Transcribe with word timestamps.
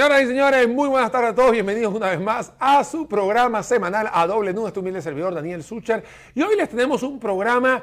Señoras 0.00 0.22
y 0.22 0.26
señores, 0.28 0.66
muy 0.66 0.88
buenas 0.88 1.12
tardes 1.12 1.32
a 1.32 1.34
todos. 1.34 1.52
Bienvenidos 1.52 1.92
una 1.92 2.08
vez 2.08 2.18
más 2.18 2.54
a 2.58 2.82
su 2.84 3.06
programa 3.06 3.62
semanal 3.62 4.08
a 4.10 4.26
doble 4.26 4.54
nudo. 4.54 4.68
Este 4.68 4.80
humilde 4.80 5.02
servidor 5.02 5.34
Daniel 5.34 5.62
Sucher. 5.62 6.02
Y 6.34 6.40
hoy 6.40 6.56
les 6.56 6.70
tenemos 6.70 7.02
un 7.02 7.20
programa 7.20 7.82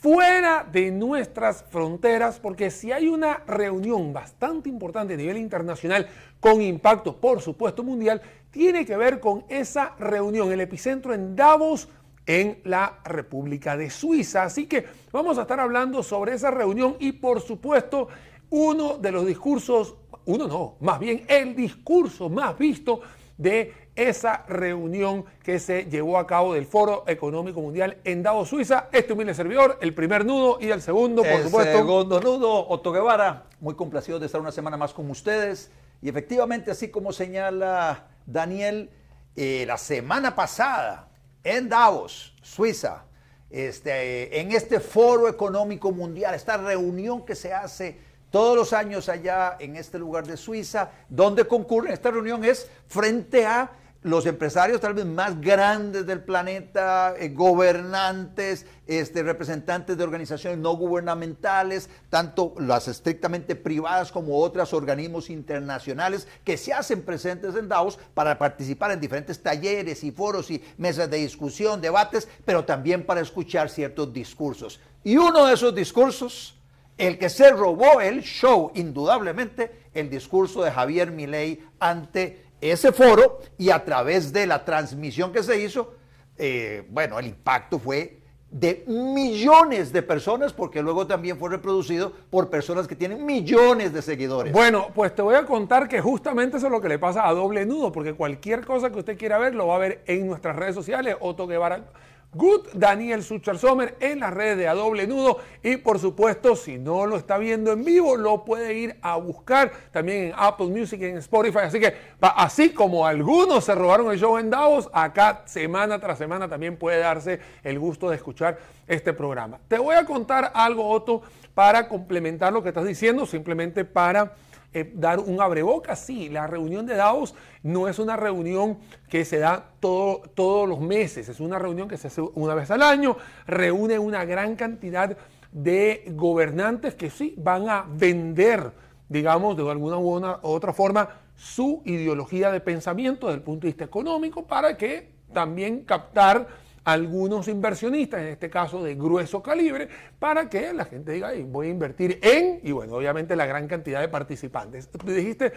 fuera 0.00 0.66
de 0.72 0.90
nuestras 0.90 1.64
fronteras, 1.70 2.40
porque 2.40 2.72
si 2.72 2.90
hay 2.90 3.06
una 3.06 3.44
reunión 3.46 4.12
bastante 4.12 4.68
importante 4.68 5.14
a 5.14 5.16
nivel 5.16 5.36
internacional 5.36 6.08
con 6.40 6.60
impacto, 6.60 7.20
por 7.20 7.40
supuesto, 7.40 7.84
mundial, 7.84 8.20
tiene 8.50 8.84
que 8.84 8.96
ver 8.96 9.20
con 9.20 9.44
esa 9.48 9.94
reunión, 9.96 10.50
el 10.50 10.60
epicentro 10.60 11.14
en 11.14 11.36
Davos, 11.36 11.88
en 12.26 12.58
la 12.64 12.98
República 13.04 13.76
de 13.76 13.90
Suiza. 13.90 14.42
Así 14.42 14.66
que 14.66 14.86
vamos 15.12 15.38
a 15.38 15.42
estar 15.42 15.60
hablando 15.60 16.02
sobre 16.02 16.34
esa 16.34 16.50
reunión 16.50 16.96
y, 16.98 17.12
por 17.12 17.40
supuesto, 17.40 18.08
uno 18.50 18.98
de 18.98 19.10
los 19.10 19.26
discursos 19.26 19.96
uno 20.26 20.46
no, 20.46 20.76
más 20.80 20.98
bien 20.98 21.24
el 21.28 21.54
discurso 21.54 22.28
más 22.28 22.58
visto 22.58 23.00
de 23.36 23.72
esa 23.96 24.44
reunión 24.48 25.24
que 25.42 25.58
se 25.58 25.84
llevó 25.84 26.18
a 26.18 26.26
cabo 26.26 26.54
del 26.54 26.66
Foro 26.66 27.04
Económico 27.06 27.60
Mundial 27.60 27.98
en 28.04 28.22
Davos, 28.22 28.48
Suiza. 28.48 28.88
Este 28.92 29.12
humilde 29.12 29.34
servidor, 29.34 29.78
el 29.80 29.94
primer 29.94 30.24
nudo 30.24 30.58
y 30.60 30.70
el 30.70 30.82
segundo, 30.82 31.22
por 31.22 31.32
el 31.32 31.44
supuesto. 31.44 31.76
segundo 31.76 32.20
nudo, 32.20 32.68
Otto 32.68 32.92
Guevara, 32.92 33.44
muy 33.60 33.74
complacido 33.74 34.18
de 34.18 34.26
estar 34.26 34.40
una 34.40 34.52
semana 34.52 34.76
más 34.76 34.92
con 34.92 35.08
ustedes. 35.10 35.70
Y 36.02 36.08
efectivamente, 36.08 36.70
así 36.70 36.88
como 36.90 37.12
señala 37.12 38.08
Daniel, 38.26 38.90
eh, 39.36 39.64
la 39.66 39.78
semana 39.78 40.34
pasada 40.34 41.08
en 41.42 41.68
Davos, 41.68 42.34
Suiza, 42.42 43.04
este, 43.50 44.40
en 44.40 44.50
este 44.50 44.80
Foro 44.80 45.28
Económico 45.28 45.92
Mundial, 45.92 46.34
esta 46.34 46.56
reunión 46.56 47.24
que 47.24 47.36
se 47.36 47.52
hace 47.52 47.98
todos 48.34 48.56
los 48.56 48.72
años 48.72 49.08
allá 49.08 49.56
en 49.60 49.76
este 49.76 49.96
lugar 49.96 50.26
de 50.26 50.36
Suiza, 50.36 50.90
donde 51.08 51.44
concurren, 51.44 51.92
esta 51.92 52.10
reunión 52.10 52.44
es 52.44 52.68
frente 52.88 53.46
a 53.46 53.70
los 54.02 54.26
empresarios 54.26 54.80
tal 54.80 54.92
vez 54.92 55.06
más 55.06 55.40
grandes 55.40 56.04
del 56.04 56.20
planeta, 56.20 57.14
eh, 57.16 57.28
gobernantes, 57.28 58.66
este, 58.88 59.22
representantes 59.22 59.96
de 59.96 60.02
organizaciones 60.02 60.58
no 60.58 60.72
gubernamentales, 60.76 61.88
tanto 62.10 62.56
las 62.58 62.88
estrictamente 62.88 63.54
privadas 63.54 64.10
como 64.10 64.40
otros 64.40 64.72
organismos 64.72 65.30
internacionales 65.30 66.26
que 66.42 66.56
se 66.56 66.72
hacen 66.72 67.02
presentes 67.02 67.54
en 67.54 67.68
Davos 67.68 68.00
para 68.14 68.36
participar 68.36 68.90
en 68.90 69.00
diferentes 69.00 69.40
talleres 69.40 70.02
y 70.02 70.10
foros 70.10 70.50
y 70.50 70.60
mesas 70.76 71.08
de 71.08 71.18
discusión, 71.18 71.80
debates, 71.80 72.26
pero 72.44 72.64
también 72.64 73.06
para 73.06 73.20
escuchar 73.20 73.70
ciertos 73.70 74.12
discursos. 74.12 74.80
Y 75.04 75.18
uno 75.18 75.46
de 75.46 75.54
esos 75.54 75.72
discursos 75.72 76.56
el 76.98 77.18
que 77.18 77.28
se 77.28 77.50
robó 77.50 78.00
el 78.00 78.22
show, 78.22 78.70
indudablemente, 78.74 79.88
el 79.94 80.10
discurso 80.10 80.62
de 80.62 80.70
Javier 80.70 81.10
Milei 81.10 81.62
ante 81.80 82.44
ese 82.60 82.92
foro 82.92 83.40
y 83.58 83.70
a 83.70 83.84
través 83.84 84.32
de 84.32 84.46
la 84.46 84.64
transmisión 84.64 85.32
que 85.32 85.42
se 85.42 85.60
hizo, 85.60 85.94
eh, 86.38 86.86
bueno, 86.90 87.18
el 87.18 87.26
impacto 87.26 87.78
fue 87.78 88.20
de 88.50 88.84
millones 88.86 89.92
de 89.92 90.00
personas, 90.00 90.52
porque 90.52 90.80
luego 90.80 91.08
también 91.08 91.36
fue 91.36 91.50
reproducido 91.50 92.12
por 92.30 92.50
personas 92.50 92.86
que 92.86 92.94
tienen 92.94 93.26
millones 93.26 93.92
de 93.92 94.00
seguidores. 94.00 94.52
Bueno, 94.52 94.90
pues 94.94 95.12
te 95.12 95.22
voy 95.22 95.34
a 95.34 95.44
contar 95.44 95.88
que 95.88 96.00
justamente 96.00 96.58
eso 96.58 96.66
es 96.66 96.72
lo 96.72 96.80
que 96.80 96.88
le 96.88 97.00
pasa 97.00 97.26
a 97.26 97.32
doble 97.34 97.66
nudo, 97.66 97.90
porque 97.90 98.14
cualquier 98.14 98.64
cosa 98.64 98.90
que 98.90 99.00
usted 99.00 99.18
quiera 99.18 99.38
ver 99.38 99.56
lo 99.56 99.66
va 99.66 99.74
a 99.74 99.78
ver 99.78 100.02
en 100.06 100.28
nuestras 100.28 100.54
redes 100.54 100.76
sociales, 100.76 101.16
Otto 101.18 101.48
Guevara 101.48 101.84
Good 102.34 102.68
Daniel 102.74 103.22
Sucher 103.22 103.58
Sommer 103.58 103.96
en 104.00 104.20
las 104.20 104.34
redes 104.34 104.58
de 104.58 104.68
A 104.68 104.74
Doble 104.74 105.06
Nudo. 105.06 105.38
Y 105.62 105.76
por 105.76 105.98
supuesto, 105.98 106.56
si 106.56 106.78
no 106.78 107.06
lo 107.06 107.16
está 107.16 107.38
viendo 107.38 107.72
en 107.72 107.84
vivo, 107.84 108.16
lo 108.16 108.44
puede 108.44 108.74
ir 108.74 108.96
a 109.02 109.16
buscar 109.16 109.72
también 109.92 110.24
en 110.24 110.32
Apple 110.36 110.66
Music 110.66 111.00
y 111.00 111.06
en 111.06 111.18
Spotify. 111.18 111.60
Así 111.62 111.80
que, 111.80 111.94
así 112.20 112.70
como 112.70 113.06
algunos 113.06 113.64
se 113.64 113.74
robaron 113.74 114.10
el 114.10 114.18
show 114.18 114.36
en 114.38 114.50
Davos, 114.50 114.90
acá 114.92 115.42
semana 115.46 115.98
tras 115.98 116.18
semana 116.18 116.48
también 116.48 116.76
puede 116.76 116.98
darse 116.98 117.40
el 117.62 117.78
gusto 117.78 118.10
de 118.10 118.16
escuchar 118.16 118.58
este 118.86 119.12
programa. 119.12 119.58
Te 119.68 119.78
voy 119.78 119.94
a 119.94 120.04
contar 120.04 120.50
algo, 120.54 120.88
Otto, 120.88 121.22
para 121.54 121.88
complementar 121.88 122.52
lo 122.52 122.62
que 122.62 122.70
estás 122.70 122.84
diciendo, 122.84 123.26
simplemente 123.26 123.84
para 123.84 124.34
eh, 124.74 124.92
dar 124.94 125.20
un 125.20 125.40
abreboca. 125.40 125.96
Sí, 125.96 126.28
la 126.28 126.46
reunión 126.46 126.84
de 126.84 126.96
Davos 126.96 127.34
no 127.62 127.88
es 127.88 127.98
una 127.98 128.16
reunión 128.16 128.78
que 129.08 129.24
se 129.24 129.38
da 129.38 129.70
todo, 129.80 130.22
todos 130.34 130.68
los 130.68 130.80
meses, 130.80 131.28
es 131.28 131.40
una 131.40 131.58
reunión 131.58 131.88
que 131.88 131.96
se 131.96 132.08
hace 132.08 132.20
una 132.20 132.54
vez 132.54 132.70
al 132.70 132.82
año, 132.82 133.16
reúne 133.46 133.98
una 133.98 134.24
gran 134.24 134.56
cantidad 134.56 135.16
de 135.52 136.04
gobernantes 136.08 136.94
que 136.94 137.08
sí 137.08 137.34
van 137.38 137.68
a 137.68 137.86
vender, 137.88 138.72
digamos, 139.08 139.56
de 139.56 139.70
alguna 139.70 139.98
u 139.98 140.20
otra 140.42 140.72
forma, 140.72 141.08
su 141.36 141.82
ideología 141.84 142.50
de 142.50 142.60
pensamiento 142.60 143.28
desde 143.28 143.38
el 143.38 143.44
punto 143.44 143.62
de 143.62 143.68
vista 143.68 143.84
económico 143.84 144.44
para 144.44 144.76
que 144.76 145.14
también 145.32 145.84
captar 145.84 146.48
algunos 146.84 147.48
inversionistas, 147.48 148.20
en 148.20 148.28
este 148.28 148.50
caso 148.50 148.82
de 148.82 148.94
grueso 148.94 149.42
calibre, 149.42 149.88
para 150.18 150.48
que 150.48 150.72
la 150.72 150.84
gente 150.84 151.12
diga, 151.12 151.32
voy 151.46 151.68
a 151.68 151.70
invertir 151.70 152.18
en, 152.22 152.60
y 152.62 152.72
bueno, 152.72 152.94
obviamente 152.94 153.34
la 153.34 153.46
gran 153.46 153.66
cantidad 153.66 154.00
de 154.00 154.08
participantes. 154.08 154.88
Dijiste 155.04 155.52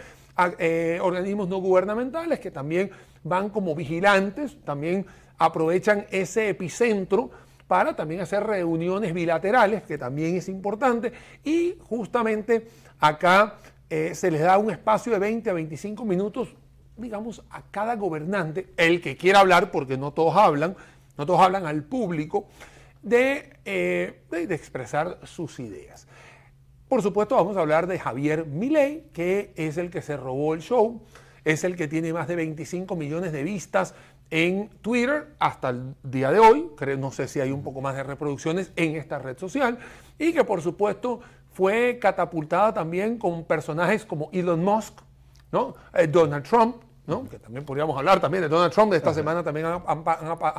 eh, 0.58 0.98
organismos 1.02 1.48
no 1.48 1.58
gubernamentales 1.58 2.40
que 2.40 2.50
también 2.50 2.90
van 3.22 3.50
como 3.50 3.74
vigilantes, 3.74 4.56
también 4.64 5.04
aprovechan 5.36 6.06
ese 6.10 6.48
epicentro 6.48 7.30
para 7.66 7.94
también 7.94 8.22
hacer 8.22 8.44
reuniones 8.44 9.12
bilaterales, 9.12 9.82
que 9.82 9.98
también 9.98 10.36
es 10.36 10.48
importante, 10.48 11.12
y 11.44 11.76
justamente 11.82 12.66
acá 12.98 13.56
eh, 13.90 14.14
se 14.14 14.30
les 14.30 14.40
da 14.40 14.56
un 14.56 14.70
espacio 14.70 15.12
de 15.12 15.18
20 15.18 15.50
a 15.50 15.52
25 15.52 16.04
minutos 16.06 16.48
digamos, 16.98 17.44
a 17.50 17.62
cada 17.70 17.94
gobernante, 17.94 18.66
el 18.76 19.00
que 19.00 19.16
quiera 19.16 19.40
hablar, 19.40 19.70
porque 19.70 19.96
no 19.96 20.12
todos 20.12 20.36
hablan, 20.36 20.76
no 21.18 21.26
todos 21.26 21.40
hablan 21.40 21.66
al 21.66 21.82
público, 21.84 22.46
eh, 23.10 24.22
de, 24.30 24.54
expresar 24.54 25.18
sus 25.24 25.60
ideas. 25.60 26.06
Por 26.88 27.02
supuesto, 27.02 27.36
vamos 27.36 27.56
a 27.56 27.60
hablar 27.60 27.86
de 27.86 27.98
Javier 27.98 28.46
Milei, 28.46 29.04
que 29.12 29.52
es 29.56 29.76
el 29.76 29.90
que 29.90 30.00
se 30.00 30.16
robó 30.16 30.54
el 30.54 30.62
show, 30.62 31.02
es 31.44 31.64
el 31.64 31.76
que 31.76 31.88
tiene 31.88 32.12
más 32.12 32.28
de 32.28 32.36
25 32.36 32.96
millones 32.96 33.32
de 33.32 33.42
vistas 33.42 33.94
en 34.30 34.68
Twitter 34.82 35.34
hasta 35.38 35.70
el 35.70 35.94
día 36.02 36.30
de 36.30 36.38
hoy, 36.38 36.70
no 36.98 37.10
sé 37.10 37.28
si 37.28 37.40
hay 37.40 37.50
un 37.50 37.62
poco 37.62 37.80
más 37.80 37.94
de 37.94 38.02
reproducciones 38.02 38.72
en 38.76 38.96
esta 38.96 39.18
red 39.18 39.38
social, 39.38 39.78
y 40.18 40.32
que 40.32 40.44
por 40.44 40.60
supuesto 40.62 41.20
fue 41.52 41.98
catapultada 42.00 42.72
también 42.74 43.18
con 43.18 43.44
personajes 43.44 44.04
como 44.04 44.28
Elon 44.32 44.62
Musk, 44.62 44.94
¿no? 45.50 45.74
Eh, 45.94 46.06
Donald 46.06 46.44
Trump, 46.46 46.76
que 47.30 47.38
también 47.38 47.64
podríamos 47.64 47.96
hablar 47.96 48.20
también 48.20 48.42
de 48.42 48.48
Donald 48.48 48.72
Trump. 48.72 48.90
De 48.90 48.98
esta 48.98 49.14
semana 49.14 49.42
también 49.42 49.66
han, 49.66 50.04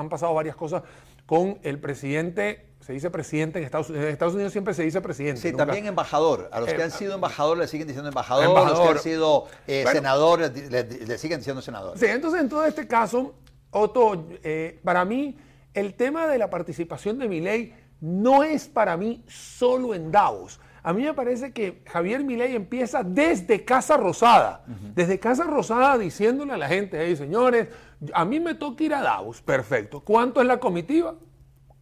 pasado 0.10 0.34
varias 0.34 0.56
cosas 0.56 0.82
con 1.26 1.60
el 1.62 1.80
presidente, 1.80 2.72
se 2.80 2.94
dice 2.94 3.12
presidente 3.12 3.60
en 3.60 3.66
Estados 3.66 3.90
Unidos. 3.90 4.08
En 4.08 4.14
Estados 4.14 4.34
Unidos 4.34 4.52
siempre 4.52 4.74
se 4.74 4.84
dice 4.84 5.00
presidente. 5.00 5.42
Sí, 5.42 5.56
también 5.56 5.86
embajador. 5.86 6.50
A 6.52 6.60
los 6.60 6.74
que 6.74 6.82
han 6.82 6.90
eh, 6.90 6.92
sido 6.92 7.16
embajadores 7.16 7.60
le 7.60 7.68
siguen 7.68 7.88
diciendo 7.88 8.10
embajador, 8.10 8.58
a 8.58 8.70
los 8.70 8.80
que 8.80 8.88
han 8.88 9.00
sido 9.00 9.46
eh, 9.68 9.86
senadores 9.92 10.52
le, 10.72 11.18
siguen 11.20 11.40
diciendo 11.40 11.62
senador. 11.62 11.98
Sí, 11.98 12.08
entonces 12.08 12.42
en 12.42 12.50
todo 12.50 12.66
este 12.66 12.88
caso, 12.88 13.36
Otto, 13.70 14.28
eh, 14.44 14.80
para 14.84 15.06
mí 15.06 15.38
el 15.76 15.94
tema 15.94 16.28
de 16.28 16.40
la 16.40 16.50
participación 16.50 17.20
de 17.20 17.28
mi 17.28 17.42
ley 17.42 17.76
no 18.02 18.44
es 18.44 18.68
para 18.68 18.98
mí 18.98 19.24
solo 19.28 19.94
en 19.94 20.12
Davos 20.12 20.60
a 20.82 20.94
mí 20.94 21.04
me 21.04 21.14
parece 21.14 21.52
que 21.52 21.84
Javier 21.86 22.24
Milei 22.24 22.56
empieza 22.56 23.04
desde 23.04 23.66
Casa 23.66 23.98
Rosada, 23.98 24.64
desde 24.96 25.20
Casa 25.20 25.44
Rosada 25.44 25.98
diciéndole 25.98 26.54
a 26.54 26.58
la 26.58 26.68
gente, 26.68 26.98
hey 27.02 27.16
señores, 27.16 27.68
a 28.14 28.26
mí 28.26 28.40
me 28.40 28.56
toca 28.56 28.84
ir 28.84 28.94
a 28.94 29.02
Davos, 29.02 29.42
perfecto. 29.42 30.00
¿Cuánto 30.02 30.42
es 30.42 30.48
la 30.48 30.60
comitiva? 30.60 31.16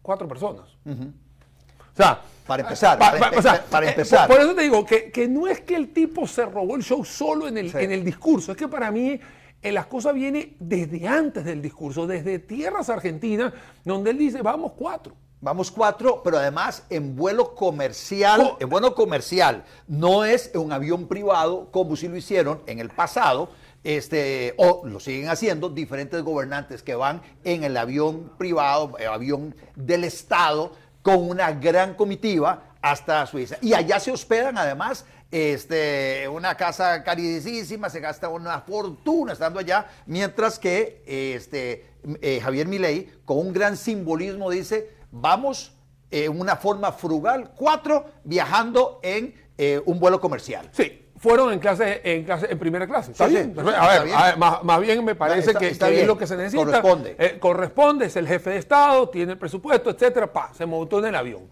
Cuatro 0.02 0.26
personas. 0.26 0.68
O 0.86 1.96
sea, 1.96 2.20
para 2.46 2.62
empezar, 2.62 2.98
para, 2.98 3.16
eh, 3.16 3.90
empezar. 3.90 4.28
Por, 4.28 4.40
eso 4.40 4.54
te 4.54 4.62
digo 4.62 4.84
que, 4.84 5.28
no 5.28 5.46
es 5.46 5.60
que 5.60 5.76
el 5.76 5.92
tipo 5.92 6.26
se 6.26 6.46
robó 6.46 6.76
el 6.76 6.82
show 6.82 7.04
solo 7.04 7.46
en 7.46 7.58
el, 7.58 7.74
en 7.76 7.92
el 7.92 8.04
discurso, 8.04 8.52
es 8.52 8.58
que 8.58 8.68
para 8.68 8.90
mí 8.90 9.20
eh, 9.60 9.72
las 9.72 9.86
cosas 9.86 10.14
vienen 10.14 10.56
desde 10.60 11.06
antes 11.06 11.44
del 11.44 11.60
discurso, 11.60 12.06
desde 12.06 12.38
tierras 12.38 12.88
argentinas, 12.88 13.52
donde 13.84 14.10
él 14.10 14.18
dice, 14.18 14.42
vamos 14.42 14.72
cuatro. 14.72 15.14
Vamos 15.40 15.70
cuatro, 15.70 16.20
pero 16.24 16.38
además 16.38 16.82
en 16.90 17.14
vuelo 17.14 17.54
comercial, 17.54 18.40
oh. 18.40 18.56
en 18.58 18.68
vuelo 18.68 18.96
comercial, 18.96 19.64
no 19.86 20.24
es 20.24 20.50
un 20.54 20.72
avión 20.72 21.06
privado 21.06 21.70
como 21.70 21.94
si 21.94 22.08
lo 22.08 22.16
hicieron 22.16 22.60
en 22.66 22.80
el 22.80 22.90
pasado, 22.90 23.50
este, 23.84 24.54
o 24.56 24.82
lo 24.84 24.98
siguen 24.98 25.28
haciendo 25.28 25.68
diferentes 25.68 26.22
gobernantes 26.22 26.82
que 26.82 26.96
van 26.96 27.22
en 27.44 27.62
el 27.62 27.76
avión 27.76 28.32
privado, 28.36 28.98
el 28.98 29.06
avión 29.06 29.54
del 29.76 30.02
Estado, 30.02 30.72
con 31.02 31.30
una 31.30 31.52
gran 31.52 31.94
comitiva 31.94 32.74
hasta 32.82 33.24
Suiza. 33.26 33.58
Y 33.60 33.74
allá 33.74 34.00
se 34.00 34.10
hospedan 34.10 34.58
además 34.58 35.04
este, 35.30 36.26
una 36.28 36.56
casa 36.56 37.04
carísima, 37.04 37.88
se 37.90 38.00
gasta 38.00 38.28
una 38.28 38.60
fortuna 38.62 39.34
estando 39.34 39.60
allá, 39.60 39.86
mientras 40.06 40.58
que 40.58 41.02
este, 41.06 41.86
eh, 42.20 42.40
Javier 42.42 42.66
Milei, 42.66 43.12
con 43.24 43.38
un 43.38 43.52
gran 43.52 43.76
simbolismo, 43.76 44.50
dice, 44.50 44.97
vamos 45.10 45.74
en 46.10 46.40
una 46.40 46.56
forma 46.56 46.92
frugal, 46.92 47.52
cuatro 47.56 48.06
viajando 48.24 49.00
en 49.02 49.34
eh, 49.58 49.80
un 49.86 49.98
vuelo 49.98 50.20
comercial. 50.20 50.68
Sí, 50.72 51.06
fueron 51.16 51.52
en 51.52 51.58
clase, 51.58 52.00
en 52.04 52.24
clase, 52.24 52.46
en 52.50 52.58
primera 52.58 52.86
clase. 52.86 53.10
¿Está 53.12 53.26
Sí, 53.28 53.34
bien? 53.34 53.52
sí, 53.54 53.60
a 53.60 53.70
está 53.70 53.88
ver, 53.88 54.04
bien. 54.04 54.16
a 54.16 54.24
ver, 54.26 54.36
más, 54.38 54.62
más 54.64 54.80
bien 54.80 55.04
me 55.04 55.14
parece 55.14 55.48
Está- 55.48 55.58
que, 55.58 55.68
está 55.68 55.86
que 55.86 55.90
bien. 55.92 56.02
es 56.02 56.06
lo 56.08 56.16
que 56.16 56.26
se 56.26 56.36
necesita. 56.36 56.64
Corresponde. 56.64 57.16
Eh, 57.18 57.38
corresponde, 57.40 58.06
es 58.06 58.16
el 58.16 58.26
jefe 58.28 58.50
de 58.50 58.56
Estado, 58.58 59.08
tiene 59.10 59.32
el 59.32 59.38
presupuesto, 59.38 59.90
etcétera, 59.90 60.32
pa, 60.32 60.52
se 60.54 60.64
montó 60.64 61.00
en 61.00 61.06
el 61.06 61.14
avión. 61.16 61.42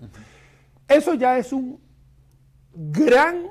Eso 0.88 1.14
ya 1.14 1.36
es 1.36 1.52
un 1.52 1.80
gran 2.72 3.48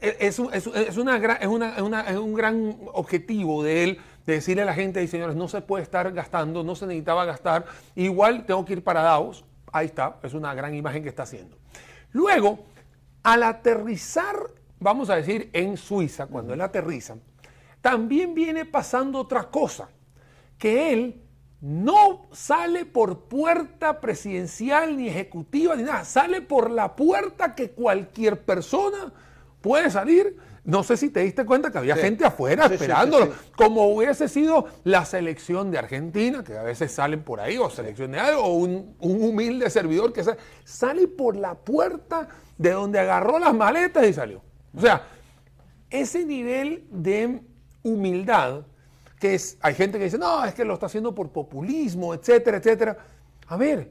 es, 0.00 0.16
es 0.20 0.38
es- 0.38 0.66
es 0.66 0.96
una 0.96 1.16
es 1.40 1.46
una- 1.48 1.74
es 1.76 1.80
una- 1.82 2.00
es 2.08 2.16
un 2.16 2.34
gran 2.34 2.76
objetivo 2.92 3.62
de 3.64 3.84
él 3.84 4.00
de 4.28 4.34
decirle 4.34 4.62
a 4.62 4.66
la 4.66 4.74
gente, 4.74 5.00
"Ey, 5.00 5.08
señores, 5.08 5.34
no 5.36 5.48
se 5.48 5.62
puede 5.62 5.82
estar 5.82 6.12
gastando, 6.12 6.62
no 6.62 6.74
se 6.74 6.86
necesitaba 6.86 7.24
gastar, 7.24 7.64
igual 7.94 8.44
tengo 8.44 8.62
que 8.66 8.74
ir 8.74 8.84
para 8.84 9.00
Davos. 9.00 9.46
Ahí 9.72 9.86
está, 9.86 10.18
es 10.22 10.34
una 10.34 10.54
gran 10.54 10.74
imagen 10.74 11.02
que 11.02 11.08
está 11.08 11.22
haciendo. 11.22 11.56
Luego, 12.12 12.58
al 13.22 13.42
aterrizar, 13.42 14.36
vamos 14.80 15.08
a 15.08 15.16
decir, 15.16 15.48
en 15.54 15.78
Suiza, 15.78 16.26
cuando 16.26 16.52
él 16.52 16.60
aterriza, 16.60 17.16
también 17.80 18.34
viene 18.34 18.66
pasando 18.66 19.18
otra 19.18 19.44
cosa, 19.44 19.88
que 20.58 20.92
él 20.92 21.22
no 21.62 22.28
sale 22.30 22.84
por 22.84 23.20
puerta 23.28 23.98
presidencial 23.98 24.94
ni 24.94 25.08
ejecutiva 25.08 25.74
ni 25.74 25.84
nada, 25.84 26.04
sale 26.04 26.42
por 26.42 26.70
la 26.70 26.94
puerta 26.96 27.54
que 27.54 27.70
cualquier 27.70 28.44
persona 28.44 29.10
puede 29.62 29.90
salir. 29.90 30.36
No 30.68 30.82
sé 30.82 30.98
si 30.98 31.08
te 31.08 31.20
diste 31.20 31.46
cuenta 31.46 31.70
que 31.72 31.78
había 31.78 31.94
Sí. 31.94 32.02
gente 32.02 32.26
afuera 32.26 32.68
Sí, 32.68 32.74
esperándolo, 32.74 33.24
sí, 33.24 33.32
como 33.56 33.86
hubiese 33.88 34.28
sido 34.28 34.66
la 34.84 35.06
selección 35.06 35.70
de 35.70 35.78
Argentina, 35.78 36.44
que 36.44 36.58
a 36.58 36.62
veces 36.62 36.92
salen 36.92 37.22
por 37.22 37.40
ahí, 37.40 37.56
o 37.56 37.70
selección 37.70 38.12
de 38.12 38.20
algo, 38.20 38.42
o 38.42 38.52
un, 38.52 38.94
un 39.00 39.22
humilde 39.22 39.70
servidor 39.70 40.12
que 40.12 40.22
sa- 40.22 40.36
sale 40.64 41.08
por 41.08 41.36
la 41.36 41.54
puerta 41.54 42.28
de 42.58 42.72
donde 42.72 42.98
agarró 42.98 43.38
las 43.38 43.54
maletas 43.54 44.06
y 44.06 44.12
salió. 44.12 44.42
O 44.76 44.80
sea, 44.82 45.06
ese 45.88 46.26
nivel 46.26 46.84
de 46.90 47.40
humildad, 47.82 48.66
que 49.18 49.36
es, 49.36 49.56
hay 49.62 49.72
gente 49.74 49.96
que 49.96 50.04
dice, 50.04 50.18
no, 50.18 50.44
es 50.44 50.52
que 50.52 50.66
lo 50.66 50.74
está 50.74 50.84
haciendo 50.84 51.14
por 51.14 51.30
populismo, 51.30 52.12
etcétera, 52.12 52.58
etcétera. 52.58 52.98
A 53.46 53.56
ver, 53.56 53.90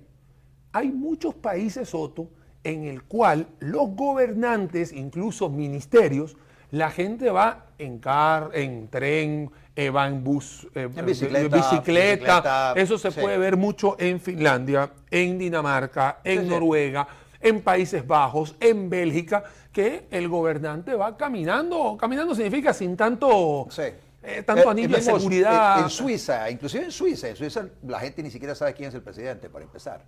hay 0.73 0.91
muchos 0.91 1.33
países, 1.33 1.89
Soto, 1.89 2.29
en 2.63 2.83
el 2.83 3.01
cual 3.01 3.47
los 3.59 3.95
gobernantes, 3.95 4.91
incluso 4.93 5.49
ministerios, 5.49 6.37
la 6.71 6.89
gente 6.91 7.29
va 7.29 7.65
en 7.77 7.99
car, 7.99 8.49
en 8.53 8.87
tren, 8.89 9.49
eh, 9.75 9.89
va 9.89 10.07
en 10.07 10.23
bus, 10.23 10.67
eh, 10.73 10.89
En 10.95 11.05
bicicleta, 11.05 11.55
bicicleta. 11.55 11.55
bicicleta, 11.57 12.73
Eso 12.75 12.97
se 12.97 13.11
sí. 13.11 13.19
puede 13.21 13.37
ver 13.37 13.55
mucho 13.57 13.95
en 13.99 14.19
Finlandia, 14.19 14.89
en 15.11 15.37
Dinamarca, 15.37 16.19
en 16.23 16.39
Sí, 16.39 16.43
sí. 16.45 16.49
Noruega, 16.49 17.07
en 17.39 17.61
Países 17.61 18.05
Bajos, 18.05 18.55
en 18.59 18.89
Bélgica, 18.89 19.43
que 19.71 20.07
el 20.09 20.27
gobernante 20.27 20.95
va 20.95 21.15
caminando. 21.15 21.95
Caminando 21.99 22.33
significa 22.33 22.73
sin 22.73 22.97
tanto, 22.97 23.67
Sí. 23.69 23.83
eh, 24.23 24.41
tanto 24.43 24.63
Eh, 24.63 24.71
anillo 24.71 24.95
de 24.95 25.01
seguridad. 25.01 25.77
En, 25.77 25.83
en 25.83 25.89
Suiza, 25.91 26.49
inclusive 26.49 26.85
en 26.85 26.91
Suiza, 26.91 27.29
en 27.29 27.35
Suiza 27.35 27.65
la 27.87 27.99
gente 27.99 28.23
ni 28.23 28.31
siquiera 28.31 28.55
sabe 28.55 28.73
quién 28.73 28.89
es 28.89 28.95
el 28.95 29.03
presidente, 29.03 29.47
para 29.49 29.63
empezar. 29.65 30.01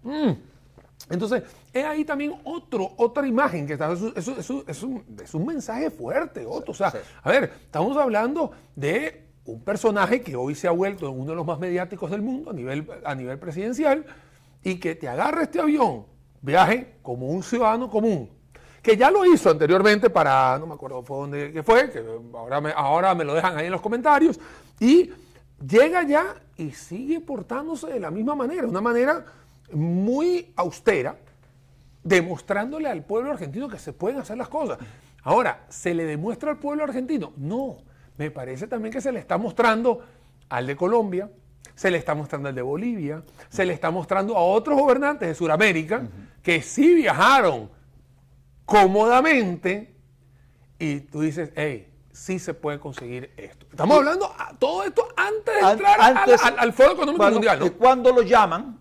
Entonces, 1.09 1.43
es 1.73 1.85
ahí 1.85 2.03
también 2.05 2.33
otro, 2.43 2.91
otra 2.97 3.25
imagen 3.27 3.65
que 3.65 3.73
está, 3.73 3.91
eso, 3.91 4.11
eso- 4.15 4.37
eso- 4.37 4.63
es, 4.67 4.83
un, 4.83 5.03
es 5.23 5.33
un 5.33 5.45
mensaje 5.45 5.89
fuerte, 5.89 6.45
Otto. 6.45 6.71
O 6.71 6.75
sea, 6.75 6.93
a 7.23 7.29
ver, 7.31 7.51
estamos 7.63 7.95
hablando 7.97 8.51
de 8.75 9.25
un 9.45 9.63
personaje 9.63 10.21
que 10.21 10.35
hoy 10.35 10.53
se 10.55 10.67
ha 10.67 10.71
vuelto 10.71 11.09
uno 11.09 11.31
de 11.31 11.35
los 11.35 11.45
más 11.45 11.57
mediáticos 11.57 12.11
del 12.11 12.21
mundo 12.21 12.51
a 12.51 12.53
nivel, 12.53 12.87
a 13.03 13.15
nivel 13.15 13.39
presidencial 13.39 14.05
y 14.63 14.75
que 14.75 14.93
te 14.95 15.07
agarra 15.07 15.43
este 15.43 15.59
avión, 15.59 16.05
viaje 16.41 16.95
como 17.01 17.27
un 17.27 17.41
ciudadano 17.41 17.89
común, 17.89 18.29
que 18.83 18.95
ya 18.95 19.09
lo 19.09 19.25
hizo 19.25 19.49
anteriormente 19.49 20.09
para, 20.09 20.59
no 20.59 20.67
me 20.67 20.73
acuerdo 20.75 21.01
fue 21.01 21.17
dónde 21.17 21.51
que 21.51 21.63
fue, 21.63 21.89
que 21.89 22.03
ahora 22.33 22.61
me, 22.61 22.71
ahora 22.75 23.15
me 23.15 23.23
lo 23.23 23.33
dejan 23.33 23.57
ahí 23.57 23.65
en 23.65 23.71
los 23.71 23.81
comentarios, 23.81 24.39
y 24.79 25.09
llega 25.65 26.03
ya 26.03 26.35
y 26.57 26.71
sigue 26.71 27.19
portándose 27.21 27.87
de 27.87 27.99
la 27.99 28.11
misma 28.11 28.35
manera, 28.35 28.67
una 28.67 28.81
manera 28.81 29.25
muy 29.73 30.53
austera, 30.55 31.17
demostrándole 32.03 32.89
al 32.89 33.03
pueblo 33.03 33.31
argentino 33.31 33.67
que 33.67 33.77
se 33.79 33.93
pueden 33.93 34.19
hacer 34.19 34.37
las 34.37 34.49
cosas. 34.49 34.77
Ahora, 35.23 35.65
¿se 35.69 35.93
le 35.93 36.05
demuestra 36.05 36.51
al 36.51 36.57
pueblo 36.59 36.83
argentino? 36.83 37.33
No, 37.37 37.77
me 38.17 38.31
parece 38.31 38.67
también 38.67 38.93
que 38.93 39.01
se 39.01 39.11
le 39.11 39.19
está 39.19 39.37
mostrando 39.37 40.01
al 40.49 40.65
de 40.65 40.75
Colombia, 40.75 41.29
se 41.75 41.91
le 41.91 41.97
está 41.97 42.15
mostrando 42.15 42.49
al 42.49 42.55
de 42.55 42.61
Bolivia, 42.61 43.23
se 43.49 43.65
le 43.65 43.73
está 43.73 43.91
mostrando 43.91 44.35
a 44.37 44.41
otros 44.41 44.79
gobernantes 44.79 45.27
de 45.27 45.35
Sudamérica 45.35 46.07
que 46.41 46.61
sí 46.61 46.93
viajaron 46.93 47.69
cómodamente 48.65 49.93
y 50.77 51.01
tú 51.01 51.21
dices, 51.21 51.51
hey, 51.55 51.91
sí 52.11 52.39
se 52.39 52.53
puede 52.53 52.79
conseguir 52.79 53.31
esto. 53.37 53.65
Estamos 53.69 53.97
hablando 53.97 54.33
a 54.37 54.53
todo 54.57 54.83
esto 54.83 55.07
antes 55.17 55.53
de 55.65 55.71
entrar 55.71 55.99
al- 55.99 56.17
antes- 56.17 56.43
al, 56.43 56.59
al 56.59 56.73
Foro 56.73 56.93
Económico 56.93 57.17
bueno, 57.23 57.33
Mundial. 57.35 57.59
¿no? 57.59 57.73
Cuando 57.73 58.11
lo 58.13 58.21
llaman, 58.21 58.78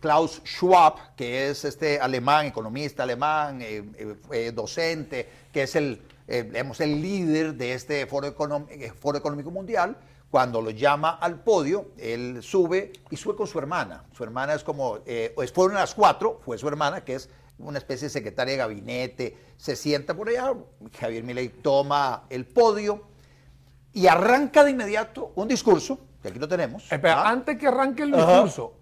Klaus 0.00 0.40
Schwab, 0.44 1.14
que 1.16 1.48
es 1.50 1.64
este 1.64 2.00
alemán, 2.00 2.46
economista 2.46 3.02
alemán, 3.02 3.60
eh, 3.62 3.84
eh, 3.96 4.16
eh, 4.32 4.52
docente, 4.54 5.28
que 5.52 5.64
es 5.64 5.76
el, 5.76 6.00
eh, 6.26 6.42
digamos, 6.44 6.80
el 6.80 7.00
líder 7.02 7.54
de 7.54 7.74
este 7.74 8.06
Foro, 8.06 8.34
Econom- 8.34 8.66
eh, 8.70 8.92
Foro 8.98 9.18
Económico 9.18 9.50
Mundial, 9.50 9.96
cuando 10.30 10.60
lo 10.60 10.70
llama 10.70 11.10
al 11.20 11.40
podio, 11.44 11.90
él 11.98 12.42
sube 12.42 12.92
y 13.10 13.16
sube 13.16 13.36
con 13.36 13.46
su 13.46 13.58
hermana. 13.58 14.04
Su 14.16 14.24
hermana 14.24 14.54
es 14.54 14.64
como, 14.64 14.98
eh, 15.06 15.34
fueron 15.54 15.76
las 15.76 15.94
cuatro, 15.94 16.40
fue 16.44 16.58
su 16.58 16.66
hermana, 16.66 17.04
que 17.04 17.14
es 17.14 17.28
una 17.58 17.78
especie 17.78 18.06
de 18.08 18.10
secretaria 18.10 18.52
de 18.54 18.58
gabinete, 18.58 19.36
se 19.56 19.76
sienta 19.76 20.14
por 20.14 20.28
allá, 20.28 20.52
Javier 20.98 21.22
Milei 21.22 21.48
toma 21.50 22.24
el 22.30 22.46
podio 22.46 23.02
y 23.92 24.08
arranca 24.08 24.64
de 24.64 24.72
inmediato 24.72 25.30
un 25.36 25.46
discurso, 25.46 26.00
que 26.20 26.28
aquí 26.28 26.38
lo 26.40 26.48
tenemos. 26.48 26.90
Espera, 26.90 27.22
¿ah? 27.22 27.28
antes 27.30 27.56
que 27.56 27.68
arranque 27.68 28.02
el 28.02 28.14
Ajá. 28.14 28.32
discurso, 28.32 28.74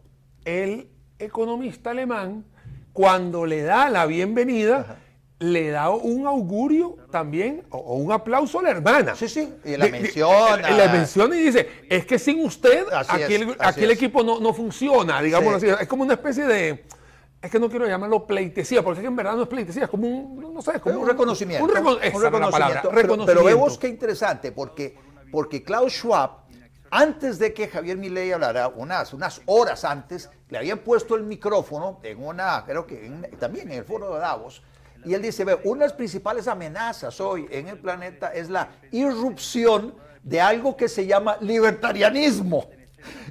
el 0.46 0.88
economista 1.22 1.90
alemán, 1.90 2.44
cuando 2.92 3.46
le 3.46 3.62
da 3.62 3.88
la 3.88 4.06
bienvenida, 4.06 4.98
le 5.38 5.70
da 5.70 5.90
un 5.90 6.26
augurio 6.26 6.96
también, 7.10 7.64
o, 7.70 7.94
un 7.96 8.12
aplauso 8.12 8.60
a 8.60 8.62
la 8.62 8.70
hermana. 8.70 9.14
Sí, 9.16 9.28
sí, 9.28 9.52
y 9.64 9.76
la 9.76 9.86
De- 9.86 9.90
de- 9.92 10.00
menciona. 10.00 10.70
La 10.70 10.92
menciona 10.92 11.34
y 11.36 11.40
dice, 11.44 11.68
es 11.88 12.06
que 12.06 12.18
sin 12.18 12.44
usted, 12.44 12.86
Así 12.92 13.22
aquí, 13.22 13.34
el, 13.34 13.56
aquí 13.58 13.84
equipo 13.84 14.22
no, 14.22 14.38
no 14.40 14.52
funciona, 14.54 15.20
digámoslo 15.20 15.58
Sí. 15.58 15.68
así. 15.68 15.82
Es 15.82 15.88
como 15.88 16.04
una 16.04 16.14
especie 16.14 16.44
de... 16.44 16.84
Es 17.40 17.50
que 17.50 17.58
no 17.58 17.68
quiero 17.68 17.88
llamarlo 17.88 18.24
pleitesía, 18.24 18.84
porque 18.84 19.00
es 19.00 19.02
que 19.02 19.08
en 19.08 19.16
verdad 19.16 19.34
no 19.34 19.42
es 19.42 19.48
pleitesía, 19.48 19.84
es 19.84 19.90
como 19.90 20.06
un, 20.06 20.54
no 20.54 20.62
sé, 20.62 20.76
es 20.76 20.80
como 20.80 21.00
un 21.00 21.08
reconocimiento. 21.08 21.64
Un, 21.64 21.70
recono- 21.72 21.96
un 21.96 22.02
esa 22.04 22.16
es 22.16 22.22
la 22.22 22.30
palabra, 22.30 22.50
reconocimiento. 22.52 22.88
Pero- 22.90 23.02
reconocimiento. 23.02 23.26
Pero, 23.26 23.44
vemos 23.44 23.78
qué 23.78 23.88
interesante, 23.88 24.52
porque, 24.52 24.96
porque 25.32 25.64
Klaus 25.64 25.92
Schwab, 25.92 26.30
antes 26.92 27.38
de 27.38 27.54
que 27.54 27.68
Javier 27.68 27.96
Milei 27.96 28.32
hablara, 28.32 28.68
unas, 28.68 29.14
unas 29.14 29.40
horas 29.46 29.82
antes, 29.82 30.28
le 30.50 30.58
habían 30.58 30.80
puesto 30.80 31.16
el 31.16 31.22
micrófono 31.22 31.98
en 32.02 32.22
una, 32.22 32.62
creo 32.66 32.86
que 32.86 33.10
también 33.40 33.72
en 33.72 33.78
el 33.78 33.84
foro 33.84 34.12
de 34.12 34.20
Davos, 34.20 34.62
y 35.02 35.14
él 35.14 35.22
dice, 35.22 35.42
ve, 35.46 35.58
una 35.64 35.80
de 35.80 35.86
las 35.86 35.94
principales 35.94 36.46
amenazas 36.46 37.18
hoy 37.18 37.48
en 37.50 37.68
el 37.68 37.78
planeta 37.78 38.28
es 38.34 38.50
la 38.50 38.68
irrupción 38.90 39.94
de 40.22 40.42
algo 40.42 40.76
que 40.76 40.86
se 40.86 41.06
llama 41.06 41.38
libertarianismo. 41.40 42.68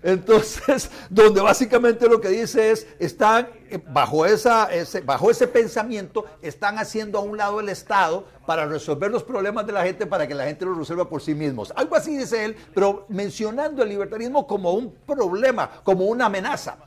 Entonces, 0.04 0.90
donde 1.10 1.42
básicamente 1.42 2.08
lo 2.08 2.20
que 2.20 2.30
dice 2.30 2.72
es, 2.72 2.88
están 3.00 3.50
eh, 3.70 3.80
bajo, 3.90 4.26
esa, 4.26 4.72
ese, 4.74 5.02
bajo 5.02 5.30
ese 5.30 5.48
pensamiento, 5.48 6.26
están 6.42 6.78
haciendo 6.78 7.20
a 7.20 7.22
un 7.22 7.38
lado 7.38 7.60
el 7.60 7.70
Estado 7.70 8.26
para 8.46 8.66
resolver 8.66 9.12
los 9.12 9.24
problemas 9.24 9.66
de 9.66 9.74
la 9.74 9.84
gente, 9.84 10.06
para 10.06 10.28
que 10.28 10.36
la 10.36 10.46
gente 10.46 10.66
los 10.66 10.78
resuelva 10.78 11.10
por 11.10 11.22
sí 11.22 11.36
mismos. 11.36 11.72
Algo 11.76 11.96
así 11.96 12.18
dice 12.18 12.46
él, 12.46 12.56
pero 12.74 13.06
mencionando 13.10 13.84
el 13.84 13.90
libertarismo 13.90 14.48
como 14.48 14.74
un 14.74 14.94
problema, 15.06 15.70
como 15.84 16.06
una 16.06 16.26
amenaza. 16.26 16.78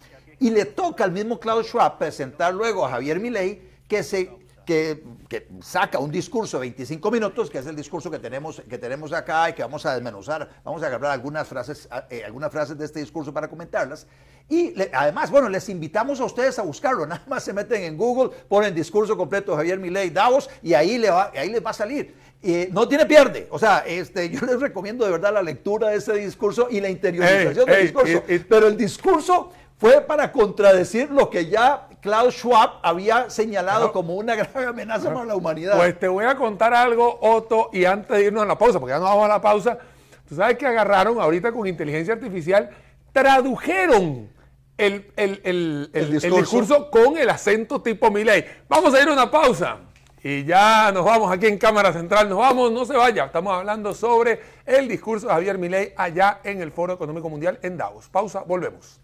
Y 0.40 0.50
le 0.50 0.64
toca 0.64 1.04
al 1.04 1.12
mismo 1.12 1.38
Klaus 1.38 1.66
Schwab 1.68 1.98
presentar 1.98 2.52
luego 2.52 2.84
a 2.84 2.90
Javier 2.90 3.20
Milei 3.20 3.74
que 3.88 4.02
se 4.02 4.43
que, 4.64 5.02
que 5.28 5.48
saca 5.62 5.98
un 5.98 6.10
discurso 6.10 6.58
de 6.58 6.62
25 6.62 7.10
minutos, 7.10 7.50
que 7.50 7.58
es 7.58 7.66
el 7.66 7.76
discurso 7.76 8.10
que 8.10 8.18
tenemos, 8.18 8.62
que 8.68 8.78
tenemos 8.78 9.12
acá 9.12 9.50
y 9.50 9.52
que 9.52 9.62
vamos 9.62 9.84
a 9.86 9.94
desmenuzar, 9.94 10.48
vamos 10.64 10.82
a 10.82 10.86
agarrar 10.86 11.10
algunas 11.12 11.46
frases, 11.46 11.88
eh, 12.10 12.22
algunas 12.24 12.50
frases 12.50 12.76
de 12.78 12.84
este 12.84 13.00
discurso 13.00 13.32
para 13.32 13.48
comentarlas. 13.48 14.06
Y 14.48 14.72
le- 14.72 14.90
además, 14.92 15.30
bueno, 15.30 15.48
les 15.48 15.68
invitamos 15.68 16.20
a 16.20 16.24
ustedes 16.24 16.58
a 16.58 16.62
buscarlo, 16.62 17.06
nada 17.06 17.22
más 17.26 17.44
se 17.44 17.52
meten 17.52 17.82
en 17.82 17.96
Google, 17.96 18.30
ponen 18.48 18.74
discurso 18.74 19.16
completo 19.16 19.52
de 19.52 19.56
Javier 19.58 19.78
Milei 19.78 20.10
Davos 20.10 20.48
y 20.62 20.74
ahí, 20.74 20.98
le 20.98 21.10
va, 21.10 21.30
ahí 21.34 21.50
les 21.50 21.64
va 21.64 21.70
a 21.70 21.74
salir. 21.74 22.14
Eh, 22.42 22.68
no 22.72 22.86
tiene 22.86 23.06
pierde, 23.06 23.48
o 23.50 23.58
sea, 23.58 23.84
este, 23.86 24.28
yo 24.28 24.40
les 24.44 24.60
recomiendo 24.60 25.06
de 25.06 25.12
verdad 25.12 25.32
la 25.32 25.42
lectura 25.42 25.88
de 25.88 25.96
ese 25.96 26.12
discurso 26.14 26.68
y 26.70 26.78
la 26.80 26.90
interiorización 26.90 27.66
Ey, 27.68 27.74
del 27.74 27.74
ey, 27.74 27.82
discurso. 27.84 28.22
Pero 28.50 28.66
el 28.66 28.76
discurso 28.76 29.50
fue 29.78 30.02
para 30.02 30.30
contradecir 30.30 31.10
lo 31.10 31.30
que 31.30 31.46
ya 31.46 31.88
Klaus 32.04 32.34
Schwab 32.34 32.70
había 32.82 33.30
señalado 33.30 33.90
como 33.90 34.14
una 34.14 34.34
grave 34.36 34.66
amenaza 34.66 35.12
para 35.12 35.24
la 35.24 35.34
humanidad. 35.36 35.76
Pues 35.78 35.98
te 35.98 36.06
voy 36.06 36.26
a 36.26 36.36
contar 36.36 36.74
algo, 36.74 37.18
Otto, 37.22 37.70
y 37.72 37.86
antes 37.86 38.16
de 38.18 38.24
irnos 38.26 38.42
a 38.42 38.46
la 38.46 38.58
pausa, 38.58 38.78
porque 38.78 38.92
ya 38.92 38.98
no 38.98 39.06
vamos 39.06 39.24
a 39.24 39.28
la 39.28 39.40
pausa, 39.40 39.78
tú 40.28 40.34
sabes 40.36 40.58
que 40.58 40.66
agarraron 40.66 41.18
ahorita 41.18 41.50
con 41.50 41.66
inteligencia 41.66 42.12
artificial, 42.12 42.68
tradujeron 43.12 44.28
el, 44.76 45.10
el- 45.16 45.40
el- 45.44 45.90
el- 45.94 46.10
discurso. 46.12 46.36
discurso 46.40 46.90
con 46.90 47.16
el 47.16 47.30
acento 47.30 47.80
tipo 47.80 48.10
Milei. 48.10 48.44
Vamos 48.68 48.92
a 48.94 49.00
ir 49.00 49.08
a 49.08 49.12
una 49.14 49.30
pausa 49.30 49.78
Y 50.22 50.44
ya 50.44 50.90
nos 50.92 51.04
vamos 51.06 51.32
aquí 51.32 51.46
en 51.46 51.56
Cámara 51.58 51.90
Central, 51.92 52.28
nos 52.28 52.38
vamos, 52.38 52.70
no 52.70 52.84
se 52.84 52.94
vaya. 52.94 53.24
Estamos 53.24 53.54
hablando 53.54 53.94
sobre 53.94 54.40
el 54.66 54.88
discurso 54.88 55.26
de 55.28 55.32
Javier 55.32 55.56
Milei 55.58 55.94
allá 55.96 56.40
en 56.44 56.60
el 56.60 56.70
Foro 56.70 56.92
Económico 56.94 57.30
Mundial 57.30 57.58
en 57.62 57.76
Davos. 57.78 58.08
Pausa, 58.10 58.40
volvemos. 58.46 59.00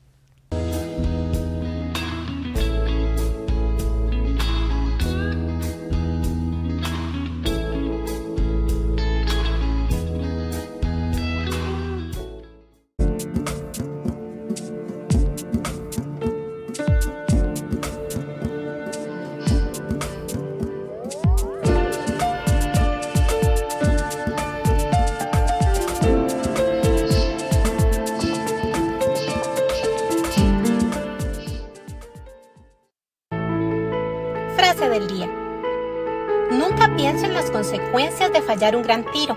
Consecuencias 37.91 38.33
de 38.33 38.43
fallar 38.43 38.77
un 38.77 38.83
gran 38.83 39.05
tiro. 39.11 39.37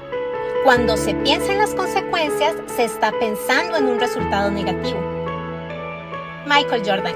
Cuando 0.63 0.95
se 0.95 1.15
piensa 1.15 1.51
en 1.51 1.57
las 1.57 1.73
consecuencias, 1.73 2.55
se 2.67 2.83
está 2.83 3.11
pensando 3.19 3.77
en 3.77 3.85
un 3.85 3.99
resultado 3.99 4.51
negativo. 4.51 4.99
Michael 6.45 6.83
Jordan. 6.85 7.15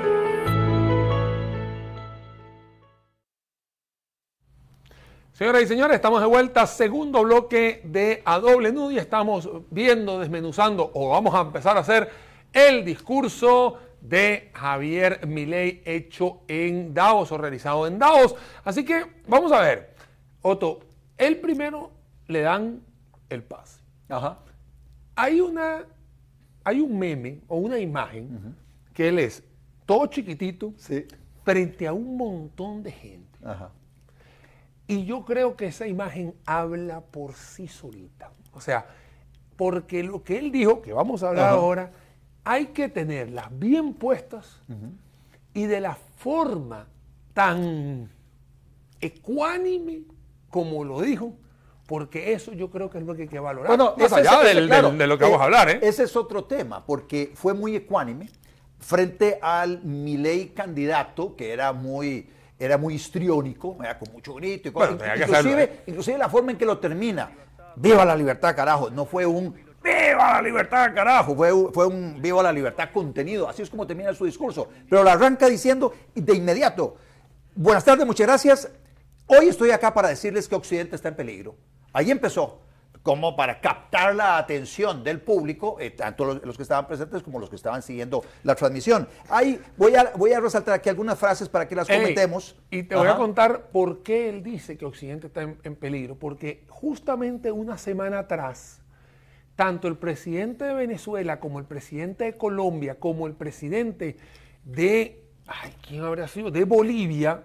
Señoras 5.31 5.61
y 5.61 5.67
señores, 5.67 5.95
estamos 5.97 6.21
de 6.21 6.25
vuelta, 6.25 6.65
segundo 6.65 7.21
bloque 7.21 7.81
de 7.83 8.23
A 8.25 8.39
Doble 8.39 8.71
Nudo 8.71 8.91
y 8.91 8.97
estamos 8.97 9.47
viendo, 9.69 10.19
desmenuzando, 10.19 10.89
o 10.95 11.09
vamos 11.09 11.35
a 11.35 11.41
empezar 11.41 11.77
a 11.77 11.81
hacer 11.81 12.09
el 12.51 12.83
discurso 12.83 13.77
de 14.01 14.49
Javier 14.55 15.27
Milei 15.27 15.83
hecho 15.85 16.39
en 16.47 16.95
Davos 16.95 17.31
o 17.31 17.37
realizado 17.37 17.85
en 17.85 17.99
Davos. 17.99 18.33
Así 18.63 18.83
que 18.83 19.05
vamos 19.27 19.51
a 19.51 19.61
ver, 19.61 19.93
Otto, 20.41 20.86
el 21.17 21.37
primero 21.39 21.91
le 22.27 22.41
dan 22.41 22.81
el 23.29 23.43
pase. 23.43 23.81
Ajá. 24.09 24.39
Hay 25.15 25.39
una, 25.41 25.85
hay 26.63 26.79
un 26.79 26.97
meme 26.97 27.41
o 27.47 27.57
una 27.57 27.79
imagen 27.79 28.55
que 28.93 29.09
él 29.09 29.19
es 29.19 29.43
todo 29.85 30.05
chiquitito 30.07 30.73
Sí. 30.77 31.05
frente 31.43 31.87
a 31.87 31.93
un 31.93 32.17
montón 32.17 32.83
de 32.83 32.91
gente. 32.91 33.37
Ajá. 33.43 33.71
Y 34.87 35.05
yo 35.05 35.25
creo 35.25 35.55
que 35.57 35.67
esa 35.67 35.87
imagen 35.87 36.33
habla 36.45 37.01
por 37.01 37.33
sí 37.33 37.67
solita. 37.67 38.31
O 38.53 38.61
sea, 38.61 38.85
porque 39.57 40.03
lo 40.03 40.23
que 40.23 40.37
él 40.39 40.51
dijo, 40.51 40.81
que 40.81 40.93
vamos 40.93 41.23
a 41.23 41.29
hablar 41.29 41.45
Ajá. 41.47 41.55
ahora, 41.55 41.91
hay 42.43 42.67
que 42.67 42.87
tenerlas 42.87 43.47
bien 43.59 43.93
puestas 43.93 44.61
y 45.53 45.65
de 45.65 45.81
la 45.81 45.95
forma 45.95 46.87
tan 47.33 48.09
ecuánime 49.01 50.03
como 50.49 50.83
lo 50.83 51.01
dijo, 51.01 51.33
porque 51.87 52.33
eso 52.33 52.51
yo 52.53 52.69
creo 52.69 52.89
que 52.89 52.97
es 52.97 53.05
lo 53.05 53.15
que 53.15 53.23
hay 53.23 53.27
que 53.27 53.39
valorar. 53.39 53.77
más 53.77 53.93
ese- 53.97 54.15
allá 54.15 54.41
ese- 54.43 54.55
del- 54.55 54.67
claro, 54.67 54.89
del- 54.89 54.97
de 54.97 55.07
lo 55.07 55.17
que 55.17 55.23
vamos 55.25 55.41
a 55.41 55.43
hablar, 55.45 55.69
¿eh? 55.69 55.79
Ese 55.81 56.03
es 56.03 56.15
otro 56.15 56.43
tema, 56.45 56.85
porque 56.85 57.31
fue 57.35 57.53
muy 57.53 57.75
ecuánime 57.75 58.29
frente 58.79 59.39
al 59.41 59.81
Milei 59.83 60.49
candidato, 60.49 61.35
que 61.35 61.51
era 61.51 61.73
muy, 61.73 62.29
era 62.59 62.77
muy 62.77 62.95
histriónico, 62.95 63.77
era 63.81 63.97
con 63.97 64.11
mucho 64.11 64.33
grito 64.35 64.69
y 64.69 64.71
cosas. 64.71 64.97
Bueno, 64.97 65.13
inclusive, 65.15 65.63
¿eh? 65.63 65.81
inclusive 65.87 66.17
la 66.17 66.29
forma 66.29 66.51
en 66.51 66.57
que 66.57 66.65
lo 66.65 66.77
termina. 66.77 67.31
Viva 67.75 68.03
la 68.05 68.15
libertad, 68.15 68.55
carajo. 68.55 68.89
No 68.89 69.05
fue 69.05 69.25
un 69.25 69.53
viva 69.83 70.33
la 70.33 70.41
libertad, 70.41 70.93
carajo. 70.93 71.35
Fue, 71.35 71.51
fue 71.71 71.85
un 71.85 72.19
viva 72.21 72.41
la 72.41 72.51
libertad 72.51 72.89
contenido. 72.91 73.47
Así 73.47 73.61
es 73.61 73.69
como 73.69 73.85
termina 73.85 74.13
su 74.13 74.25
discurso. 74.25 74.67
Pero 74.89 75.03
lo 75.03 75.09
arranca 75.11 75.47
diciendo 75.47 75.93
de 76.15 76.35
inmediato. 76.35 76.95
Buenas 77.55 77.85
tardes, 77.85 78.05
muchas 78.05 78.25
gracias. 78.27 78.69
Hoy 79.29 79.49
estoy 79.49 79.71
acá 79.71 79.93
para 79.93 80.07
decirles 80.07 80.47
que 80.47 80.55
Occidente 80.55 80.95
está 80.95 81.09
en 81.09 81.15
peligro. 81.15 81.57
Ahí 81.91 82.11
empezó, 82.11 82.61
como 83.03 83.35
para 83.35 83.59
captar 83.59 84.15
la 84.15 84.37
atención 84.37 85.03
del 85.03 85.19
público, 85.19 85.75
eh, 85.81 85.91
tanto 85.91 86.23
los, 86.23 86.45
los 86.45 86.55
que 86.55 86.63
estaban 86.63 86.87
presentes 86.87 87.23
como 87.23 87.37
los 87.37 87.49
que 87.49 87.57
estaban 87.57 87.81
siguiendo 87.81 88.23
la 88.43 88.55
transmisión. 88.55 89.05
Ahí 89.27 89.61
voy 89.75 89.95
a, 89.95 90.13
voy 90.15 90.31
a 90.31 90.39
resaltar 90.39 90.75
aquí 90.75 90.87
algunas 90.87 91.19
frases 91.19 91.49
para 91.49 91.67
que 91.67 91.75
las 91.75 91.89
Ey, 91.89 91.99
comentemos. 91.99 92.55
y 92.71 92.83
te 92.83 92.95
voy 92.95 93.09
a 93.09 93.17
contar 93.17 93.69
por 93.69 94.01
qué 94.01 94.29
él 94.29 94.43
dice 94.43 94.77
que 94.77 94.85
Occidente 94.85 95.27
está 95.27 95.41
en, 95.41 95.59
en 95.63 95.75
peligro. 95.75 96.15
Porque 96.15 96.63
justamente 96.69 97.51
una 97.51 97.77
semana 97.77 98.19
atrás, 98.19 98.81
tanto 99.57 99.89
el 99.89 99.97
presidente 99.97 100.63
de 100.63 100.73
Venezuela 100.73 101.41
como 101.41 101.59
el 101.59 101.65
presidente 101.65 102.23
de 102.23 102.37
Colombia, 102.37 102.95
como 102.97 103.27
el 103.27 103.33
presidente 103.33 104.15
de, 104.63 105.25
ay, 105.47 105.73
¿quién 105.85 106.03
habría 106.05 106.29
sido? 106.29 106.49
De 106.49 106.63
Bolivia, 106.63 107.43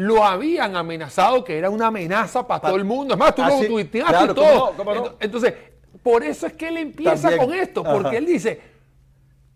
lo 0.00 0.24
habían 0.24 0.76
amenazado 0.76 1.44
que 1.44 1.58
era 1.58 1.68
una 1.68 1.88
amenaza 1.88 2.46
para 2.46 2.60
Pa- 2.60 2.68
todo 2.68 2.76
el 2.78 2.84
mundo. 2.84 3.14
Es 3.14 3.20
más, 3.20 3.34
tú 3.34 3.42
lo 3.42 3.60
tuiteaste 3.66 4.10
claro, 4.12 4.32
y 4.32 4.34
cómo 4.34 4.48
todo. 4.48 4.70
no, 4.70 4.76
cómo 4.76 4.94
no. 4.94 5.04
Ento- 5.04 5.16
Entonces, 5.20 5.54
por 6.02 6.22
eso 6.22 6.46
es 6.46 6.54
que 6.54 6.68
él 6.68 6.76
empieza 6.78 7.28
También. 7.28 7.44
con 7.46 7.54
esto, 7.54 7.82
porque 7.82 8.08
Ajá. 8.08 8.16
él 8.16 8.26
dice, 8.26 8.60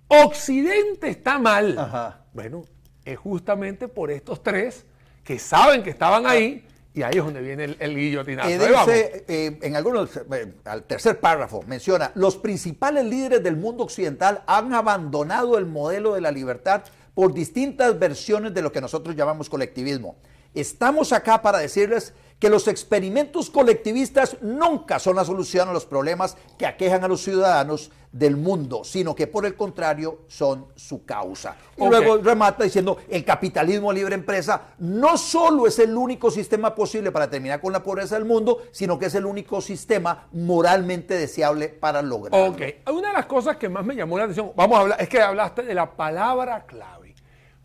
Occidente 0.08 1.08
está 1.08 1.38
mal. 1.38 1.78
Ajá. 1.78 2.20
Bueno, 2.32 2.62
es 3.04 3.18
justamente 3.18 3.88
por 3.88 4.10
estos 4.10 4.42
tres 4.42 4.84
que 5.24 5.38
saben 5.38 5.82
que 5.82 5.90
estaban 5.90 6.26
ahí 6.26 6.66
y 6.92 7.02
ahí 7.02 7.16
es 7.16 7.24
donde 7.24 7.40
viene 7.40 7.64
el, 7.64 7.76
el 7.80 7.96
guillotinazo. 7.96 8.48
Dice, 8.48 9.24
eh, 9.26 9.58
en 9.62 9.76
algunos, 9.76 10.16
eh, 10.16 10.52
al 10.64 10.82
tercer 10.84 11.18
párrafo, 11.20 11.62
menciona, 11.66 12.12
los 12.14 12.36
principales 12.36 13.04
líderes 13.04 13.42
del 13.42 13.56
mundo 13.56 13.84
occidental 13.84 14.42
han 14.46 14.74
abandonado 14.74 15.56
el 15.58 15.66
modelo 15.66 16.14
de 16.14 16.20
la 16.20 16.30
libertad 16.30 16.82
por 17.14 17.32
distintas 17.32 17.98
versiones 17.98 18.52
de 18.52 18.60
lo 18.62 18.70
que 18.70 18.80
nosotros 18.80 19.16
llamamos 19.16 19.48
colectivismo. 19.48 20.16
Estamos 20.54 21.12
acá 21.12 21.42
para 21.42 21.58
decirles 21.58 22.14
que 22.38 22.48
los 22.48 22.68
experimentos 22.68 23.50
colectivistas 23.50 24.36
nunca 24.40 24.98
son 24.98 25.16
la 25.16 25.24
solución 25.24 25.68
a 25.68 25.72
los 25.72 25.86
problemas 25.86 26.36
que 26.58 26.66
aquejan 26.66 27.02
a 27.04 27.08
los 27.08 27.22
ciudadanos 27.22 27.90
del 28.12 28.36
mundo, 28.36 28.84
sino 28.84 29.14
que 29.14 29.26
por 29.26 29.44
el 29.44 29.56
contrario 29.56 30.20
son 30.28 30.66
su 30.76 31.04
causa. 31.04 31.56
Y 31.76 31.84
luego 31.84 32.18
remata 32.18 32.62
diciendo, 32.62 32.98
el 33.08 33.24
capitalismo 33.24 33.92
libre 33.92 34.14
empresa 34.14 34.74
no 34.78 35.18
solo 35.18 35.66
es 35.66 35.80
el 35.80 35.96
único 35.96 36.30
sistema 36.30 36.74
posible 36.76 37.10
para 37.10 37.28
terminar 37.28 37.60
con 37.60 37.72
la 37.72 37.82
pobreza 37.82 38.14
del 38.14 38.24
mundo, 38.24 38.62
sino 38.70 39.00
que 39.00 39.06
es 39.06 39.14
el 39.16 39.26
único 39.26 39.60
sistema 39.60 40.28
moralmente 40.32 41.16
deseable 41.16 41.68
para 41.68 42.02
lograrlo. 42.02 42.52
Ok, 42.52 42.62
una 42.92 43.08
de 43.08 43.14
las 43.14 43.26
cosas 43.26 43.56
que 43.56 43.68
más 43.68 43.84
me 43.84 43.96
llamó 43.96 44.16
la 44.16 44.24
atención, 44.24 44.52
vamos 44.54 44.78
a 44.78 44.80
hablar, 44.82 45.02
es 45.02 45.08
que 45.08 45.20
hablaste 45.20 45.62
de 45.62 45.74
la 45.74 45.96
palabra 45.96 46.66
clave, 46.66 47.03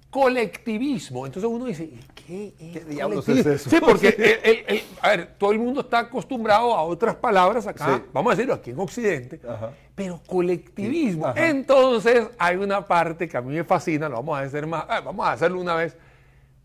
colectivismo. 0.10 1.26
Entonces 1.26 1.50
uno 1.50 1.66
dice, 1.66 1.84
¿y 1.86 2.00
¿qué, 2.16 2.54
es 2.60 2.74
¿Qué 2.74 2.86
diablos 2.86 3.28
es 3.30 3.46
eso? 3.46 3.70
Sí, 3.70 3.78
porque, 3.80 4.08
el- 4.44 4.52
el- 4.52 4.64
el- 4.78 4.84
a 5.02 5.10
ver, 5.10 5.36
todo 5.38 5.52
el 5.52 5.60
mundo 5.60 5.82
está 5.82 6.00
acostumbrado 6.00 6.74
a 6.76 6.84
otras 6.84 7.16
palabras 7.16 7.68
acá, 7.68 7.98
Sí. 7.98 8.04
vamos 8.14 8.32
a 8.34 8.36
decirlo 8.36 8.54
aquí 8.56 8.72
en 8.72 8.80
Occidente, 8.80 9.40
Ajá. 9.48 9.72
pero 9.96 10.20
colectivismo. 10.26 11.32
Entonces 11.36 12.28
hay 12.38 12.56
una 12.58 12.86
parte 12.86 13.28
que 13.28 13.38
a 13.38 13.42
mí 13.42 13.56
me 13.56 13.64
fascina, 13.64 14.10
lo 14.10 14.16
vamos 14.18 14.38
a 14.40 14.42
hacer 14.42 14.66
más, 14.66 14.86
ah, 14.88 15.02
vamos 15.02 15.26
a 15.28 15.32
hacerlo 15.34 15.60
una 15.60 15.76
vez. 15.76 15.96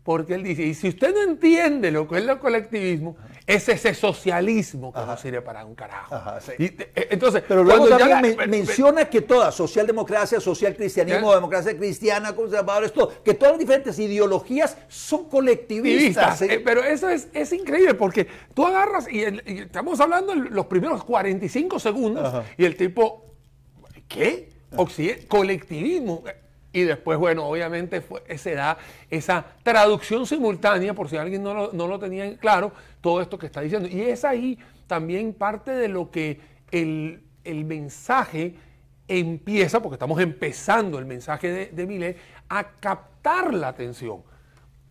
Porque 0.05 0.35
él 0.35 0.43
dice, 0.43 0.61
y 0.61 0.75
si 0.75 0.87
usted 0.89 1.15
no 1.15 1.23
entiende 1.23 1.89
lo 1.89 2.07
que 2.07 2.19
es 2.19 2.27
el 2.27 2.37
colectivismo, 2.37 3.17
es 3.47 3.67
ese 3.69 3.91
socialismo 3.95 4.93
que 4.93 4.99
no 4.99 5.17
sirve 5.17 5.41
para 5.41 5.65
un 5.65 5.73
carajo. 5.73 6.13
Ajá, 6.13 6.39
sí. 6.39 6.51
Y, 6.59 6.65
eh, 6.65 7.07
entonces, 7.09 7.41
Pero 7.47 7.63
luego 7.63 7.87
cuando 7.87 7.97
ya 8.07 8.21
men- 8.21 8.37
menciona 8.51 9.05
que 9.05 9.21
todas, 9.21 9.55
socialdemocracia, 9.55 10.39
social 10.39 10.75
cristianismo, 10.75 11.33
democracia 11.33 11.75
cristiana, 11.75 12.35
conservadores, 12.35 12.93
todo, 12.93 13.23
que 13.23 13.33
todas 13.33 13.53
las 13.53 13.59
diferentes 13.59 13.97
ideologías 13.97 14.77
son 14.87 15.27
colectivistas. 15.27 16.39
Eh, 16.43 16.61
pero 16.63 16.83
eso 16.83 17.09
es, 17.09 17.27
es 17.33 17.51
increíble 17.51 17.95
porque 17.95 18.27
tú 18.53 18.63
agarras 18.67 19.11
y, 19.11 19.23
el- 19.23 19.41
y 19.47 19.59
estamos 19.61 19.99
hablando 19.99 20.33
en 20.33 20.53
los 20.53 20.67
primeros 20.67 21.03
45 21.03 21.79
segundos 21.79 22.31
y 22.59 22.65
el 22.65 22.77
tipo, 22.77 23.25
¿qué? 24.07 24.49
Occiden- 24.75 25.27
colectivismo. 25.27 26.23
Y 26.75 26.81
después, 26.83 27.17
bueno, 27.17 27.45
obviamente 27.47 28.01
fue, 28.01 28.21
se 28.37 28.53
da 28.53 28.77
esa 29.09 29.45
traducción 29.63 30.25
simultánea, 30.27 30.93
por 30.93 31.07
si 31.09 31.15
alguien 31.15 31.41
no 31.41 31.53
lo, 31.53 31.71
no 31.71 31.87
lo 31.87 31.97
tenía 31.97 32.25
en 32.25 32.35
claro, 32.35 32.73
todo 32.99 33.21
esto 33.21 33.37
que 33.37 33.45
está 33.45 33.61
diciendo. 33.61 33.87
Y 33.87 34.01
es 34.01 34.25
ahí 34.25 34.59
también 34.85 35.33
parte 35.33 35.71
de 35.71 35.87
lo 35.87 36.11
que 36.11 36.41
el, 36.71 37.23
el 37.45 37.63
mensaje 37.63 38.55
empieza, 39.07 39.81
porque 39.81 39.95
estamos 39.95 40.19
empezando 40.19 40.99
el 40.99 41.05
mensaje 41.05 41.49
de, 41.49 41.65
de 41.67 41.87
Millet, 41.87 42.17
a 42.49 42.71
captar 42.71 43.53
la 43.53 43.69
atención. 43.69 44.21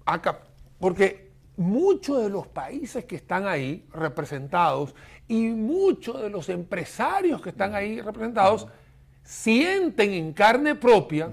A 0.07 0.23
cap- 0.23 0.45
porque 0.81 1.33
muchos 1.59 2.23
de 2.23 2.31
los 2.31 2.47
países 2.47 3.05
que 3.05 3.17
están 3.17 3.47
ahí 3.47 3.85
representados 3.93 4.95
y 5.29 5.49
muchos 5.49 6.23
de 6.23 6.31
los 6.31 6.49
empresarios 6.49 7.43
que 7.43 7.51
están 7.51 7.75
ahí 7.75 8.01
representados 8.01 8.69
sienten 9.23 10.13
en 10.13 10.33
carne 10.33 10.75
propia 10.75 11.29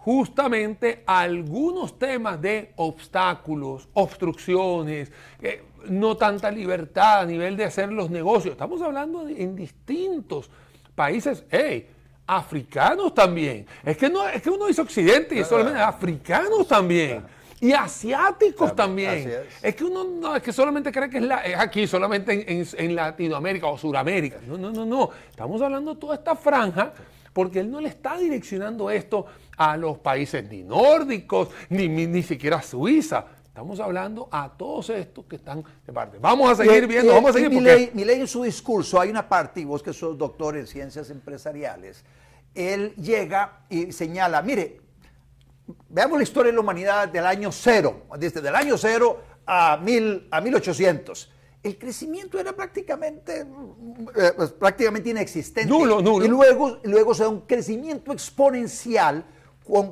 justamente 0.00 1.02
algunos 1.06 1.98
temas 1.98 2.40
de 2.40 2.72
obstáculos, 2.76 3.88
obstrucciones, 3.92 5.12
eh, 5.42 5.62
no 5.88 6.16
tanta 6.16 6.50
libertad 6.50 7.20
a 7.20 7.26
nivel 7.26 7.56
de 7.56 7.64
hacer 7.64 7.92
los 7.92 8.10
negocios. 8.10 8.52
Estamos 8.52 8.80
hablando 8.80 9.28
en 9.28 9.54
distintos 9.54 10.50
países, 10.94 11.44
hey, 11.50 11.86
africanos 12.26 13.12
también. 13.12 13.66
Es 13.84 13.96
que, 13.98 14.08
no, 14.08 14.26
es 14.26 14.40
que 14.40 14.48
uno 14.48 14.66
dice 14.66 14.80
occidente 14.80 15.38
y 15.38 15.44
solamente 15.44 15.80
africanos 15.80 16.66
también. 16.66 17.22
Y 17.60 17.72
asiáticos 17.72 18.74
también. 18.74 19.30
Es. 19.60 19.74
que 19.74 19.84
uno 19.84 20.04
no, 20.04 20.34
es 20.34 20.42
que 20.42 20.50
solamente 20.50 20.90
cree 20.90 21.10
que 21.10 21.18
es, 21.18 21.24
la, 21.24 21.42
aquí, 21.58 21.86
solamente 21.86 22.46
en, 22.48 22.96
Latinoamérica 22.96 23.66
o 23.66 23.76
Suramérica. 23.76 24.38
No, 24.46 24.56
no, 24.56 24.70
no, 24.70 24.86
no. 24.86 25.10
Estamos 25.28 25.60
hablando 25.60 25.92
de 25.92 26.00
toda 26.00 26.14
esta 26.14 26.34
franja 26.34 26.94
porque 27.32 27.60
él 27.60 27.70
no 27.70 27.80
le 27.80 27.88
está 27.88 28.16
direccionando 28.16 28.90
esto 28.90 29.26
a 29.60 29.76
los 29.76 29.98
países 29.98 30.48
ni 30.48 30.62
nórdicos, 30.62 31.50
ni, 31.68 31.86
ni, 31.86 32.22
siquiera 32.22 32.56
a 32.56 32.62
Suiza. 32.62 33.26
Estamos 33.44 33.78
hablando 33.78 34.26
a 34.32 34.48
todos 34.56 34.88
estos 34.88 35.26
que 35.26 35.36
están 35.36 35.62
de 35.86 35.92
parte. 35.92 36.16
Vamos 36.18 36.50
a 36.50 36.64
seguir 36.64 36.86
viendo, 36.86 37.12
vamos 37.12 37.28
a 37.28 37.32
seguir. 37.34 37.50
Mi 37.50 37.60
ley, 37.60 38.20
en 38.20 38.26
su 38.26 38.42
discurso 38.42 38.98
hay 38.98 39.10
una 39.10 39.28
parte, 39.28 39.60
y 39.60 39.66
vos 39.66 39.82
que 39.82 39.92
sos 39.92 40.16
doctor 40.16 40.56
en 40.56 40.66
ciencias 40.66 41.10
empresariales, 41.10 42.06
él 42.54 42.94
llega 42.94 43.66
y 43.68 43.92
señala, 43.92 44.40
mire, 44.40 44.80
veamos 45.90 46.16
la 46.16 46.22
historia 46.22 46.52
de 46.52 46.54
la 46.54 46.62
humanidad 46.62 47.08
del 47.08 47.26
año 47.26 47.52
cero, 47.52 48.06
desde 48.18 48.40
el 48.40 48.56
año 48.56 48.78
cero 48.78 49.20
a, 49.44 49.76
mil, 49.76 50.26
a 50.30 50.40
1800 50.40 51.32
el 51.62 51.76
crecimiento 51.76 52.40
era 52.40 52.54
prácticamente, 52.54 53.40
eh, 54.16 54.32
pues, 54.34 54.52
prácticamente 54.52 55.10
inexistente. 55.10 55.68
Nulo, 55.68 56.00
nulo. 56.00 56.24
Y 56.24 56.28
luego, 56.28 56.78
luego 56.84 57.14
se 57.14 57.24
da 57.24 57.28
un 57.28 57.42
crecimiento 57.42 58.14
exponencial 58.14 59.26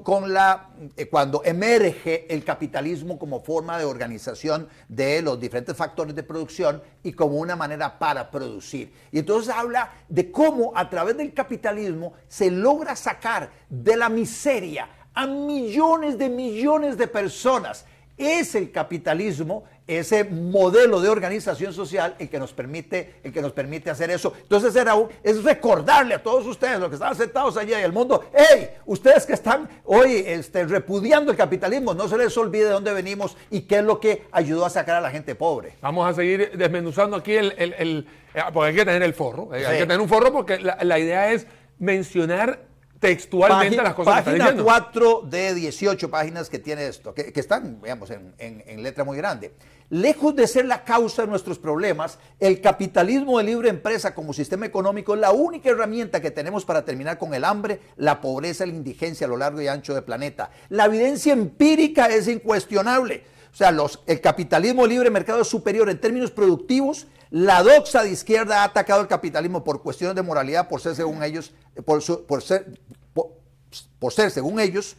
con, 0.02 0.32
la, 0.32 0.70
eh, 0.96 1.08
cuando 1.08 1.42
emerge 1.44 2.32
el 2.32 2.44
capitalismo 2.44 3.18
como 3.18 3.40
forma 3.40 3.78
de 3.78 3.84
organización 3.84 4.68
de 4.88 5.22
los 5.22 5.38
diferentes 5.38 5.76
factores 5.76 6.14
de 6.14 6.22
producción 6.22 6.82
y 7.02 7.12
como 7.12 7.36
una 7.36 7.54
manera 7.54 7.98
para 7.98 8.30
producir. 8.30 8.92
Y 9.12 9.20
entonces 9.20 9.54
habla 9.54 9.92
de 10.08 10.32
cómo 10.32 10.72
a 10.74 10.90
través 10.90 11.16
del 11.16 11.32
capitalismo 11.32 12.14
se 12.26 12.50
logra 12.50 12.96
sacar 12.96 13.50
de 13.68 13.96
la 13.96 14.08
miseria 14.08 14.88
a 15.14 15.26
millones 15.26 16.18
de 16.18 16.28
millones 16.28 16.96
de 16.96 17.06
personas. 17.06 17.84
Es 18.18 18.54
el 18.54 18.70
capitalismo, 18.72 19.64
ese 19.86 20.24
modelo 20.24 21.00
de 21.00 21.08
organización 21.08 21.72
social 21.72 22.14
el 22.18 22.28
que 22.28 22.38
nos 22.38 22.52
permite, 22.52 23.14
el 23.24 23.32
que 23.32 23.40
nos 23.40 23.52
permite 23.52 23.90
hacer 23.90 24.10
eso. 24.10 24.34
Entonces 24.42 24.76
era 24.76 24.94
es 25.22 25.42
recordarle 25.42 26.14
a 26.14 26.22
todos 26.22 26.46
ustedes, 26.46 26.78
los 26.78 26.88
que 26.88 26.96
están 26.96 27.14
sentados 27.14 27.56
allá 27.56 27.78
en 27.78 27.84
el 27.84 27.92
mundo, 27.92 28.24
hey, 28.34 28.70
ustedes 28.86 29.24
que 29.24 29.32
están 29.32 29.68
hoy 29.84 30.24
este, 30.26 30.64
repudiando 30.66 31.30
el 31.30 31.38
capitalismo, 31.38 31.94
no 31.94 32.08
se 32.08 32.18
les 32.18 32.36
olvide 32.36 32.64
de 32.64 32.70
dónde 32.70 32.92
venimos 32.92 33.36
y 33.50 33.62
qué 33.62 33.78
es 33.78 33.84
lo 33.84 33.98
que 33.98 34.24
ayudó 34.32 34.66
a 34.66 34.70
sacar 34.70 34.96
a 34.96 35.00
la 35.00 35.10
gente 35.10 35.34
pobre. 35.34 35.74
Vamos 35.80 36.08
a 36.08 36.14
seguir 36.14 36.52
desmenuzando 36.56 37.16
aquí 37.16 37.32
el, 37.32 37.54
el, 37.56 38.06
eh, 38.34 38.42
porque 38.52 38.70
hay 38.70 38.74
que 38.74 38.84
tener 38.84 39.02
el 39.02 39.14
forro, 39.14 39.54
eh, 39.54 39.66
hay 39.66 39.78
que 39.78 39.86
tener 39.86 40.00
un 40.00 40.08
forro 40.08 40.32
porque 40.32 40.58
la, 40.58 40.78
la 40.82 40.98
idea 40.98 41.32
es 41.32 41.46
mencionar 41.78 42.67
textualmente 42.98 43.76
las 43.76 43.94
cosas 43.94 44.24
que 44.24 44.32
está 44.32 44.54
4 44.54 45.22
de 45.28 45.54
18 45.54 46.10
páginas 46.10 46.48
que 46.48 46.58
tiene 46.58 46.86
esto, 46.86 47.14
que, 47.14 47.32
están, 47.34 47.80
digamos, 47.80 48.10
en, 48.10 48.82
letra 48.82 49.04
muy 49.04 49.16
grande. 49.16 49.54
Lejos 49.90 50.36
de 50.36 50.46
ser 50.46 50.66
la 50.66 50.84
causa 50.84 51.22
de 51.22 51.28
nuestros 51.28 51.58
problemas, 51.58 52.18
el 52.38 52.60
capitalismo 52.60 53.38
de 53.38 53.44
libre 53.44 53.70
empresa 53.70 54.14
como 54.14 54.32
sistema 54.32 54.66
económico 54.66 55.14
es 55.14 55.20
la 55.20 55.32
única 55.32 55.70
herramienta 55.70 56.20
que 56.20 56.30
tenemos 56.30 56.64
para 56.64 56.84
terminar 56.84 57.18
con 57.18 57.32
el 57.32 57.44
hambre, 57.44 57.80
la 57.96 58.20
pobreza 58.20 58.66
y 58.66 58.70
la 58.70 58.76
indigencia 58.76 59.26
a 59.26 59.30
lo 59.30 59.36
largo 59.36 59.62
y 59.62 59.68
ancho 59.68 59.94
del 59.94 60.04
planeta. 60.04 60.50
La 60.68 60.84
evidencia 60.86 61.32
empírica 61.32 62.06
es 62.06 62.28
incuestionable. 62.28 63.24
O 63.50 63.56
sea, 63.56 63.70
los, 63.70 64.02
el 64.06 64.20
capitalismo 64.20 64.86
libre 64.86 65.10
mercado 65.10 65.40
es 65.40 65.48
superior 65.48 65.88
en 65.88 66.00
términos 66.00 66.30
productivos 66.30 67.06
la 67.30 67.62
doxa 67.62 68.02
de 68.02 68.10
izquierda 68.10 68.62
ha 68.62 68.64
atacado 68.64 69.00
el 69.00 69.08
capitalismo 69.08 69.62
por 69.62 69.82
cuestiones 69.82 70.16
de 70.16 70.22
moralidad, 70.22 70.68
por 70.68 70.80
ser, 70.80 70.94
según 70.94 71.22
ellos, 71.22 71.52
por, 71.84 72.02
por 72.26 72.42
ser, 72.42 72.66
por, 73.12 74.12
ser, 74.12 74.30
según 74.30 74.60
ellos, 74.60 74.96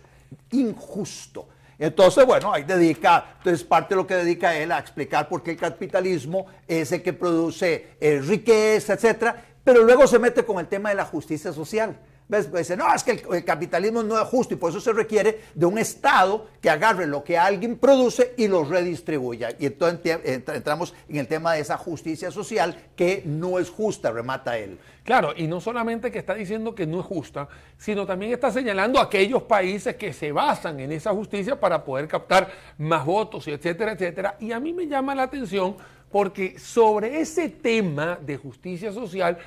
injusto. 0.52 1.48
Entonces, 1.80 2.26
bueno, 2.26 2.54
ahí 2.54 2.64
dedica, 2.64 3.36
entonces 3.38 3.64
parte 3.64 3.96
de 3.96 4.02
lo 4.02 4.06
que 4.06 4.16
dedica 4.16 4.56
él 4.56 4.72
a 4.72 4.80
explicar 4.80 5.30
por 5.30 5.42
qué 5.42 5.52
el 5.52 5.58
capitalismo 5.58 6.46
es 6.68 6.92
el 6.92 7.02
que 7.02 7.14
produce 7.14 7.96
eh, 8.00 8.20
riqueza, 8.20 8.94
etcétera, 8.94 9.46
pero 9.64 9.84
luego 9.84 10.06
se 10.06 10.20
mete 10.20 10.44
con 10.46 10.60
el 10.60 10.68
tema 10.68 10.90
de 10.90 10.96
la 10.96 11.06
justicia 11.06 11.54
social. 11.54 11.98
Pues 12.30 12.52
dice, 12.54 12.78
no, 12.78 12.94
es 12.94 13.04
que 13.04 13.24
el, 13.32 13.44
capitalismo 13.44 14.04
no 14.04 14.22
es 14.22 14.28
justo 14.28 14.54
y 14.54 14.58
por 14.58 14.70
eso 14.70 14.80
se 14.80 14.94
requiere 14.94 15.40
de 15.56 15.66
un 15.66 15.80
Estado 15.80 16.46
que 16.62 16.70
agarre 16.70 17.08
lo 17.08 17.24
que 17.24 17.40
alguien 17.40 17.76
produce 17.76 18.36
y 18.38 18.48
lo 18.48 18.64
redistribuya. 18.64 19.50
Y 19.58 19.66
entonces 19.66 20.20
entramos 20.24 20.94
en 21.08 21.18
el 21.18 21.28
tema 21.28 21.54
de 21.54 21.62
esa 21.62 21.76
justicia 21.76 22.30
social 22.30 22.78
que 22.96 23.24
no 23.26 23.58
es 23.58 23.72
justa, 23.72 24.12
remata 24.12 24.60
él. 24.60 24.78
Claro, 25.04 25.34
y 25.36 25.48
no 25.48 25.60
solamente 25.60 26.12
que 26.12 26.20
está 26.20 26.36
diciendo 26.36 26.76
que 26.76 26.86
no 26.86 27.00
es 27.00 27.06
justa, 27.08 27.48
sino 27.80 28.06
también 28.06 28.32
está 28.32 28.52
señalando 28.52 29.00
aquellos 29.00 29.42
países 29.42 29.96
que 29.96 30.14
se 30.14 30.32
basan 30.32 30.80
en 30.82 30.92
esa 30.92 31.12
justicia 31.12 31.60
para 31.60 31.84
poder 31.84 32.08
captar 32.08 32.52
más 32.78 33.04
votos, 33.04 33.48
etcétera, 33.48 33.94
etcétera. 33.94 34.38
Y 34.40 34.52
a 34.52 34.60
mí 34.60 34.72
me 34.72 34.86
llama 34.86 35.16
la 35.16 35.24
atención 35.24 35.78
porque 36.12 36.60
sobre 36.60 37.22
ese 37.22 37.50
tema 37.50 38.20
de 38.22 38.38
justicia 38.38 38.94
social, 38.94 39.40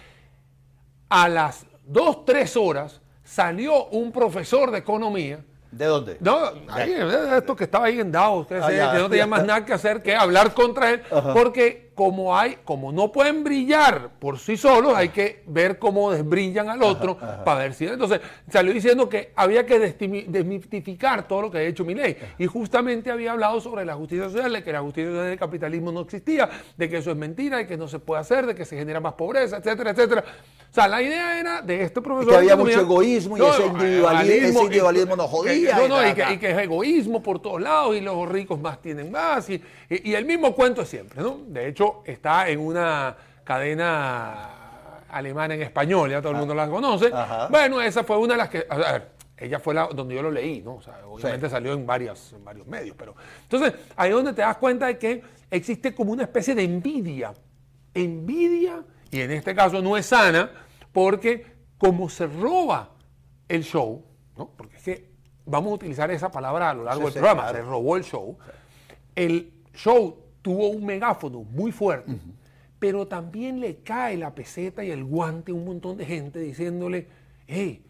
a 1.09 1.29
las 1.29 1.67
dos, 1.85 2.25
tres 2.25 2.57
horas, 2.57 3.01
salió 3.25 3.87
un 3.87 4.13
profesor 4.13 4.71
de 4.71 4.79
economía. 4.79 5.45
¿De 5.71 5.87
dónde? 5.87 6.19
No, 6.21 6.39
ahí, 6.69 6.95
esto 7.37 7.57
que 7.57 7.65
estaba 7.65 7.87
ahí 7.87 7.99
en 7.99 8.13
Davos, 8.13 8.47
que, 8.47 8.57
ah, 8.57 8.95
no 8.99 9.09
tenía 9.09 9.27
más 9.27 9.45
nada 9.45 9.65
que 9.65 9.73
hacer 9.73 10.03
que 10.03 10.15
hablar 10.15 10.53
contra 10.53 10.91
él, 10.91 11.03
porque 11.33 11.92
como 11.95 12.37
hay, 12.37 12.59
como 12.65 12.91
no 12.91 13.13
pueden 13.13 13.45
brillar 13.45 14.11
por 14.19 14.39
sí 14.39 14.57
solos, 14.57 14.95
hay 14.95 15.11
que 15.11 15.43
ver 15.47 15.79
cómo 15.79 16.11
desbrillan 16.11 16.71
al 16.71 16.83
otro 16.83 17.17
para 17.17 17.61
ver 17.61 17.75
si. 17.75 17.87
Entonces 17.87 18.21
salió 18.51 18.73
diciendo 18.73 19.09
que 19.09 19.33
había 19.37 19.67
que 19.67 19.79
desmitificar 19.79 21.29
todo 21.29 21.43
lo 21.43 21.51
que 21.51 21.59
ha 21.59 21.63
hecho 21.63 21.85
mi 21.85 21.95
ley. 21.95 22.17
Y 22.39 22.47
justamente 22.47 23.11
había 23.11 23.33
hablado 23.33 23.61
sobre 23.61 23.85
la 23.85 23.95
justicia 23.95 24.25
social, 24.25 24.53
de 24.53 24.63
que 24.63 24.73
la 24.73 24.81
justicia 24.81 25.11
social 25.11 25.29
del 25.29 25.39
capitalismo 25.39 25.93
no 25.93 26.01
existía, 26.01 26.49
de 26.77 26.89
que 26.89 26.99
eso 26.99 27.11
es 27.11 27.17
mentira, 27.17 27.59
de 27.59 27.67
que 27.67 27.77
no 27.77 27.89
se 27.89 27.99
puede 27.99 28.21
hacer, 28.21 28.47
de 28.47 28.55
que 28.55 28.65
se 28.65 28.77
genera 28.77 29.01
más 29.01 29.15
pobreza, 29.15 29.59
etcétera, 29.59 29.91
etcétera. 29.91 30.25
O 30.71 30.75
sea, 30.75 30.89
la 30.89 31.03
idea 31.03 31.39
era 31.39 31.61
de 31.61 31.83
este 31.83 32.01
profesor. 32.01 32.33
que 32.33 32.39
había 32.39 32.57
mucho 32.57 32.81
egoísmo 32.81 33.37
y 33.37 33.43
ese 33.43 33.67
individualismo, 33.67 34.63
individualismo 34.63 35.17
nos 35.17 35.29
jodía. 35.29 35.77
no, 35.77 35.89
no, 35.89 36.09
y, 36.09 36.15
que, 36.15 36.51
es 36.51 36.59
egoísmo 36.59 37.23
por 37.23 37.41
todos 37.41 37.61
lados 37.61 37.95
y 37.95 38.01
los 38.01 38.27
ricos 38.27 38.59
más 38.59 38.81
tienen 38.81 39.11
más. 39.11 39.51
Y, 39.51 39.63
y 39.91 40.15
el 40.15 40.25
mismo 40.25 40.55
cuento 40.55 40.87
siempre, 40.87 41.21
¿no? 41.21 41.43
De 41.47 41.69
hecho, 41.69 41.82
está 42.05 42.49
en 42.49 42.61
una 42.61 43.17
cadena 43.45 44.63
alemana 45.09 45.55
en 45.55 45.63
español, 45.63 46.11
ya 46.11 46.21
todo 46.21 46.33
el 46.33 46.39
mundo 46.39 46.55
la 46.55 46.69
conoce. 46.69 47.11
Bueno, 47.51 47.81
esa 47.81 48.05
fue 48.05 48.17
una 48.17 48.35
de 48.35 48.39
las 48.39 48.49
que, 48.49 48.67
a 48.69 48.77
ver, 48.77 49.13
ella 49.37 49.59
fue 49.59 49.75
la 49.75 49.87
donde 49.89 50.15
yo 50.15 50.23
lo 50.23 50.31
leí, 50.31 50.63
¿no? 50.63 50.77
O 50.77 50.83
sea, 50.83 51.01
obviamente 51.07 51.51
salió 51.51 51.73
en, 51.73 51.87
varios, 51.87 52.33
en 52.33 52.45
varios 52.45 52.67
medios, 52.67 52.97
pero... 52.97 53.15
Entonces, 53.43 53.75
ahí 53.97 54.11
es 54.11 54.17
donde 54.17 54.33
te 54.33 54.43
das 54.43 54.57
cuenta 54.57 54.87
de 54.87 54.99
que 54.99 55.23
existe 55.51 55.95
como 55.95 56.13
una 56.13 56.23
especie 56.23 56.55
de 56.55 56.63
envidia. 56.63 57.35
Envidia, 57.95 58.83
y 59.11 59.21
en 59.21 59.33
este 59.33 59.55
caso 59.55 59.83
no 59.83 59.97
es 59.97 60.07
sana, 60.07 60.51
porque 60.93 61.47
como 61.77 62.09
se 62.09 62.27
roba 62.27 62.91
el 63.49 63.65
show, 63.65 64.05
¿no? 64.37 64.51
Porque 64.57 64.77
es 64.77 64.83
que 64.83 65.13
vamos 65.45 65.73
a 65.73 65.75
utilizar 65.75 66.11
esa 66.11 66.31
palabra 66.31 66.71
a 66.71 66.75
lo 66.75 66.85
largo 66.85 67.05
del 67.05 67.13
programa, 67.13 67.51
se 67.51 67.63
robó 67.63 67.97
el 67.97 68.05
show. 68.05 68.39
El 69.15 69.53
show 69.75 70.22
tuvo 70.43 70.69
un 70.69 70.85
megáfono 70.85 71.45
muy 71.45 71.73
fuerte, 71.73 72.19
pero 72.79 73.07
también 73.07 73.61
le 73.61 73.77
cae 73.77 74.17
la 74.17 74.35
peseta 74.35 74.85
y 74.85 74.91
el 74.91 75.05
guante 75.05 75.53
a 75.53 75.55
un 75.55 75.65
montón 75.65 75.97
de 75.97 76.05
gente 76.05 76.41
diciéndole, 76.41 77.07
hey, 77.47 77.85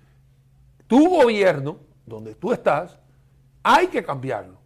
tu 0.87 1.09
gobierno, 1.09 1.79
donde 2.05 2.35
tú 2.35 2.53
estás, 2.53 2.99
hay 3.63 3.87
que 3.87 4.05
cambiarlo. 4.05 4.59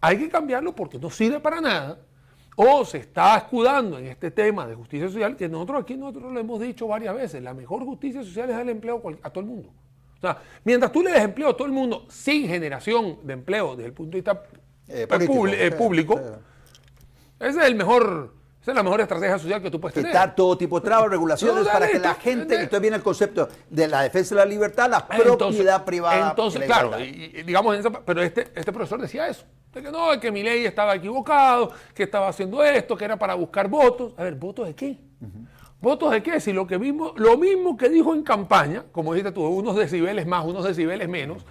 Hay 0.00 0.18
que 0.18 0.28
cambiarlo 0.28 0.74
porque 0.74 0.98
no 0.98 1.10
sirve 1.10 1.40
para 1.40 1.60
nada. 1.60 1.98
O 2.56 2.84
se 2.84 2.98
está 2.98 3.36
escudando 3.36 3.98
en 3.98 4.06
este 4.06 4.30
tema 4.30 4.66
de 4.66 4.74
justicia 4.74 5.08
social, 5.08 5.36
que 5.36 5.48
nosotros 5.48 5.82
aquí 5.82 5.96
nosotros 5.96 6.32
lo 6.32 6.40
hemos 6.40 6.60
dicho 6.60 6.86
varias 6.86 7.14
veces, 7.14 7.42
la 7.42 7.52
mejor 7.52 7.84
justicia 7.84 8.22
social 8.22 8.48
es 8.48 8.56
el 8.56 8.68
empleo 8.68 9.02
a 9.22 9.30
todo 9.30 9.40
el 9.40 9.50
mundo. 9.50 9.70
O 10.18 10.20
sea, 10.20 10.38
mientras 10.62 10.92
tú 10.92 11.02
le 11.02 11.10
des 11.10 11.22
empleo 11.22 11.50
a 11.50 11.56
todo 11.56 11.66
el 11.66 11.72
mundo 11.72 12.06
sin 12.08 12.46
generación 12.46 13.18
de 13.24 13.32
empleo 13.32 13.74
desde 13.74 13.88
el 13.88 13.92
punto 13.92 14.12
de 14.12 14.18
vista 14.18 14.42
eh, 14.88 15.06
eh, 15.10 15.72
público 15.72 16.20
esa 17.40 17.62
es 17.62 17.66
el 17.66 17.74
mejor, 17.74 18.34
esa 18.60 18.70
es 18.70 18.76
la 18.76 18.82
mejor 18.82 19.00
estrategia 19.00 19.38
social 19.38 19.60
que 19.60 19.70
tú 19.70 19.80
puedes 19.80 19.94
tener. 19.94 20.10
Quitar 20.10 20.34
todo 20.34 20.56
tipo 20.56 20.80
de 20.80 20.84
trabas, 20.86 21.10
regulaciones 21.10 21.66
para 21.68 21.88
que 21.88 21.98
la 21.98 22.14
gente, 22.14 22.54
entonces 22.54 22.80
viene 22.80 22.96
el 22.96 23.02
concepto 23.02 23.48
de 23.68 23.88
la 23.88 24.02
defensa 24.02 24.34
de 24.34 24.40
la 24.40 24.46
libertad, 24.46 24.90
la 24.90 25.06
propiedad 25.06 25.84
privada. 25.84 26.30
Entonces, 26.30 26.62
claro, 26.64 26.92
digamos, 26.96 27.76
pero 28.04 28.22
este, 28.22 28.52
este 28.54 28.72
profesor 28.72 29.00
decía 29.00 29.28
eso, 29.28 29.44
de 29.72 29.82
que 29.82 29.90
no, 29.90 30.18
que 30.20 30.30
mi 30.30 30.42
ley 30.42 30.64
estaba 30.64 30.94
equivocado, 30.94 31.72
que 31.94 32.04
estaba 32.04 32.28
haciendo 32.28 32.62
esto, 32.62 32.96
que 32.96 33.04
era 33.04 33.18
para 33.18 33.34
buscar 33.34 33.68
votos. 33.68 34.14
A 34.16 34.22
ver, 34.22 34.34
¿votos 34.36 34.66
de 34.66 34.74
qué? 34.74 34.98
¿Votos 35.80 36.12
de 36.12 36.22
qué? 36.22 36.40
Si 36.40 36.52
lo 36.52 36.66
que 36.66 36.78
vimos, 36.78 37.12
lo 37.16 37.36
mismo 37.36 37.76
que 37.76 37.90
dijo 37.90 38.14
en 38.14 38.22
campaña, 38.22 38.84
como 38.90 39.12
dijiste 39.12 39.32
tú, 39.32 39.46
unos 39.46 39.76
decibeles 39.76 40.26
más, 40.26 40.44
unos 40.46 40.64
decibeles 40.64 41.08
menos, 41.08 41.44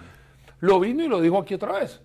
lo 0.58 0.80
vino 0.80 1.04
y 1.04 1.08
lo 1.08 1.20
dijo 1.20 1.38
aquí 1.38 1.54
otra 1.54 1.78
vez. 1.78 2.00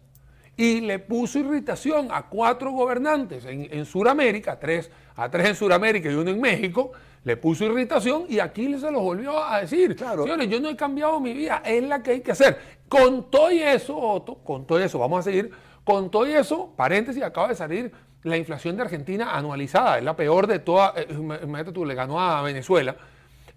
Y 0.59 0.81
le 0.81 0.99
puso 0.99 1.39
irritación 1.39 2.09
a 2.11 2.23
cuatro 2.23 2.71
gobernantes 2.71 3.45
en, 3.45 3.69
en 3.71 3.85
Sudamérica, 3.85 4.59
tres, 4.59 4.91
a 5.15 5.31
tres 5.31 5.47
en 5.47 5.55
Sudamérica 5.55 6.11
y 6.11 6.15
uno 6.15 6.31
en 6.31 6.41
México, 6.41 6.91
le 7.23 7.37
puso 7.37 7.63
irritación 7.63 8.25
y 8.27 8.39
aquí 8.39 8.77
se 8.77 8.91
lo 8.91 8.99
volvió 8.99 9.41
a 9.41 9.61
decir. 9.61 9.95
Claro. 9.95 10.23
Señores, 10.23 10.49
yo 10.49 10.59
no 10.59 10.67
he 10.67 10.75
cambiado 10.75 11.17
mi 11.21 11.31
vida, 11.31 11.61
es 11.63 11.81
la 11.83 12.03
que 12.03 12.11
hay 12.11 12.19
que 12.19 12.33
hacer. 12.33 12.57
Con 12.89 13.31
todo 13.31 13.49
y 13.53 13.61
eso, 13.61 13.97
Otto, 13.97 14.35
con 14.35 14.67
todo 14.67 14.79
eso, 14.79 14.99
vamos 14.99 15.21
a 15.21 15.23
seguir, 15.23 15.49
con 15.85 16.11
todo 16.11 16.27
y 16.27 16.33
eso, 16.33 16.73
paréntesis, 16.75 17.23
acaba 17.23 17.47
de 17.47 17.55
salir 17.55 17.93
la 18.23 18.35
inflación 18.35 18.75
de 18.75 18.81
Argentina 18.81 19.37
anualizada, 19.37 19.97
es 19.97 20.03
la 20.03 20.17
peor 20.17 20.45
de 20.45 20.59
toda, 20.59 20.93
eh, 20.97 21.07
imagínate 21.09 21.71
tú, 21.71 21.85
le 21.85 21.95
ganó 21.95 22.19
a 22.19 22.41
Venezuela. 22.41 22.97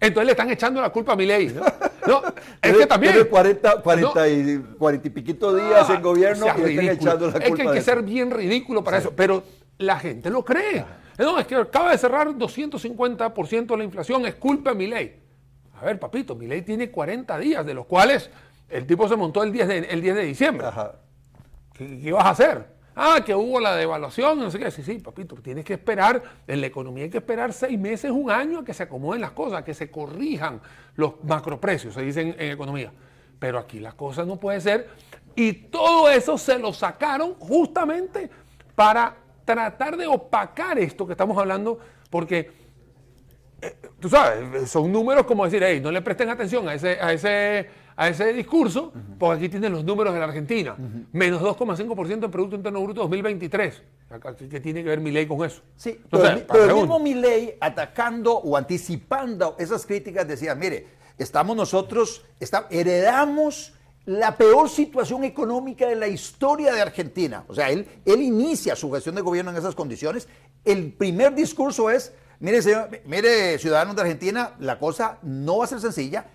Entonces 0.07 0.25
le 0.25 0.31
están 0.31 0.49
echando 0.49 0.81
la 0.81 0.89
culpa 0.89 1.13
a 1.13 1.15
Milei. 1.15 1.47
¿no? 1.47 1.61
No, 2.05 2.21
es 2.61 2.77
que 2.77 2.85
también. 2.85 3.13
Tiene 3.13 3.29
40, 3.29 3.81
40, 3.81 4.27
y, 4.29 4.57
40 4.77 5.07
y 5.07 5.11
piquito 5.11 5.55
días 5.55 5.89
Ah, 5.89 5.93
en 5.95 6.01
gobierno 6.01 6.45
sea 6.45 6.55
y 6.57 6.61
le 6.61 6.69
están 6.69 6.77
ridículo. 6.85 7.11
echando 7.11 7.25
la 7.27 7.31
culpa. 7.33 7.47
Es 7.47 7.55
que 7.55 7.61
hay 7.61 7.73
que 7.73 7.81
ser 7.81 8.01
bien 8.03 8.31
ridículo 8.31 8.83
para 8.83 8.97
eso, 8.97 9.13
pero 9.15 9.43
la 9.77 9.97
gente 9.99 10.29
lo 10.29 10.43
cree. 10.43 10.83
No, 11.17 11.39
es 11.39 11.47
que 11.47 11.55
acaba 11.55 11.91
de 11.91 11.97
cerrar 11.97 12.27
250% 12.29 13.67
de 13.67 13.77
la 13.77 13.83
inflación, 13.83 14.25
es 14.25 14.35
culpa 14.35 14.71
de 14.71 14.75
Milei. 14.75 15.15
A 15.79 15.85
ver, 15.85 15.99
papito, 15.99 16.35
Milei 16.35 16.61
tiene 16.63 16.89
40 16.91 17.37
días, 17.37 17.65
de 17.65 17.73
los 17.73 17.85
cuales 17.85 18.29
el 18.69 18.85
tipo 18.85 19.07
se 19.07 19.15
montó 19.15 19.43
el 19.43 19.51
10 19.51 19.67
de, 19.67 19.77
el 19.79 20.01
10 20.01 20.15
de 20.15 20.23
diciembre. 20.23 20.67
Ajá. 20.67 20.93
¿Qué, 21.73 21.99
qué 22.01 22.11
vas 22.11 22.25
a 22.25 22.29
hacer? 22.31 22.72
Ah, 22.95 23.21
que 23.25 23.33
hubo 23.33 23.59
la 23.59 23.75
devaluación, 23.75 24.39
no 24.39 24.51
sé 24.51 24.59
qué. 24.59 24.69
Sí, 24.71 24.83
sí, 24.83 24.99
papito, 24.99 25.35
tienes 25.35 25.65
que 25.65 25.73
esperar, 25.73 26.21
en 26.47 26.61
la 26.61 26.67
economía 26.67 27.05
hay 27.05 27.09
que 27.09 27.17
esperar 27.17 27.53
seis 27.53 27.77
meses, 27.79 28.11
un 28.11 28.29
año 28.29 28.59
a 28.59 28.65
que 28.65 28.73
se 28.73 28.83
acomoden 28.83 29.21
las 29.21 29.31
cosas, 29.31 29.59
a 29.59 29.65
que 29.65 29.73
se 29.73 29.89
corrijan 29.89 30.61
los 30.95 31.23
macroprecios, 31.23 31.93
se 31.93 32.01
dice 32.01 32.21
en, 32.21 32.35
en 32.39 32.51
economía. 32.51 32.91
Pero 33.39 33.57
aquí 33.57 33.79
las 33.79 33.95
cosas 33.95 34.27
no 34.27 34.37
puede 34.39 34.61
ser. 34.61 34.89
Y 35.35 35.53
todo 35.53 36.09
eso 36.09 36.37
se 36.37 36.59
lo 36.59 36.71
sacaron 36.73 37.33
justamente 37.35 38.29
para 38.75 39.15
tratar 39.45 39.97
de 39.97 40.07
opacar 40.07 40.77
esto 40.79 41.05
que 41.05 41.13
estamos 41.13 41.37
hablando, 41.37 41.79
porque 42.09 42.51
eh, 43.61 43.77
tú 43.99 44.09
sabes, 44.09 44.69
son 44.69 44.91
números 44.91 45.25
como 45.25 45.45
decir, 45.45 45.63
hey, 45.63 45.79
no 45.81 45.91
le 45.91 46.01
presten 46.01 46.29
atención 46.29 46.67
a 46.67 46.73
ese, 46.73 46.99
a 46.99 47.13
ese, 47.13 47.69
a 47.95 48.07
ese 48.07 48.33
discurso, 48.33 48.91
porque 49.19 49.37
aquí 49.37 49.49
tienen 49.49 49.71
los 49.71 49.83
números 49.83 50.13
de 50.13 50.19
la 50.19 50.25
Argentina. 50.25 50.75
Menos 51.11 51.41
2,5% 51.41 52.25
en 52.25 52.31
Producto 52.31 52.55
Interno 52.55 52.81
Bruto 52.81 53.01
2023. 53.01 53.81
Acá, 54.09 54.35
¿Qué 54.35 54.59
tiene 54.59 54.83
que 54.83 54.89
ver 54.89 54.99
mi 54.99 55.11
ley 55.11 55.25
con 55.25 55.43
eso? 55.43 55.61
Sí, 55.75 55.91
Entonces, 56.03 56.29
pero, 56.29 56.37
el- 56.37 56.45
pero 56.67 56.75
mismo 56.77 56.99
Milei 56.99 57.55
atacando 57.59 58.33
o 58.37 58.55
anticipando 58.57 59.55
esas 59.59 59.85
críticas 59.85 60.27
decía, 60.27 60.53
mire, 60.55 60.87
estamos 61.17 61.55
nosotros, 61.55 62.23
está- 62.39 62.67
heredamos 62.69 63.73
la 64.05 64.35
peor 64.35 64.69
situación 64.69 65.23
económica 65.23 65.87
de 65.87 65.95
la 65.95 66.07
historia 66.07 66.73
de 66.73 66.81
Argentina. 66.81 67.45
O 67.47 67.55
sea, 67.55 67.69
él, 67.69 67.87
él 68.05 68.21
inicia 68.21 68.75
su 68.75 68.91
gestión 68.91 69.15
de 69.15 69.21
gobierno 69.21 69.49
en 69.51 69.57
esas 69.57 69.75
condiciones. 69.75 70.27
El 70.65 70.91
primer 70.93 71.33
discurso 71.33 71.89
es, 71.89 72.13
mire, 72.39 72.61
señor- 72.61 72.89
mire, 73.05 73.57
ciudadanos 73.59 73.95
de 73.95 74.01
Argentina, 74.01 74.55
la 74.59 74.77
cosa 74.77 75.19
no 75.23 75.59
va 75.59 75.63
a 75.65 75.67
ser 75.67 75.79
sencilla. 75.79 76.25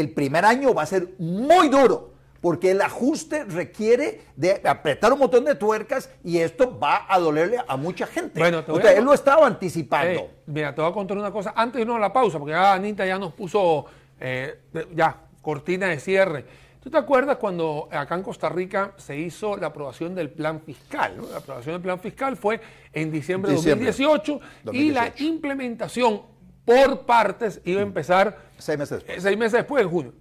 El 0.00 0.10
primer 0.10 0.44
año 0.44 0.72
va 0.74 0.82
a 0.82 0.86
ser 0.86 1.08
muy 1.18 1.68
duro 1.68 2.10
porque 2.40 2.72
el 2.72 2.80
ajuste 2.80 3.44
requiere 3.44 4.22
de 4.34 4.60
apretar 4.64 5.12
un 5.12 5.20
montón 5.20 5.44
de 5.44 5.54
tuercas 5.54 6.10
y 6.24 6.38
esto 6.38 6.76
va 6.78 7.06
a 7.08 7.18
dolerle 7.20 7.58
a 7.68 7.76
mucha 7.76 8.06
gente. 8.06 8.40
Bueno, 8.40 8.64
te 8.64 8.72
O 8.72 8.74
voy 8.74 8.82
sea, 8.82 8.90
a- 8.90 8.94
él 8.94 9.04
lo 9.04 9.12
estaba 9.14 9.46
anticipando. 9.46 10.20
Ey, 10.22 10.30
mira, 10.46 10.74
te 10.74 10.80
voy 10.80 10.90
a 10.90 10.94
contar 10.94 11.16
una 11.18 11.30
cosa. 11.30 11.52
Antes 11.54 11.74
de 11.76 11.80
irnos 11.82 11.96
a 11.96 12.00
la 12.00 12.12
pausa, 12.12 12.38
porque 12.38 12.52
ya 12.52 12.72
Anita 12.72 13.06
ya 13.06 13.18
nos 13.18 13.32
puso 13.32 13.84
eh, 14.18 14.60
ya 14.94 15.16
cortina 15.40 15.86
de 15.88 16.00
cierre. 16.00 16.44
¿Tú 16.82 16.90
te 16.90 16.96
acuerdas 16.98 17.36
cuando 17.36 17.88
acá 17.92 18.16
en 18.16 18.22
Costa 18.24 18.48
Rica 18.48 18.92
se 18.96 19.16
hizo 19.16 19.56
la 19.56 19.68
aprobación 19.68 20.14
del 20.16 20.30
plan 20.30 20.60
fiscal? 20.62 21.16
¿no? 21.16 21.28
La 21.30 21.36
aprobación 21.38 21.74
del 21.76 21.82
plan 21.82 22.00
fiscal 22.00 22.36
fue 22.36 22.60
en 22.92 23.12
diciembre 23.12 23.50
de 23.52 23.56
Diciembre 23.56 23.86
2018, 23.86 24.40
y 24.72 24.90
la 24.90 25.02
2018. 25.04 25.24
implementación 25.24 26.22
por 26.64 27.00
partes 27.06 27.60
iba 27.64 27.80
a 27.80 27.82
empezar 27.84 28.36
Seis 28.62 28.78
meses 28.78 28.98
después. 28.98 29.18
eh, 29.18 29.20
seis 29.20 29.36
meses 29.36 29.52
después, 29.52 29.82
en 29.82 29.90
junio. 29.90 30.12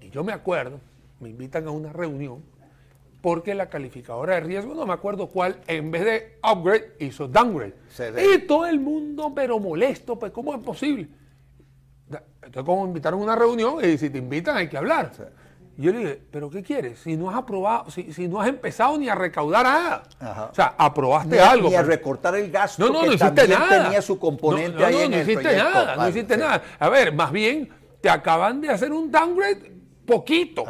Y 0.00 0.10
yo 0.10 0.22
me 0.22 0.32
acuerdo, 0.32 0.80
me 1.20 1.28
invitan 1.28 1.66
a 1.66 1.70
una 1.70 1.92
reunión 1.92 2.42
porque 3.20 3.54
la 3.54 3.70
calificadora 3.70 4.34
de 4.34 4.40
riesgo, 4.40 4.74
no 4.74 4.84
me 4.84 4.92
acuerdo 4.92 5.28
cuál, 5.28 5.56
en 5.66 5.90
vez 5.90 6.04
de 6.04 6.38
upgrade, 6.42 6.94
hizo 7.00 7.26
downgrade. 7.26 7.74
Y 8.34 8.40
todo 8.46 8.66
el 8.66 8.78
mundo, 8.78 9.32
pero 9.34 9.58
molesto, 9.58 10.18
pues 10.18 10.30
¿cómo 10.30 10.54
es 10.54 10.60
posible? 10.60 11.08
Entonces, 12.10 12.64
como 12.64 12.84
invitaron 12.84 13.20
a 13.20 13.22
una 13.24 13.34
reunión, 13.36 13.82
y 13.82 13.96
si 13.96 14.10
te 14.10 14.18
invitan 14.18 14.58
hay 14.58 14.68
que 14.68 14.76
hablar. 14.76 15.10
Y 15.76 15.82
yo 15.82 15.92
le 15.92 15.98
dije, 15.98 16.22
¿pero 16.30 16.50
qué 16.50 16.62
quieres? 16.62 17.00
Si 17.00 17.16
no 17.16 17.30
has 17.30 17.36
aprobado, 17.36 17.90
si, 17.90 18.12
si 18.12 18.28
no 18.28 18.40
has 18.40 18.48
empezado 18.48 18.96
ni 18.96 19.08
a 19.08 19.14
recaudar 19.14 19.64
nada. 19.64 20.02
Ajá. 20.20 20.48
O 20.50 20.54
sea, 20.54 20.74
aprobaste 20.78 21.36
Ni, 21.36 21.42
algo. 21.42 21.68
ni 21.68 21.74
a 21.74 21.82
recortar 21.82 22.36
el 22.36 22.50
gasto 22.50 22.84
no, 22.86 22.92
no, 22.92 23.00
que 23.00 23.06
no 23.08 23.12
hiciste 23.14 23.48
nada. 23.48 23.84
tenía 23.84 24.00
su 24.02 24.18
componente 24.18 24.72
No, 24.74 24.80
no, 24.80 24.86
ahí 24.86 24.96
en 25.02 25.10
no 25.10 25.16
el 25.16 25.22
hiciste 25.22 25.42
proyecto. 25.42 25.70
nada, 25.72 25.96
no 25.96 26.08
hiciste 26.08 26.34
sí. 26.34 26.40
nada. 26.40 26.62
A 26.78 26.88
ver, 26.88 27.12
más 27.12 27.32
bien 27.32 27.68
te 28.00 28.08
acaban 28.08 28.60
de 28.60 28.70
hacer 28.70 28.92
un 28.92 29.10
downgrade 29.10 29.72
poquito, 30.06 30.64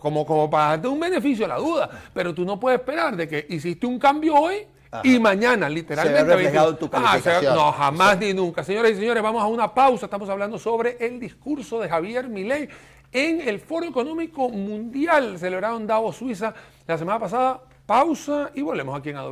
como, 0.00 0.24
como 0.24 0.48
para 0.48 0.68
darte 0.68 0.86
un 0.88 1.00
beneficio 1.00 1.44
a 1.44 1.48
la 1.48 1.56
duda, 1.56 1.90
pero 2.14 2.32
tú 2.32 2.44
no 2.44 2.60
puedes 2.60 2.78
esperar 2.78 3.16
de 3.16 3.26
que 3.26 3.44
hiciste 3.48 3.86
un 3.86 3.98
cambio 3.98 4.34
hoy 4.36 4.66
y 5.02 5.18
mañana 5.18 5.68
literalmente... 5.68 6.20
Se 6.20 6.24
ve 6.24 6.34
reflejado 6.36 6.70
en 6.70 6.76
tu 6.78 6.88
20. 6.88 7.08
Ah, 7.30 7.40
no, 7.54 7.72
jamás 7.72 8.18
ni 8.18 8.32
nunca. 8.32 8.62
Señoras 8.64 8.92
y 8.92 8.94
señores, 8.94 9.22
vamos 9.22 9.42
a 9.42 9.46
una 9.46 9.74
pausa. 9.74 10.06
Estamos 10.06 10.28
hablando 10.30 10.58
sobre 10.58 10.96
el 11.04 11.18
discurso 11.20 11.80
de 11.80 11.88
Javier 11.88 12.28
Milei 12.28 12.68
en 13.12 13.40
el 13.46 13.60
Foro 13.60 13.86
Económico 13.86 14.48
Mundial 14.48 15.38
celebrado 15.38 15.76
en 15.78 15.86
Davos, 15.86 16.16
Suiza, 16.16 16.54
la 16.86 16.98
semana 16.98 17.18
pasada. 17.18 17.62
Pausa 17.86 18.50
y 18.54 18.60
volvemos 18.60 18.98
aquí 18.98 19.10
en 19.10 19.16
A 19.16 19.22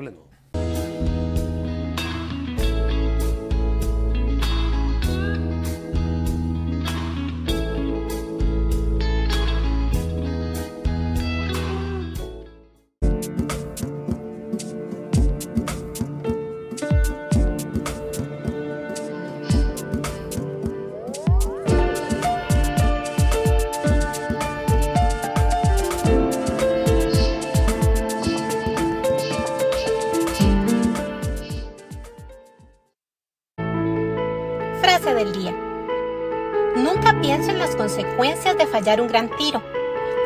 fallar 38.86 39.00
un 39.00 39.08
gran 39.08 39.36
tiro. 39.36 39.60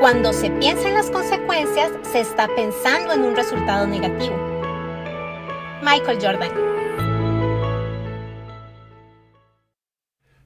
Cuando 0.01 0.35
se 0.35 0.51
piensa 0.51 0.87
en 0.87 0.93
las 0.93 1.11
consecuencias, 1.11 1.91
se 2.03 2.21
está 2.21 2.47
pensando 2.55 3.15
en 3.15 3.23
un 3.23 3.35
resultado 3.35 3.87
negativo. 3.87 4.37
Michael 5.83 6.19
Jordan. 6.21 6.51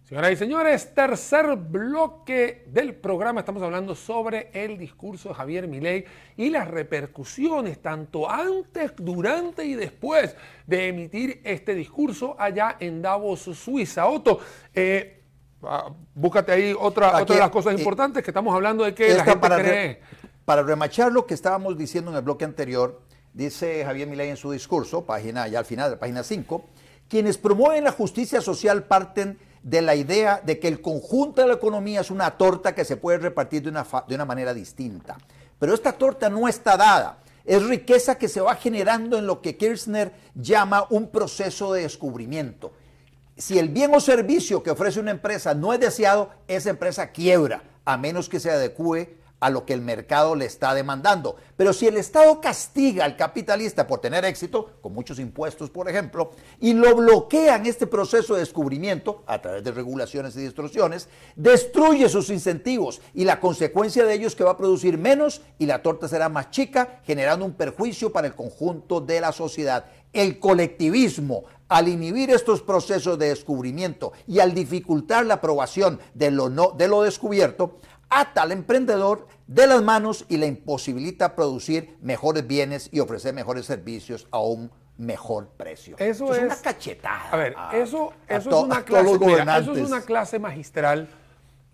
Señoras 0.05 0.31
y 0.31 0.37
señores, 0.37 0.95
tercer 0.95 1.57
bloque 1.57 2.63
del 2.69 2.95
programa. 2.95 3.41
Estamos 3.41 3.65
hablando 3.65 3.97
sobre 3.97 4.49
el 4.53 4.79
discurso 4.79 5.31
de 5.31 5.35
Javier 5.35 5.67
Milei 5.67 6.05
y 6.37 6.51
las 6.51 6.69
repercusiones 6.69 7.83
tanto 7.83 8.31
antes, 8.31 8.93
durante 8.97 9.65
y 9.65 9.75
después 9.75 10.37
de 10.69 10.87
emitir 10.87 11.41
este 11.43 11.75
discurso 11.75 12.37
allá 12.39 12.77
en 12.79 13.03
Davos, 13.03 13.41
Suiza. 13.41 14.07
Otto, 14.07 14.39
eh, 14.73 15.24
búscate 16.15 16.53
ahí 16.53 16.75
otra, 16.79 17.09
Aquí, 17.09 17.23
otra 17.23 17.35
de 17.37 17.41
las 17.41 17.51
cosas 17.51 17.79
importantes 17.79 18.23
que 18.23 18.31
estamos 18.31 18.55
hablando 18.55 18.85
de 18.85 18.95
que 18.95 19.09
la 19.09 19.13
Esta, 19.13 19.25
gente 19.25 19.41
para, 19.41 19.59
cree. 19.59 20.01
para 20.45 20.63
remachar 20.63 21.13
lo 21.13 21.27
que 21.27 21.35
estábamos 21.35 21.77
diciendo 21.77 22.11
en 22.11 22.17
el 22.17 22.23
bloque 22.23 22.45
anterior, 22.45 23.01
dice 23.33 23.85
Javier 23.85 24.09
Milei 24.09 24.31
en 24.31 24.37
su 24.37 24.51
discurso, 24.51 25.05
página 25.05 25.49
ya 25.49 25.59
al 25.59 25.65
final 25.65 25.91
de 25.91 25.97
página 25.97 26.23
5, 26.23 26.65
quienes 27.09 27.39
promueven 27.39 27.85
la 27.85 27.93
justicia 27.93 28.41
social 28.41 28.85
parten 28.85 29.39
de 29.63 29.81
la 29.81 29.95
idea 29.95 30.41
de 30.45 30.59
que 30.59 30.69
el 30.69 30.81
conjunto 30.81 31.41
de 31.41 31.49
la 31.49 31.55
economía 31.55 32.03
es 32.03 32.11
una 32.11 32.31
torta 32.33 32.75
que 32.75 32.85
se 32.85 32.97
puede 32.97 33.19
repartir 33.19 33.63
de 33.63 33.71
una, 33.71 33.87
de 34.07 34.15
una 34.15 34.25
manera 34.25 34.53
distinta. 34.53 35.17
Pero 35.59 35.75
esta 35.75 35.93
torta 35.93 36.29
no 36.29 36.47
está 36.49 36.77
dada. 36.77 37.19
Es 37.45 37.63
riqueza 37.63 38.17
que 38.17 38.29
se 38.29 38.41
va 38.41 38.55
generando 38.57 39.19
en 39.19 39.27
lo 39.27 39.41
que 39.41 39.57
Kirchner 39.57 40.13
llama 40.35 40.87
un 40.91 41.09
proceso 41.09 41.73
de 41.73 41.83
descubrimiento. 41.83 42.73
Si 43.37 43.59
el 43.59 43.69
bien 43.69 43.93
o 43.95 44.01
servicio 44.01 44.63
que 44.63 44.71
ofrece 44.71 45.01
una 45.01 45.11
empresa 45.11 45.55
no 45.55 45.73
es 45.73 45.81
deseado, 45.81 46.31
esa 46.47 46.71
empresa 46.71 47.11
quiebra, 47.11 47.65
a 47.85 47.97
menos 47.97 48.29
que 48.29 48.39
se 48.39 48.51
adecue 48.51 49.17
a 49.41 49.51
lo 49.51 49.67
que 49.67 49.75
el 49.75 49.83
mercado 49.83 50.37
le 50.37 50.47
está 50.47 50.73
demandando. 50.73 51.37
Pero 51.57 51.73
si 51.73 51.87
el 51.87 51.99
Estado 51.99 52.41
castiga 52.41 53.05
al 53.05 53.17
capitalista 53.17 53.87
por 53.87 54.01
tener 54.01 54.25
éxito, 54.25 54.71
con 54.81 54.95
muchos 54.95 55.19
impuestos, 55.19 55.69
por 55.69 55.87
ejemplo, 55.87 56.31
y 56.61 56.73
lo 56.73 56.95
bloquea 56.95 57.57
en 57.57 57.67
este 57.67 57.87
proceso 57.87 58.35
de 58.35 58.41
descubrimiento, 58.41 59.23
a 59.27 59.43
través 59.43 59.63
de 59.63 59.73
regulaciones 59.73 60.35
y 60.37 60.41
distorsiones, 60.41 61.09
destruye 61.37 62.09
sus 62.09 62.31
incentivos 62.31 63.03
y 63.13 63.25
la 63.25 63.39
consecuencia 63.39 64.07
de 64.07 64.15
ello 64.15 64.29
es 64.29 64.35
que 64.35 64.45
va 64.45 64.53
a 64.53 64.57
producir 64.57 64.97
menos 64.97 65.43
y 65.59 65.67
la 65.67 65.83
torta 65.83 66.09
será 66.09 66.31
más 66.31 66.51
chica, 66.51 67.01
generando 67.05 67.45
un 67.45 67.53
perjuicio 67.53 68.13
para 68.13 68.29
el 68.29 68.35
conjunto 68.35 69.01
de 69.01 69.21
la 69.21 69.33
sociedad. 69.33 69.85
El 70.15 70.39
colectivismo, 70.39 71.43
al 71.69 71.89
inhibir 71.89 72.31
estos 72.31 72.63
procesos 72.63 73.19
de 73.19 73.29
descubrimiento 73.29 74.13
y 74.27 74.41
al 74.41 74.55
dificultar 74.55 75.27
la 75.27 75.35
aprobación 75.35 76.01
de 76.15 76.31
lo, 76.31 76.49
no, 76.49 76.71
de 76.73 76.89
lo 76.89 77.03
descubierto, 77.03 77.79
ata 78.11 78.43
al 78.43 78.53
emprendedor 78.53 79.27
de 79.47 79.67
las 79.67 79.83
manos 79.83 80.25
y 80.29 80.37
le 80.37 80.47
imposibilita 80.47 81.35
producir 81.35 81.97
mejores 82.01 82.47
bienes 82.47 82.89
y 82.93 83.01
ofrecer 83.01 83.35
mejores 83.35 83.67
servicios 83.67 84.27
a 84.31 84.41
un 84.41 84.71
mejor 84.97 85.49
precio. 85.57 85.97
Eso, 85.99 86.35
es, 86.35 86.43
una 86.43 86.57
cachetada. 86.57 87.31
A 87.31 87.37
ver, 87.37 87.55
eso, 87.73 88.13
eso, 88.29 88.51
es 88.51 88.57
una 88.57 88.85
clase, 88.85 89.19
mira, 89.19 89.59
eso 89.59 89.73
es 89.73 89.87
una 89.87 90.03
clase 90.03 90.39
magistral 90.39 91.09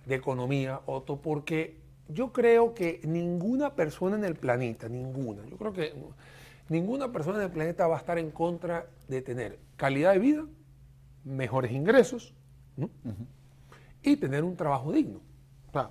de 0.06 0.14
economía, 0.14 0.80
Otto, 0.86 1.16
porque 1.16 1.76
yo 2.08 2.32
creo 2.32 2.74
que 2.74 3.00
ninguna 3.04 3.74
persona 3.74 4.16
en 4.16 4.24
el 4.24 4.34
planeta, 4.34 4.88
ninguna, 4.88 5.44
yo 5.46 5.56
creo 5.56 5.72
que 5.72 5.94
ninguna 6.68 7.12
persona 7.12 7.38
en 7.38 7.44
el 7.44 7.50
planeta 7.50 7.86
va 7.86 7.96
a 7.96 7.98
estar 7.98 8.18
en 8.18 8.30
contra 8.30 8.86
de 9.10 9.22
tener 9.22 9.58
calidad 9.76 10.12
de 10.12 10.18
vida, 10.18 10.46
mejores 11.24 11.72
ingresos 11.72 12.34
y 14.02 14.16
tener 14.16 14.44
un 14.44 14.56
trabajo 14.56 14.92
digno. 14.92 15.20
O 15.68 15.72
sea, 15.72 15.90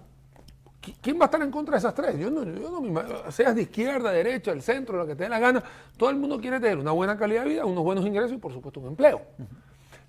¿Quién 1.01 1.17
va 1.17 1.23
a 1.23 1.25
estar 1.25 1.41
en 1.41 1.51
contra 1.51 1.73
de 1.73 1.79
esas 1.79 1.93
tres? 1.93 2.17
Yo 2.17 2.31
no, 2.31 2.43
yo 2.43 2.71
no 2.71 2.81
me 2.81 3.01
seas 3.31 3.53
de 3.53 3.63
izquierda, 3.63 4.11
derecha, 4.11 4.51
del 4.51 4.61
centro, 4.61 4.97
lo 4.97 5.05
que 5.05 5.13
te 5.13 5.23
dé 5.23 5.29
la 5.29 5.37
gana. 5.37 5.61
Todo 5.97 6.09
el 6.09 6.15
mundo 6.15 6.39
quiere 6.39 6.59
tener 6.59 6.77
una 6.77 6.91
buena 6.91 7.17
calidad 7.17 7.43
de 7.43 7.49
vida, 7.49 7.65
unos 7.65 7.83
buenos 7.83 8.05
ingresos 8.05 8.31
y 8.31 8.37
por 8.37 8.53
supuesto 8.53 8.79
un 8.79 8.87
empleo. 8.87 9.21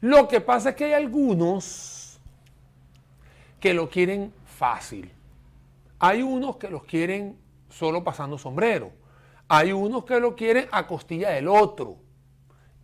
Lo 0.00 0.28
que 0.28 0.40
pasa 0.40 0.70
es 0.70 0.76
que 0.76 0.84
hay 0.84 0.92
algunos 0.92 2.20
que 3.58 3.74
lo 3.74 3.90
quieren 3.90 4.32
fácil. 4.46 5.10
Hay 5.98 6.22
unos 6.22 6.56
que 6.56 6.70
los 6.70 6.84
quieren 6.84 7.36
solo 7.68 8.04
pasando 8.04 8.38
sombrero. 8.38 8.92
Hay 9.48 9.72
unos 9.72 10.04
que 10.04 10.20
lo 10.20 10.36
quieren 10.36 10.66
a 10.70 10.86
costilla 10.86 11.30
del 11.30 11.48
otro. 11.48 11.96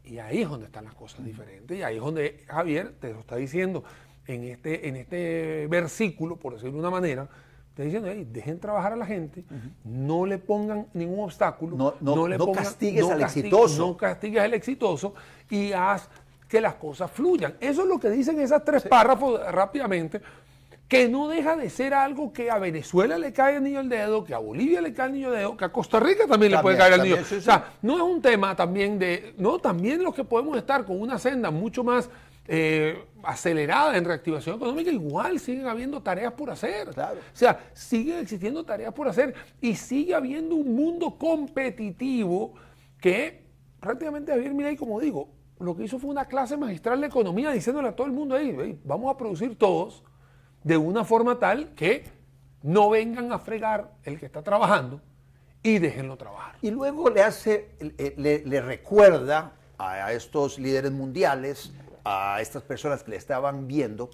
Y 0.06 0.18
ahí 0.18 0.42
es 0.42 0.48
donde 0.48 0.66
están 0.66 0.84
las 0.84 0.94
cosas 0.94 1.24
diferentes. 1.24 1.76
Y 1.76 1.82
ahí 1.82 1.96
es 1.96 2.02
donde 2.02 2.44
Javier 2.46 2.94
te 3.00 3.12
lo 3.12 3.20
está 3.20 3.36
diciendo 3.36 3.84
en 4.26 4.44
este, 4.44 4.88
en 4.88 4.96
este 4.96 5.66
versículo, 5.68 6.36
por 6.36 6.54
decirlo 6.54 6.74
de 6.74 6.78
una 6.78 6.90
manera, 6.90 7.28
Está 7.76 7.82
diciendo, 7.82 8.08
dejen 8.32 8.58
trabajar 8.58 8.94
a 8.94 8.96
la 8.96 9.04
gente, 9.04 9.44
no 9.84 10.24
le 10.24 10.38
pongan 10.38 10.86
ningún 10.94 11.24
obstáculo, 11.24 11.76
no, 11.76 11.94
no, 12.00 12.26
le 12.26 12.38
castigues 12.54 13.04
al 13.06 13.20
exitoso. 13.20 13.88
No 13.88 13.96
castigues 13.98 14.40
al 14.40 14.54
exitoso 14.54 15.12
y 15.50 15.72
haz 15.72 16.08
que 16.48 16.58
las 16.58 16.76
cosas 16.76 17.10
fluyan. 17.10 17.54
Eso 17.60 17.82
es 17.82 17.88
lo 17.88 18.00
que 18.00 18.08
dicen 18.08 18.40
esas 18.40 18.64
tres 18.64 18.82
párrafos 18.84 19.38
rápidamente, 19.52 20.22
que 20.88 21.08
no 21.08 21.28
deja 21.28 21.56
de 21.56 21.68
ser 21.68 21.94
algo 21.94 22.32
que 22.32 22.50
a 22.50 22.58
Venezuela 22.58 23.18
le 23.18 23.32
cae 23.32 23.56
el 23.56 23.64
niño 23.64 23.80
al 23.80 23.88
dedo, 23.88 24.24
que 24.24 24.34
a 24.34 24.38
Bolivia 24.38 24.80
le 24.80 24.92
cae 24.92 25.08
el 25.08 25.12
niño 25.14 25.28
al 25.28 25.36
dedo, 25.36 25.56
que 25.56 25.64
a 25.64 25.72
Costa 25.72 25.98
Rica 25.98 26.26
también, 26.28 26.52
le 26.52 26.58
puede 26.58 26.76
caer 26.76 26.94
el 26.94 27.02
niño. 27.02 27.16
o 27.20 27.40
sea, 27.40 27.72
no 27.82 27.96
es 27.96 28.02
un 28.02 28.22
tema 28.22 28.54
también 28.54 28.98
de, 28.98 29.34
no, 29.36 29.58
también 29.58 30.02
los 30.02 30.14
que 30.14 30.22
podemos 30.22 30.56
estar 30.56 30.84
con 30.84 31.00
una 31.00 31.18
senda 31.18 31.50
mucho 31.50 31.82
más 31.82 32.08
eh, 32.46 33.04
acelerada 33.24 33.96
en 33.96 34.04
reactivación 34.04 34.56
económica, 34.56 34.92
igual 34.92 35.40
siguen 35.40 35.66
habiendo 35.66 36.00
tareas 36.00 36.32
por 36.34 36.50
hacer. 36.50 36.88
O 36.88 36.92
sea, 37.32 37.70
siguen 37.72 38.18
existiendo 38.18 38.64
tareas 38.64 38.94
por 38.94 39.08
hacer 39.08 39.34
y 39.60 39.74
sigue 39.74 40.14
habiendo 40.14 40.54
un 40.54 40.72
mundo 40.76 41.18
competitivo 41.18 42.54
que 43.00 43.42
prácticamente 43.80 44.30
Javier 44.30 44.54
Milei, 44.54 44.76
como 44.76 45.00
digo, 45.00 45.30
lo 45.58 45.76
que 45.76 45.84
hizo 45.84 45.98
fue 45.98 46.10
una 46.10 46.26
clase 46.26 46.56
magistral 46.56 47.00
de 47.00 47.08
economía 47.08 47.50
diciéndole 47.50 47.88
a 47.88 47.96
todo 47.96 48.06
el 48.06 48.12
mundo 48.12 48.36
ahí, 48.36 48.78
vamos 48.84 49.12
a 49.12 49.18
producir 49.18 49.56
todos 49.56 50.04
de 50.66 50.76
una 50.76 51.04
forma 51.04 51.38
tal 51.38 51.74
que 51.74 52.02
no 52.64 52.90
vengan 52.90 53.30
a 53.30 53.38
fregar 53.38 53.92
el 54.02 54.18
que 54.18 54.26
está 54.26 54.42
trabajando 54.42 55.00
y 55.62 55.78
déjenlo 55.78 56.16
trabajar. 56.16 56.56
Y 56.60 56.72
luego 56.72 57.08
le 57.08 57.22
hace, 57.22 57.76
le, 58.16 58.60
recuerda 58.60 59.52
a 59.78 60.12
estos 60.12 60.58
líderes 60.58 60.90
mundiales 60.90 61.72
a 62.02 62.40
estas 62.40 62.64
personas 62.64 63.04
que 63.04 63.12
le 63.12 63.16
estaban 63.16 63.68
viendo 63.68 64.10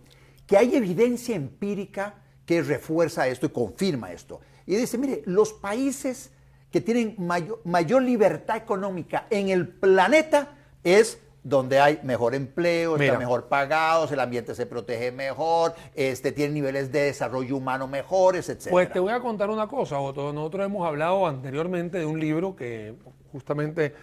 que 0.47 0.59
hay 0.59 0.77
evidencia 0.77 1.35
empírica 1.35 2.17
que 2.45 2.61
refuerza 2.61 3.29
esto 3.29 3.47
y 3.47 3.49
confirma 3.49 4.13
esto. 4.13 4.43
Y 4.67 4.77
dice, 4.77 4.99
mire, 4.99 5.23
los 5.25 5.55
países 5.55 6.33
que 6.71 6.83
tienen 6.83 7.17
mayor, 7.65 8.03
libertad 8.03 8.59
económica 8.59 9.27
en 9.31 9.49
el 9.49 9.69
planeta 9.69 10.55
es 10.85 11.19
donde 11.45 11.81
hay 11.81 11.99
mejor 12.03 12.35
empleo, 12.35 12.97
están 12.97 13.19
mejor 13.19 13.49
pagados, 13.49 14.13
el 14.13 14.21
ambiente 14.21 14.55
se 14.55 14.67
protege 14.67 15.11
mejor, 15.11 15.75
este, 15.95 16.31
tienen 16.33 16.55
niveles 16.55 16.93
de 16.93 17.01
desarrollo 17.03 17.57
humano 17.57 17.89
mejores, 17.89 18.49
etc. 18.49 18.69
Pues 18.71 18.93
te 18.93 19.01
voy 19.01 19.13
a 19.13 19.21
contar 19.21 19.51
una 19.51 19.67
cosa, 19.67 19.99
Otto. 19.99 20.33
Nosotros 20.33 20.67
hemos 20.67 20.87
hablado 20.87 21.27
anteriormente 21.27 21.99
de 21.99 22.07
un 22.07 22.21
libro 22.21 22.55
que 22.55 22.95
justamente 23.33 23.95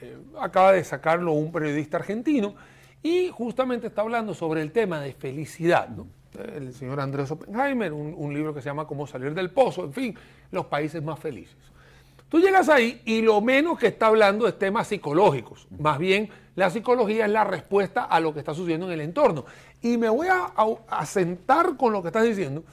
eh, 0.00 0.16
acaba 0.40 0.72
de 0.72 0.84
sacarlo 0.84 1.32
un 1.32 1.50
periodista 1.50 1.96
argentino, 1.96 2.54
y 3.04 3.28
justamente 3.28 3.88
está 3.88 4.00
hablando 4.00 4.32
sobre 4.32 4.62
el 4.62 4.72
tema 4.72 4.98
de 4.98 5.12
felicidad. 5.12 5.90
El 6.56 6.72
señor 6.72 6.98
Andrés 7.00 7.30
Oppenheimer, 7.30 7.92
un, 7.92 8.34
libro 8.34 8.54
que 8.54 8.62
se 8.62 8.70
llama 8.70 8.86
Cómo 8.86 9.06
salir 9.06 9.34
del 9.34 9.50
pozo, 9.50 9.84
en 9.84 9.92
fin, 9.92 10.14
los 10.50 10.66
países 10.66 11.02
más 11.02 11.20
felices. 11.20 11.54
Tú 12.28 12.40
llegas 12.40 12.68
ahí 12.68 13.00
y 13.04 13.22
lo 13.22 13.40
menos 13.40 13.78
que 13.78 13.86
está 13.88 14.06
hablando 14.06 14.48
es 14.48 14.58
temas 14.58 14.88
psicológicos. 14.88 15.68
Más 15.78 15.98
bien, 15.98 16.30
la 16.56 16.70
psicología 16.70 17.26
es 17.26 17.30
la 17.30 17.44
respuesta 17.44 18.04
a 18.04 18.20
lo 18.20 18.32
que 18.32 18.40
está 18.40 18.54
sucediendo 18.54 18.86
en 18.86 18.92
el 18.92 19.00
entorno. 19.00 19.44
Y 19.82 19.98
me 19.98 20.08
voy 20.08 20.28
a, 20.28 20.52
a 20.88 21.06
sentar 21.06 21.76
con 21.76 21.92
lo 21.92 22.02
que 22.02 22.08
estás 22.08 22.24
diciendo 22.24 22.64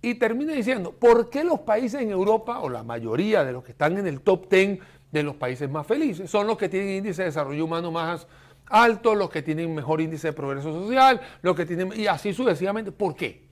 y 0.00 0.14
termina 0.14 0.52
diciendo, 0.52 0.92
¿por 0.92 1.28
qué 1.28 1.42
los 1.42 1.60
países 1.60 2.00
en 2.00 2.10
Europa, 2.10 2.60
o 2.60 2.68
la 2.68 2.82
mayoría 2.84 3.44
de 3.44 3.52
los 3.52 3.64
que 3.64 3.72
están 3.72 3.98
en 3.98 4.06
el 4.06 4.20
top 4.20 4.48
10 4.48 4.78
de 5.10 5.22
los 5.22 5.34
países 5.36 5.68
más 5.68 5.86
felices, 5.86 6.30
son 6.30 6.46
los 6.46 6.56
que 6.56 6.68
tienen 6.68 6.90
índice 6.90 7.22
de 7.22 7.26
desarrollo 7.26 7.64
humano 7.64 7.90
más 7.90 8.26
altos, 8.66 9.16
los 9.16 9.30
que 9.30 9.42
tienen 9.42 9.74
mejor 9.74 10.00
índice 10.00 10.28
de 10.28 10.32
progreso 10.34 10.72
social, 10.72 11.20
los 11.42 11.56
que 11.56 11.66
tienen, 11.66 11.92
y 11.98 12.06
así 12.06 12.32
sucesivamente. 12.32 12.92
¿Por 12.92 13.16
qué? 13.16 13.48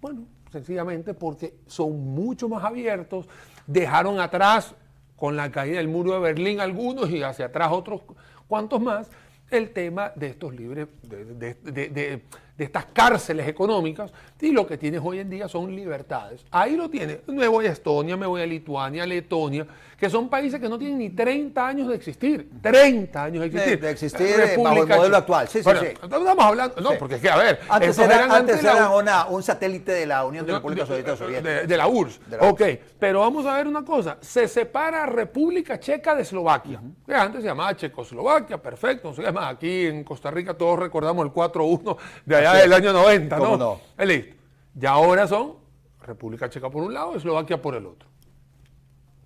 Bueno, 0.00 0.26
sencillamente 0.52 1.14
porque 1.14 1.54
son 1.66 1.98
mucho 1.98 2.48
más 2.48 2.64
abiertos, 2.64 3.26
dejaron 3.66 4.20
atrás 4.20 4.74
con 5.16 5.36
la 5.36 5.50
caída 5.50 5.78
del 5.78 5.88
muro 5.88 6.14
de 6.14 6.20
Berlín 6.20 6.60
algunos 6.60 7.10
y 7.10 7.22
hacia 7.22 7.46
atrás 7.46 7.70
otros 7.72 8.02
cuantos 8.48 8.80
más, 8.80 9.10
el 9.50 9.70
tema 9.70 10.12
de 10.14 10.28
estos 10.28 10.54
libres, 10.54 10.88
de, 11.02 12.20
de 12.56 12.64
estas 12.64 12.86
cárceles 12.86 13.46
económicas 13.48 14.10
y 14.40 14.50
lo 14.50 14.66
que 14.66 14.78
tienes 14.78 15.00
hoy 15.04 15.18
en 15.18 15.28
día 15.28 15.48
son 15.48 15.74
libertades. 15.74 16.44
Ahí 16.50 16.76
lo 16.76 16.88
tienes. 16.88 17.18
Me 17.26 17.46
voy 17.48 17.66
a 17.66 17.72
Estonia, 17.72 18.16
me 18.16 18.26
voy 18.26 18.40
a 18.40 18.46
Lituania, 18.46 19.04
Letonia, 19.04 19.66
que 19.98 20.08
son 20.08 20.28
países 20.28 20.58
que 20.58 20.68
no 20.68 20.78
tienen 20.78 20.98
ni 20.98 21.10
30 21.10 21.66
años 21.66 21.88
de 21.88 21.96
existir. 21.96 22.48
30 22.62 23.24
años 23.24 23.40
de 23.40 23.46
existir. 23.46 23.80
De, 23.80 23.90
existir 23.90 24.36
bajo 24.62 24.82
el 24.82 24.88
modelo 24.88 25.16
actual. 25.16 25.48
Sí, 25.48 25.62
sí, 25.62 25.70
sí. 25.80 25.86
Estamos 25.86 26.44
hablando, 26.44 26.80
no, 26.80 26.92
porque 26.98 27.16
es 27.16 27.20
que, 27.20 27.28
a 27.28 27.36
ver, 27.36 27.60
antes, 27.68 27.98
eran, 27.98 28.30
antes 28.30 28.60
una, 28.94 29.26
un 29.26 29.42
satélite 29.42 29.92
de 29.92 30.06
la 30.06 30.24
Unión 30.24 30.46
de, 30.46 30.52
Repúblicas 30.54 30.88
Soviéticas. 30.88 31.68
De, 31.68 31.76
la 31.76 31.88
URSS. 31.88 32.20
ok, 32.40 32.62
pero 32.98 33.20
vamos 33.20 33.44
a 33.46 33.56
ver 33.56 33.66
una 33.66 33.84
cosa. 33.84 34.18
Se 34.20 34.48
separa 34.48 35.06
República 35.06 35.78
Checa 35.78 36.14
de 36.14 36.22
Eslovaquia. 36.22 36.80
que 37.04 37.14
antes 37.14 37.42
se 37.42 37.48
llamaba 37.48 37.76
Checoslovaquia, 37.76 38.60
perfecto. 38.60 39.12
Se 39.12 39.22
llama 39.22 39.48
aquí 39.48 39.86
en 39.86 40.02
Costa 40.04 40.30
Rica, 40.30 40.54
todos 40.54 40.78
recordamos 40.78 41.24
el 41.26 41.32
4-1 41.32 41.96
de 42.24 42.36
allá 42.36 42.54
del 42.54 42.72
año 42.72 42.92
90, 42.92 43.38
¿no? 43.38 43.56
no? 43.56 43.80
Es 43.96 44.06
listo. 44.06 44.36
Ya 44.74 44.90
ahora 44.90 45.26
son 45.26 45.54
República 46.00 46.48
Checa 46.48 46.70
por 46.70 46.82
un 46.82 46.94
lado, 46.94 47.16
Eslovaquia 47.16 47.60
por 47.60 47.74
el 47.74 47.86
otro. 47.86 48.08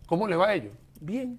¿Cómo 0.06 0.26
les 0.26 0.38
va 0.38 0.48
a 0.48 0.54
ellos? 0.54 0.72
Bien. 1.00 1.38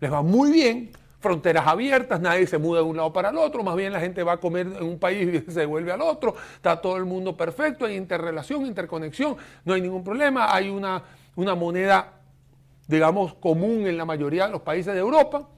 Les 0.00 0.12
va 0.12 0.22
muy 0.22 0.50
bien. 0.50 0.90
Fronteras 1.20 1.66
abiertas, 1.68 2.20
nadie 2.20 2.48
se 2.48 2.58
muda 2.58 2.80
de 2.80 2.86
un 2.86 2.96
lado 2.96 3.12
para 3.12 3.30
el 3.30 3.36
otro, 3.36 3.62
más 3.62 3.76
bien 3.76 3.92
la 3.92 4.00
gente 4.00 4.24
va 4.24 4.32
a 4.32 4.36
comer 4.38 4.66
en 4.66 4.82
un 4.82 4.98
país 4.98 5.44
y 5.48 5.50
se 5.52 5.66
vuelve 5.66 5.92
al 5.92 6.00
otro, 6.00 6.34
está 6.56 6.80
todo 6.80 6.96
el 6.96 7.04
mundo 7.04 7.36
perfecto, 7.36 7.86
hay 7.86 7.94
interrelación, 7.94 8.66
interconexión, 8.66 9.36
no 9.64 9.74
hay 9.74 9.80
ningún 9.80 10.02
problema, 10.02 10.52
hay 10.52 10.68
una, 10.68 11.00
una 11.36 11.54
moneda, 11.54 12.20
digamos, 12.86 13.34
común 13.34 13.86
en 13.86 13.96
la 13.96 14.04
mayoría 14.04 14.46
de 14.46 14.52
los 14.52 14.62
países 14.62 14.94
de 14.94 15.00
Europa. 15.00 15.48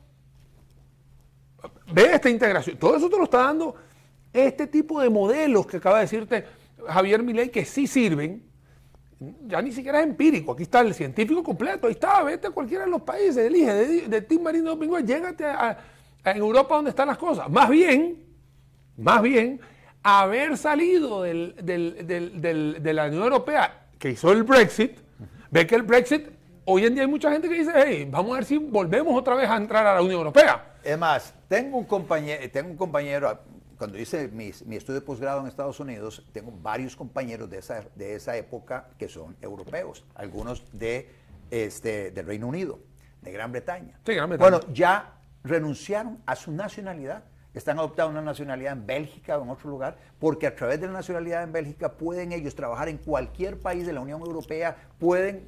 Ve 1.93 2.15
esta 2.15 2.31
integración, 2.31 2.77
todo 2.77 2.97
eso 2.97 3.09
te 3.09 3.17
lo 3.17 3.25
está 3.25 3.39
dando 3.39 3.75
este 4.33 4.67
tipo 4.67 5.01
de 5.01 5.09
modelos 5.09 5.67
que 5.67 5.77
acaba 5.77 5.97
de 5.97 6.03
decirte 6.03 6.45
Javier 6.89 7.23
Milei 7.23 7.51
que 7.51 7.65
sí 7.65 7.87
sirven, 7.87 8.43
ya 9.47 9.63
ni 9.63 9.73
siquiera 9.73 10.01
es 10.01 10.07
empírico. 10.07 10.53
Aquí 10.53 10.65
está 10.65 10.81
el 10.81 10.93
científico 10.93 11.43
completo. 11.43 11.87
Ahí 11.87 11.93
está, 11.93 12.23
vete 12.23 12.49
a 12.49 12.51
cualquiera 12.51 12.85
de 12.85 12.91
los 12.91 13.03
países, 13.03 13.39
elige 13.39 13.73
de, 13.73 14.09
de 14.09 14.23
Tim 14.23 14.43
Marino 14.43 14.79
Pingüe, 14.79 15.03
llégate 15.03 15.45
a, 15.45 15.79
Europa 16.25 16.77
donde 16.77 16.91
están 16.91 17.09
las 17.09 17.19
cosas. 17.19 17.51
Más 17.51 17.69
bien, 17.69 18.25
más 18.97 19.21
bien, 19.21 19.61
haber 20.03 20.57
salido 20.57 21.23
de 21.23 22.93
la 22.95 23.07
Unión 23.07 23.23
Europea, 23.23 23.89
que 23.99 24.11
hizo 24.11 24.33
el 24.33 24.43
Brexit, 24.43 25.04
ve 25.55 25.69
que 25.69 25.77
el 25.77 25.83
Brexit, 25.83 26.27
hoy 26.65 26.85
en 26.85 26.95
día 26.95 27.05
hay 27.05 27.09
mucha 27.09 27.31
gente 27.31 27.49
que 27.49 27.55
dice, 27.55 27.71
hey, 27.77 28.09
vamos 28.11 28.33
a 28.33 28.35
ver 28.35 28.45
si 28.45 28.59
volvemos 28.59 29.17
otra 29.17 29.37
vez 29.37 29.49
a 29.49 29.57
entrar 29.57 29.87
a 29.87 29.95
la 29.95 30.03
Unión 30.03 30.19
Europea. 30.19 30.75
Es 30.83 30.99
más, 30.99 31.33
tengo 31.47 31.79
un 31.79 31.85
compañero, 31.85 32.51
tengo 32.51 32.71
un 32.71 32.77
compañero 32.77 33.39
cuando 33.79 33.97
hice 33.97 34.27
mi, 34.27 34.49
estudio 34.49 34.95
de 34.95 35.01
posgrado 35.01 35.41
en 35.41 35.47
Estados 35.47 35.79
Unidos, 35.79 36.27
tengo 36.33 36.51
varios 36.51 36.97
compañeros 36.97 37.49
de 37.49 37.59
esa, 37.59 37.85
de 37.95 38.17
esa 38.17 38.37
época 38.37 38.89
que 38.99 39.09
son 39.09 39.37
europeos, 39.41 40.05
algunos 40.17 40.65
de, 40.73 41.09
este, 41.53 42.11
del 42.11 42.27
Reino 42.27 42.49
Unido, 42.49 42.81
de 43.23 43.31
Gran 43.31 43.53
Bretaña. 43.53 44.01
Sí, 44.05 44.13
Gran 44.13 44.31
Bretaña. 44.31 44.59
Bueno, 44.59 44.73
ya 44.73 45.21
renunciaron 45.45 46.21
a 46.27 46.35
su 46.35 46.51
nacionalidad 46.51 47.23
están 47.55 47.79
adoptando 47.79 48.13
una 48.13 48.23
nacionalidad 48.23 48.73
en 48.73 48.87
Bélgica 48.87 49.39
o 49.39 49.45
en 49.45 49.51
otro 49.51 49.71
lugar, 49.71 49.97
porque 50.19 50.47
a 50.47 50.55
través 50.55 50.81
de 50.81 50.89
la 50.89 50.93
nacionalidad 50.93 51.45
en 51.45 51.53
Bélgica 51.53 51.93
pueden 51.93 52.33
ellos 52.33 52.55
trabajar 52.55 52.89
en 52.89 52.99
cualquier 52.99 53.59
país 53.59 53.87
de 53.87 53.93
la 53.93 54.01
Unión 54.01 54.21
Europea, 54.21 54.77
pueden, 54.99 55.47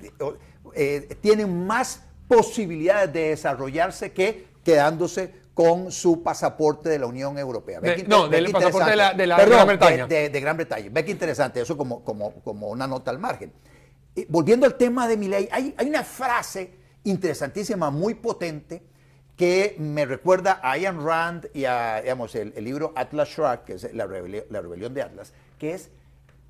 eh, 0.74 1.16
tienen 1.20 1.66
más 1.66 2.02
posibilidades 2.28 3.12
de 3.12 3.28
desarrollarse 3.30 4.12
que 4.12 4.46
quedándose 4.64 5.46
con 5.52 5.90
su 5.90 6.22
pasaporte 6.22 6.88
de 6.88 6.98
la 6.98 7.06
Unión 7.06 7.38
Europea. 7.38 7.80
no, 8.06 8.28
del 8.28 8.52
pasaporte 8.52 8.90
de 8.90 9.26
la, 9.26 9.44
Gran 9.44 9.66
Bretaña. 9.66 10.06
De, 10.06 10.28
Gran 10.28 10.56
Bretaña. 10.56 10.90
Ve 10.92 11.04
que 11.04 11.10
interesante, 11.10 11.60
eso 11.60 11.76
como, 11.76 12.04
como, 12.04 12.34
como 12.42 12.68
una 12.68 12.86
nota 12.86 13.10
al 13.10 13.18
margen. 13.18 13.52
volviendo 14.28 14.66
al 14.66 14.74
tema 14.74 15.08
de 15.08 15.16
mi 15.16 15.28
ley, 15.28 15.48
hay, 15.50 15.74
hay 15.76 15.88
una 15.88 16.04
frase 16.04 16.72
interesantísima, 17.04 17.90
muy 17.90 18.14
potente, 18.14 18.82
que 19.36 19.76
me 19.78 20.06
recuerda 20.06 20.60
a 20.62 20.78
Ian 20.78 21.04
Rand 21.04 21.48
y 21.52 21.66
a 21.66 22.00
digamos, 22.00 22.34
el, 22.34 22.52
libro 22.64 22.92
Atlas 22.96 23.28
Shrugged, 23.28 23.60
que 23.60 23.74
es 23.74 23.94
la, 23.94 24.06
rebelión, 24.06 24.94
de 24.94 25.02
Atlas, 25.02 25.32
que 25.58 25.74
es 25.74 25.90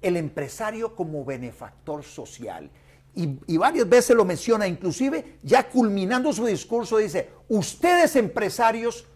el 0.03 0.17
empresario 0.17 0.95
como 0.95 1.25
benefactor 1.25 2.05
social. 2.05 2.71
Y, 3.15 3.39
y, 3.47 3.57
varias 3.57 3.89
veces 3.89 4.15
lo 4.15 4.25
menciona, 4.25 4.69
inclusive 4.69 5.39
ya 5.43 5.69
culminando 5.69 6.33
su 6.33 6.47
discurso 6.47 6.99
dice, 6.99 7.31
ustedes 7.49 8.15
empresarios 8.15 9.07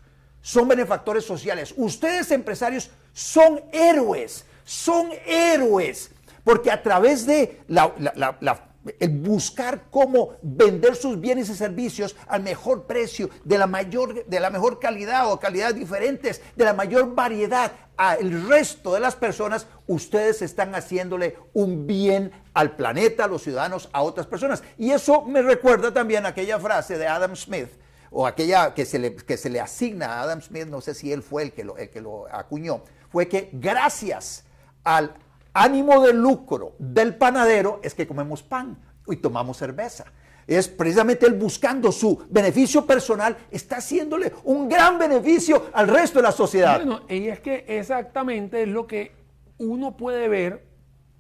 son 0.40 0.66
benefactores 0.66 1.24
sociales, 1.24 1.72
ustedes 1.76 2.30
empresarios 2.33 2.90
son 3.12 3.61
héroes, 3.72 4.46
son 4.64 5.11
héroes, 5.26 6.11
porque 6.42 6.70
a 6.70 6.83
través 6.83 7.26
de 7.26 7.61
la, 7.68 7.92
la, 7.98 8.37
la 8.40 8.69
el 8.98 9.10
buscar 9.10 9.84
cómo 9.90 10.36
vender 10.42 10.96
sus 10.96 11.20
bienes 11.20 11.50
y 11.50 11.54
servicios 11.54 12.16
al 12.26 12.42
mejor 12.42 12.86
precio, 12.86 13.28
de 13.44 13.58
la, 13.58 13.66
mayor, 13.66 14.24
de 14.24 14.40
la 14.40 14.50
mejor 14.50 14.78
calidad 14.78 15.30
o 15.30 15.38
calidades 15.38 15.76
diferentes, 15.76 16.40
de 16.56 16.64
la 16.64 16.72
mayor 16.72 17.14
variedad 17.14 17.72
al 17.96 18.48
resto 18.48 18.94
de 18.94 19.00
las 19.00 19.14
personas, 19.14 19.66
ustedes 19.86 20.40
están 20.40 20.74
haciéndole 20.74 21.36
un 21.52 21.86
bien 21.86 22.32
al 22.54 22.74
planeta, 22.74 23.24
a 23.24 23.28
los 23.28 23.42
ciudadanos, 23.42 23.90
a 23.92 24.02
otras 24.02 24.26
personas. 24.26 24.62
Y 24.78 24.92
eso 24.92 25.22
me 25.22 25.42
recuerda 25.42 25.92
también 25.92 26.24
aquella 26.24 26.58
frase 26.58 26.96
de 26.96 27.06
Adam 27.06 27.36
Smith, 27.36 27.68
o 28.10 28.26
aquella 28.26 28.72
que 28.72 28.86
se 28.86 28.98
le, 28.98 29.14
que 29.14 29.36
se 29.36 29.50
le 29.50 29.60
asigna 29.60 30.14
a 30.14 30.22
Adam 30.22 30.40
Smith, 30.40 30.66
no 30.66 30.80
sé 30.80 30.94
si 30.94 31.12
él 31.12 31.22
fue 31.22 31.42
el 31.42 31.52
que 31.52 31.62
lo, 31.62 31.76
el 31.76 31.90
que 31.90 32.00
lo 32.00 32.26
acuñó, 32.32 32.82
fue 33.10 33.28
que 33.28 33.50
gracias 33.52 34.44
al 34.82 35.14
ánimo 35.52 36.00
de 36.00 36.12
lucro 36.12 36.74
del 36.78 37.16
panadero 37.16 37.80
es 37.82 37.94
que 37.94 38.06
comemos 38.06 38.42
pan 38.42 38.78
y 39.06 39.16
tomamos 39.16 39.56
cerveza. 39.56 40.04
Es 40.46 40.68
precisamente 40.68 41.26
él 41.26 41.34
buscando 41.34 41.92
su 41.92 42.24
beneficio 42.28 42.84
personal, 42.84 43.36
está 43.50 43.76
haciéndole 43.76 44.32
un 44.44 44.68
gran 44.68 44.98
beneficio 44.98 45.66
al 45.72 45.88
resto 45.88 46.18
de 46.18 46.24
la 46.24 46.32
sociedad. 46.32 46.76
Bueno, 46.76 47.02
y 47.08 47.28
es 47.28 47.40
que 47.40 47.64
exactamente 47.68 48.62
es 48.62 48.68
lo 48.68 48.86
que 48.86 49.12
uno 49.58 49.96
puede 49.96 50.28
ver 50.28 50.66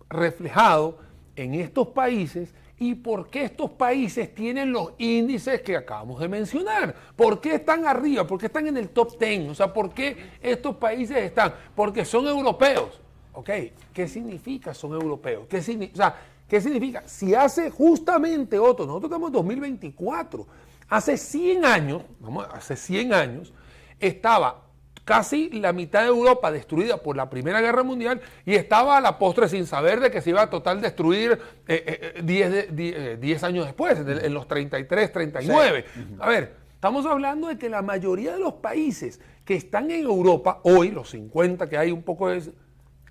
reflejado 0.08 0.98
en 1.36 1.54
estos 1.54 1.88
países 1.88 2.54
y 2.78 2.94
por 2.94 3.28
qué 3.28 3.44
estos 3.44 3.70
países 3.72 4.34
tienen 4.34 4.72
los 4.72 4.92
índices 4.98 5.60
que 5.60 5.76
acabamos 5.76 6.18
de 6.18 6.28
mencionar. 6.28 6.94
¿Por 7.14 7.40
qué 7.40 7.56
están 7.56 7.86
arriba? 7.86 8.26
¿Por 8.26 8.40
qué 8.40 8.46
están 8.46 8.66
en 8.66 8.78
el 8.78 8.88
top 8.88 9.18
10? 9.18 9.50
O 9.50 9.54
sea, 9.54 9.72
¿por 9.72 9.92
qué 9.92 10.16
estos 10.40 10.76
países 10.76 11.18
están? 11.18 11.54
Porque 11.76 12.06
son 12.06 12.26
europeos. 12.26 13.00
¿Ok? 13.32 13.50
¿Qué 13.92 14.08
significa 14.08 14.74
son 14.74 14.92
europeos? 14.92 15.46
¿Qué, 15.48 15.62
significa? 15.62 16.16
¿Qué 16.48 16.60
significa? 16.60 17.02
Si 17.06 17.34
hace 17.34 17.70
justamente 17.70 18.58
otro, 18.58 18.86
nosotros 18.86 19.10
estamos 19.10 19.28
en 19.28 19.34
2024, 19.34 20.46
hace 20.88 21.16
100 21.16 21.64
años, 21.64 22.02
vamos, 22.18 22.46
hace 22.52 22.76
100 22.76 23.14
años, 23.14 23.52
estaba 24.00 24.64
casi 25.04 25.50
la 25.50 25.72
mitad 25.72 26.02
de 26.02 26.08
Europa 26.08 26.52
destruida 26.52 26.98
por 26.98 27.16
la 27.16 27.28
Primera 27.28 27.60
Guerra 27.60 27.82
Mundial 27.82 28.20
y 28.46 28.54
estaba 28.54 28.96
a 28.96 29.00
la 29.00 29.18
postre 29.18 29.48
sin 29.48 29.66
saber 29.66 30.00
de 30.00 30.10
que 30.10 30.20
se 30.20 30.30
iba 30.30 30.42
a 30.42 30.50
total 30.50 30.80
destruir 30.80 31.36
10 31.66 31.68
eh, 31.68 33.18
eh, 33.20 33.38
años 33.42 33.66
después, 33.66 33.98
en, 33.98 34.34
los 34.34 34.46
33, 34.46 35.12
39. 35.12 35.84
A 36.20 36.28
ver, 36.28 36.56
estamos 36.74 37.06
hablando 37.06 37.48
de 37.48 37.58
que 37.58 37.68
la 37.68 37.82
mayoría 37.82 38.34
de 38.34 38.38
los 38.38 38.54
países 38.54 39.20
que 39.44 39.54
están 39.54 39.90
en 39.90 40.02
Europa, 40.02 40.60
hoy, 40.62 40.90
los 40.90 41.10
50 41.10 41.68
que 41.68 41.76
hay 41.76 41.90
un 41.90 42.02
poco 42.02 42.28
de 42.28 42.52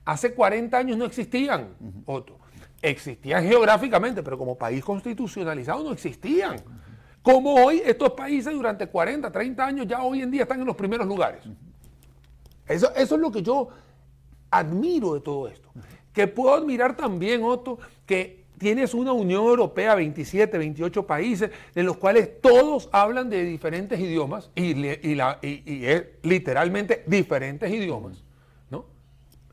Hace 0.10 0.34
40 0.34 0.76
años 0.76 0.98
no 0.98 1.06
existían, 1.06 1.68
Otto. 2.08 2.40
Existían 2.82 3.44
geográficamente, 3.44 4.24
pero 4.24 4.40
como 4.40 4.58
país 4.58 4.84
constitucionalizado 4.84 5.84
no 5.84 5.92
existían. 5.92 6.56
Como 7.22 7.54
hoy 7.54 7.84
estos 7.86 8.14
países 8.14 8.52
durante 8.52 8.88
40, 8.88 9.32
30 9.32 9.64
años 9.64 9.86
ya 9.88 10.02
hoy 10.02 10.24
en 10.24 10.32
día 10.32 10.44
están 10.44 10.62
en 10.62 10.66
los 10.66 10.76
primeros 10.76 11.06
lugares. 11.06 11.44
Eso, 12.68 12.92
eso 12.96 13.16
es 13.16 13.22
lo 13.22 13.32
que 13.32 13.44
yo 13.44 13.70
admiro 14.50 15.14
de 15.14 15.22
todo 15.22 15.48
esto. 15.48 15.70
Que 16.12 16.26
puedo 16.26 16.56
admirar 16.56 16.98
también, 16.98 17.44
Otto, 17.44 17.78
que 18.08 18.46
tienes 18.58 18.96
una 18.96 19.14
Unión 19.14 19.44
Europea, 19.44 19.94
27, 19.94 20.58
28 20.58 21.06
países, 21.06 21.52
en 21.76 21.86
los 21.86 21.98
cuales 21.98 22.42
todos 22.42 22.90
hablan 22.92 23.30
de 23.30 23.44
diferentes 23.44 24.00
idiomas 24.00 24.50
y, 24.56 24.72
y 24.74 25.86
es 25.86 26.04
literalmente 26.24 27.04
diferentes 27.06 27.72
idiomas 27.72 28.24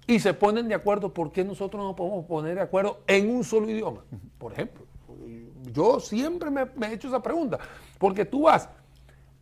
y 0.06 0.20
se 0.20 0.34
ponen 0.34 0.68
de 0.68 0.74
acuerdo, 0.74 1.12
¿por 1.12 1.32
qué 1.32 1.44
nosotros 1.44 1.82
no 1.82 1.96
podemos 1.96 2.24
poner 2.26 2.54
de 2.54 2.60
acuerdo 2.60 3.00
en 3.06 3.28
un 3.28 3.42
solo 3.42 3.68
idioma? 3.68 4.04
Por 4.38 4.52
ejemplo, 4.52 4.86
yo 5.72 6.00
siempre 6.00 6.50
me, 6.50 6.62
he 6.88 6.92
hecho 6.94 7.08
esa 7.08 7.22
pregunta, 7.22 7.58
porque 7.98 8.24
tú 8.24 8.42
vas 8.42 8.68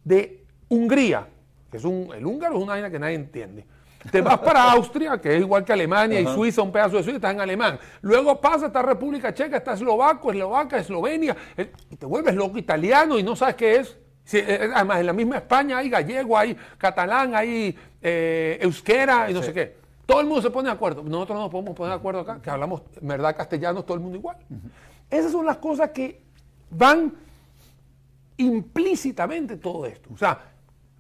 de 0.03 0.45
Hungría, 0.69 1.29
que 1.71 1.77
es 1.77 1.85
un, 1.85 2.09
el 2.15 2.25
húngaro 2.25 2.57
es 2.57 2.63
una 2.63 2.73
vaina 2.73 2.91
que 2.91 2.99
nadie 2.99 3.15
entiende, 3.15 3.67
te 4.11 4.21
vas 4.21 4.39
para 4.39 4.63
Austria, 4.73 5.21
que 5.21 5.37
es 5.37 5.41
igual 5.41 5.65
que 5.65 5.73
Alemania 5.73 6.21
y 6.21 6.27
Suiza, 6.27 6.63
un 6.63 6.73
pedazo 6.73 6.97
de 6.97 7.03
Suiza, 7.03 7.17
estás 7.17 7.35
en 7.35 7.41
alemán. 7.41 7.79
Luego 8.03 8.41
pasa 8.41 8.67
esta 8.67 8.83
República 8.83 9.33
Checa, 9.33 9.59
está 9.59 9.75
eslovaco, 9.75 10.31
eslovaca, 10.31 10.79
Eslovenia, 10.79 11.37
eh, 11.57 11.73
y 11.91 11.97
te 11.97 12.07
vuelves 12.07 12.35
loco 12.35 12.59
italiano 12.59 13.19
y 13.19 13.23
no 13.23 13.37
sabes 13.37 13.55
qué 13.55 13.77
es. 13.77 13.99
Eh, 14.33 14.45
eh, 14.47 14.71
además, 14.75 15.01
en 15.01 15.07
la 15.07 15.13
misma 15.13 15.37
España 15.37 15.79
hay 15.79 15.91
gallego, 15.91 16.37
hay 16.37 16.57
catalán, 16.79 17.35
hay 17.35 17.77
euskera 18.03 19.31
y 19.31 19.35
no 19.35 19.43
sé 19.43 19.53
qué. 19.53 19.84
Todo 20.07 20.21
el 20.21 20.27
mundo 20.27 20.43
se 20.43 20.51
pone 20.51 20.69
de 20.69 20.75
acuerdo. 20.75 21.03
Nosotros 21.03 21.37
no 21.37 21.43
nos 21.43 21.51
podemos 21.51 21.75
poner 21.75 21.93
de 21.93 21.99
acuerdo 21.99 22.21
acá, 22.21 22.41
que 22.41 22.51
hablamos 22.51 22.83
verdad 23.01 23.37
castellano, 23.37 23.83
todo 23.85 23.95
el 23.95 24.01
mundo 24.01 24.19
igual. 24.19 24.37
Esas 25.11 25.33
son 25.33 25.47
las 25.47 25.59
cosas 25.59 25.91
que 25.91 26.21
van 26.71 27.15
implícitamente 28.37 29.57
todo 29.57 29.87
esto. 29.87 30.11
O 30.13 30.19
sea, 30.19 30.41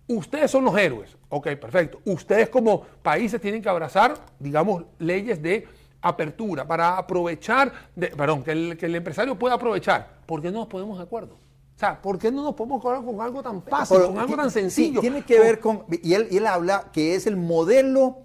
ustedes 0.09 0.51
son 0.51 0.65
los 0.65 0.77
héroes. 0.77 1.17
Ok, 1.29 1.49
perfecto. 1.57 2.01
Ustedes 2.05 2.49
como 2.49 2.83
países 3.03 3.41
tienen 3.41 3.61
que 3.61 3.69
abrazar, 3.69 4.15
digamos, 4.39 4.85
leyes 4.99 5.43
de 5.43 5.67
apertura 6.01 6.67
para 6.67 6.99
aprovechar, 6.99 7.73
perdón, 7.99 8.43
que 8.43 8.53
el, 8.53 8.95
empresario 8.95 9.39
pueda 9.39 9.55
aprovechar. 9.55 10.19
¿Por 10.27 10.41
qué 10.43 10.51
no 10.51 10.61
nos 10.61 10.69
ponemos 10.69 10.99
de 10.99 11.05
acuerdo? 11.05 11.35
O 11.35 11.79
sea, 11.79 12.01
¿por 12.01 12.19
qué 12.19 12.31
no 12.31 12.45
nos 12.45 12.55
podemos 12.55 12.79
acordar 12.79 13.05
con 13.05 13.21
algo 13.21 13.43
tan 13.43 13.63
fácil, 13.63 14.01
con 14.01 14.19
algo 14.19 14.37
tan 14.37 14.51
sencillo? 14.51 15.01
tiene 15.01 15.23
que 15.23 15.41
ver 15.41 15.59
con, 15.59 15.85
y 15.91 16.15
él, 16.15 16.29
y 16.31 16.37
él 16.37 16.47
habla 16.47 16.91
que 16.93 17.17
es 17.17 17.27
el 17.27 17.37
modelo 17.37 18.19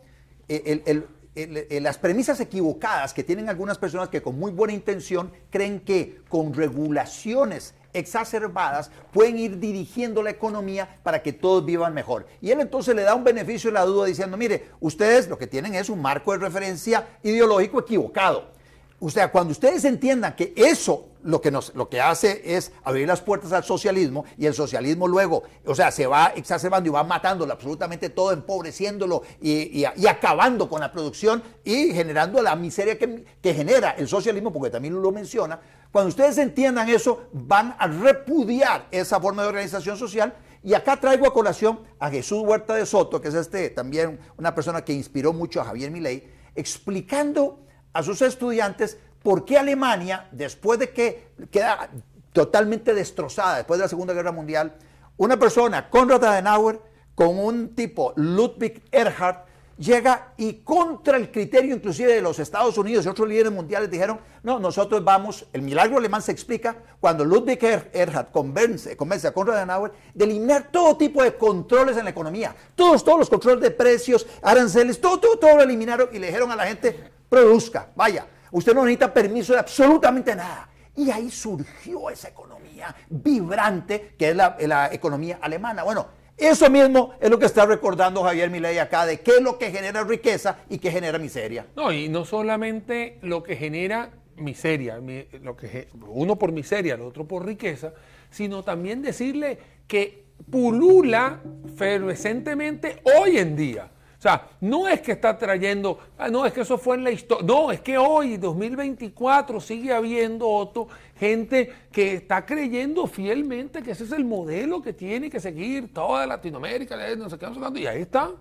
las 1.82 1.98
premisas 1.98 2.40
equivocadas 2.40 3.14
que 3.14 3.24
tienen 3.24 3.50
algunas 3.50 3.78
personas 3.78 4.10
que 4.10 4.22
con 4.22 4.38
muy 4.38 4.52
buena 4.52 4.74
intención 4.74 5.32
creen 5.50 5.80
que 5.80 6.22
con 6.28 6.54
regulaciones 6.54 7.76
exacerbadas 7.94 8.92
pueden 9.12 9.38
ir 9.38 9.60
dirigiendo 9.60 10.22
la 10.22 10.30
economía 10.30 10.98
para 11.04 11.22
que 11.24 11.34
todos 11.34 11.66
vivan 11.66 11.94
mejor. 11.94 12.28
Y 12.42 12.52
él 12.52 12.60
entonces 12.60 12.96
le 12.96 13.04
da 13.04 13.16
un 13.16 13.24
beneficio 13.24 13.70
de 13.70 13.76
la 13.76 13.86
duda 13.86 14.06
diciendo, 14.06 14.38
mire, 14.38 14.70
ustedes 14.80 15.28
lo 15.28 15.38
que 15.38 15.48
tienen 15.48 15.76
es 15.76 15.90
un 15.90 16.02
marco 16.02 16.32
de 16.32 16.40
referencia 16.40 17.08
ideológico 17.24 17.80
equivocado. 17.80 18.59
O 19.02 19.10
sea, 19.10 19.32
cuando 19.32 19.52
ustedes 19.52 19.86
entiendan 19.86 20.36
que 20.36 20.54
eso 20.58 21.10
lo 21.24 21.42
que, 21.42 21.52
nos, 21.52 21.74
lo 21.76 21.90
que 21.90 22.02
hace 22.02 22.42
es 22.46 22.72
abrir 22.84 23.08
las 23.08 23.22
puertas 23.22 23.52
al 23.54 23.64
socialismo 23.64 24.26
y 24.38 24.46
el 24.46 24.54
socialismo 24.54 25.08
luego, 25.08 25.44
o 25.66 25.76
sea, 25.76 25.92
se 25.92 26.06
va 26.06 26.34
exacerbando 26.36 26.90
y 26.90 26.92
va 26.92 27.04
matándolo 27.04 27.54
absolutamente 27.54 28.10
todo, 28.10 28.32
empobreciéndolo 28.32 29.24
y, 29.42 29.86
acabando 29.86 30.70
con 30.70 30.82
la 30.82 30.92
producción 30.92 31.42
y 31.64 31.94
generando 31.94 32.42
la 32.42 32.56
miseria 32.56 32.98
que, 32.98 33.26
que, 33.42 33.54
genera 33.54 33.92
el 33.92 34.08
socialismo, 34.08 34.52
porque 34.52 34.70
también 34.70 35.02
lo 35.02 35.12
menciona. 35.12 35.60
Cuando 35.92 36.10
ustedes 36.10 36.38
entiendan 36.38 36.90
eso, 36.90 37.30
van 37.32 37.76
a 37.80 37.88
repudiar 37.88 38.88
esa 38.92 39.20
forma 39.20 39.44
de 39.44 39.50
organización 39.50 39.98
social. 39.98 40.36
Y 40.62 40.74
acá 40.74 41.00
traigo 41.00 41.26
a 41.26 41.34
colación 41.34 41.80
a 42.00 42.10
Jesús 42.10 42.44
Huerta 42.46 42.76
de 42.76 42.86
Soto, 42.86 43.22
que 43.22 43.30
es 43.30 43.34
este 43.34 43.70
también 43.70 44.20
una 44.38 44.54
persona 44.54 44.84
que 44.84 44.92
inspiró 44.92 45.32
mucho 45.32 45.62
a 45.62 45.66
Javier 45.66 45.90
Milei, 45.90 46.30
explicando 46.54 47.60
a 47.94 48.04
sus 48.04 48.22
estudiantes 48.22 48.98
¿por 49.24 49.46
qué 49.46 49.58
Alemania, 49.58 50.28
después 50.32 50.80
de 50.80 50.92
que 50.92 51.30
queda 51.52 51.90
totalmente 52.34 52.94
destrozada, 52.94 53.58
después 53.58 53.80
de 53.80 53.86
la 53.86 53.90
Segunda 53.90 54.14
Guerra 54.14 54.32
Mundial, 54.32 54.76
una 55.18 55.38
persona, 55.38 55.90
Konrad 55.90 56.24
Adenauer, 56.24 56.80
con 57.16 57.38
un 57.38 57.76
tipo, 57.76 58.14
Ludwig 58.16 58.82
Erhard, 58.92 59.50
llega 59.78 60.34
y 60.36 60.56
contra 60.56 61.16
el 61.16 61.32
criterio 61.32 61.74
inclusive 61.74 62.14
de 62.14 62.22
los 62.22 62.38
Estados 62.40 62.78
Unidos 62.78 63.06
y 63.06 63.10
otros 63.10 63.28
líderes 63.28 63.52
mundiales 63.52 63.90
dijeron, 63.90 64.20
no, 64.44 64.60
nosotros 64.60 65.04
vamos, 65.04 65.46
el 65.54 65.62
milagro 65.62 65.98
alemán 65.98 66.22
se 66.22 66.34
explica 66.34 66.76
cuando 67.00 67.24
Ludwig 67.24 67.64
er-, 67.64 67.90
Erhard 67.94 68.32
convence, 68.32 68.96
convence 68.96 69.28
a 69.28 69.34
Konrad 69.34 69.58
Adenauer 69.58 69.92
de 70.14 70.26
eliminar 70.26 70.70
todo 70.72 70.98
tipo 70.98 71.24
de 71.24 71.36
controles 71.36 71.98
en 71.98 72.06
la 72.06 72.10
economía, 72.10 72.56
todos, 72.76 73.04
todos 73.04 73.20
los 73.20 73.30
controles 73.30 73.62
de 73.62 73.72
precios, 73.72 74.28
aranceles, 74.42 75.00
todo, 75.00 75.20
todo, 75.20 75.38
todo 75.38 75.56
lo 75.58 75.64
eliminaron 75.64 76.10
y 76.12 76.20
le 76.20 76.28
dijeron 76.28 76.52
a 76.52 76.56
la 76.58 76.66
gente, 76.68 77.19
produzca, 77.30 77.90
vaya, 77.96 78.26
usted 78.52 78.74
no 78.74 78.84
necesita 78.84 79.14
permiso 79.14 79.54
de 79.54 79.60
absolutamente 79.60 80.36
nada. 80.36 80.68
Y 80.96 81.10
ahí 81.12 81.30
surgió 81.30 82.10
esa 82.10 82.30
economía 82.30 82.94
vibrante 83.10 84.16
que 84.18 84.30
es 84.30 84.36
la, 84.36 84.90
economía 84.92 85.40
alemana. 85.42 85.84
Bueno, 85.84 86.08
eso 86.36 86.70
mismo 86.70 87.14
es 87.20 87.30
lo 87.30 87.38
que 87.38 87.46
está 87.46 87.66
recordando 87.66 88.24
Javier 88.24 88.50
Milei 88.50 88.80
acá, 88.80 89.06
de 89.06 89.20
qué 89.20 89.38
es 89.38 89.42
lo 89.42 89.58
que 89.58 89.72
genera 89.72 90.04
riqueza 90.04 90.58
y 90.70 90.78
qué 90.78 90.92
genera 90.92 91.20
miseria. 91.20 91.68
No, 91.76 91.92
y 91.92 92.10
no 92.10 92.26
solamente 92.26 93.20
lo 93.22 93.44
que 93.44 93.56
genera 93.56 94.12
miseria, 94.38 95.00
lo 95.42 95.56
que, 95.56 95.90
uno 96.08 96.38
por 96.38 96.52
miseria, 96.52 96.96
el 96.96 97.02
otro 97.02 97.28
por 97.28 97.46
riqueza, 97.46 97.94
sino 98.30 98.64
también 98.64 99.02
decirle 99.02 99.58
que 99.88 100.26
pulula 100.50 101.42
fervescentemente 101.76 103.02
hoy 103.04 103.38
en 103.38 103.56
día 103.56 103.92
o 104.20 104.22
sea, 104.22 104.50
no 104.60 104.86
es 104.86 105.00
que 105.00 105.14
está 105.14 105.38
trayendo, 105.38 105.98
ah, 106.18 106.28
no 106.28 106.46
es 106.46 106.52
que 106.52 106.60
eso 106.60 106.78
fue 106.78 106.98
en 106.98 107.06
la 107.06 107.12
historia, 107.12 107.46
no, 107.48 107.72
es 107.72 107.80
que 107.80 107.98
hoy, 107.98 108.36
2024, 108.36 109.62
sigue 109.62 109.94
habiendo 109.94 110.46
otro, 110.46 110.90
gente 111.18 111.72
que 111.90 112.16
está 112.16 112.46
creyendo 112.46 113.08
fielmente 113.08 113.82
que 113.82 113.92
ese 113.92 114.04
es 114.04 114.12
el 114.12 114.26
modelo 114.26 114.82
que 114.82 114.92
tiene 114.92 115.30
que 115.30 115.40
seguir 115.40 115.94
toda 115.94 116.28
Latinoamérica, 116.28 116.98
no 117.16 117.30
sé 117.30 117.38
qué, 117.38 117.48
y 117.80 117.86
ahí 117.88 118.02
está, 118.02 118.32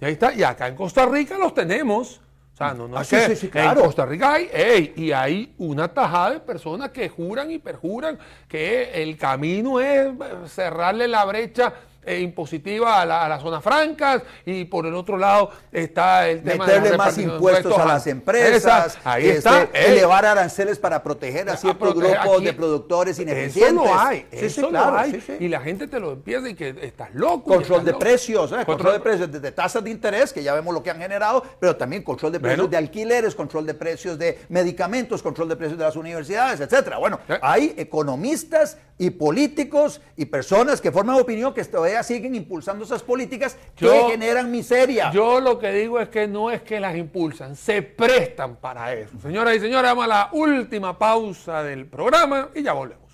y 0.00 0.04
ahí 0.04 0.12
está, 0.12 0.32
y 0.32 0.44
acá 0.44 0.68
en 0.68 0.76
Costa 0.76 1.04
Rica 1.04 1.36
los 1.36 1.52
tenemos. 1.52 2.20
O 2.54 2.56
sea, 2.56 2.74
no, 2.74 2.86
no 2.86 2.96
ah, 2.96 3.02
es 3.02 3.40
que 3.40 3.60
en 3.60 3.74
Costa 3.74 4.06
Rica 4.06 4.34
hay, 4.34 4.92
y 4.96 5.10
hay 5.10 5.52
una 5.58 5.88
tajada 5.88 6.32
de 6.32 6.40
personas 6.40 6.90
que 6.90 7.08
juran 7.08 7.50
y 7.50 7.58
perjuran 7.58 8.18
que 8.48 9.02
el 9.02 9.16
camino 9.16 9.80
es 9.80 10.12
cerrarle 10.46 11.08
la 11.08 11.24
brecha 11.24 11.72
eh, 12.08 12.20
impositiva 12.20 13.02
a, 13.02 13.28
las 13.28 13.42
zonas 13.42 13.62
francas 13.62 14.22
y 14.46 14.64
por 14.64 14.86
el 14.86 14.94
otro 14.94 15.18
lado 15.18 15.50
está 15.70 16.26
el 16.28 16.42
tema 16.42 16.66
de 16.66 16.96
más 16.96 17.18
impuestos 17.18 17.78
a 17.78 17.84
las 17.84 18.06
empresas, 18.06 18.98
ahí 19.04 19.26
este, 19.26 19.38
está, 19.38 19.62
eh. 19.64 19.92
elevar 19.92 20.24
aranceles 20.24 20.78
para 20.78 21.02
proteger 21.02 21.50
a 21.50 21.56
ciertos 21.56 21.94
grupos 21.94 22.42
de 22.42 22.52
productores 22.54 23.18
ineficientes. 23.18 23.66
Eso 23.66 23.84
lo 23.84 23.98
hay, 23.98 24.26
eso 24.30 24.70
lo 24.70 24.96
hay. 24.96 25.22
y 25.38 25.48
la 25.48 25.60
gente 25.60 25.86
te 25.86 26.00
lo 26.00 26.12
empieza 26.12 26.48
y 26.48 26.54
que 26.54 26.74
estás 26.80 27.14
loco. 27.14 27.54
Control 27.54 27.84
de 27.84 27.94
precios, 27.94 28.52
¿eh? 28.52 28.64
control, 28.64 28.94
de 28.94 29.00
precios 29.00 29.30
de 29.30 29.52
tasas 29.52 29.84
de 29.84 29.90
interés, 29.90 30.32
que 30.32 30.42
ya 30.42 30.54
vemos 30.54 30.72
lo 30.72 30.82
que 30.82 30.90
han 30.90 30.98
generado, 30.98 31.44
pero 31.60 31.76
también 31.76 32.02
control 32.02 32.32
de 32.32 32.40
precios 32.40 32.70
de 32.70 32.76
alquileres, 32.78 33.34
control 33.34 33.66
de 33.66 33.74
precios 33.74 34.18
de 34.18 34.38
medicamentos, 34.48 35.22
control 35.22 35.50
de 35.50 35.56
precios 35.56 35.78
de 35.78 35.84
las 35.84 35.96
universidades, 35.96 36.60
etcétera. 36.60 36.96
Bueno, 36.96 37.20
hay 37.42 37.74
economistas 37.76 38.78
y 38.98 39.10
políticos 39.10 40.00
y 40.16 40.24
personas 40.26 40.80
que 40.80 40.90
forman 40.90 41.20
opinión 41.20 41.54
que 41.54 41.64
todavía 41.64 41.97
siguen 42.02 42.34
impulsando 42.34 42.84
esas 42.84 43.02
políticas 43.02 43.56
que 43.74 43.88
generan 44.10 44.50
miseria. 44.50 45.10
Yo 45.12 45.40
lo 45.40 45.58
que 45.58 45.72
digo 45.72 46.00
es 46.00 46.08
que 46.08 46.26
no 46.26 46.50
es 46.50 46.62
que 46.62 46.80
las 46.80 46.96
impulsan, 46.96 47.56
se 47.56 47.82
prestan 47.82 48.56
para 48.56 48.92
eso. 48.94 49.18
Señoras 49.20 49.56
y 49.56 49.60
señores, 49.60 49.90
vamos 49.90 50.04
a 50.04 50.08
la 50.08 50.28
última 50.32 50.98
pausa 50.98 51.62
del 51.62 51.86
programa 51.86 52.50
y 52.54 52.62
ya 52.62 52.72
volvemos. 52.72 53.07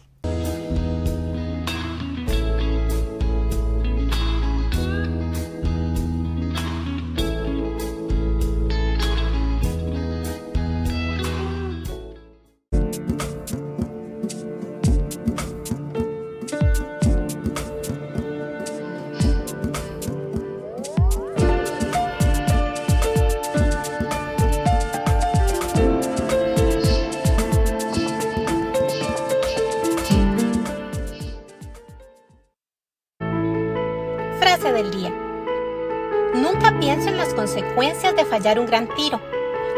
Consecuencias 37.45 38.17
de 38.17 38.25
fallar 38.25 38.59
un 38.59 38.67
gran 38.67 38.89
tiro. 38.95 39.21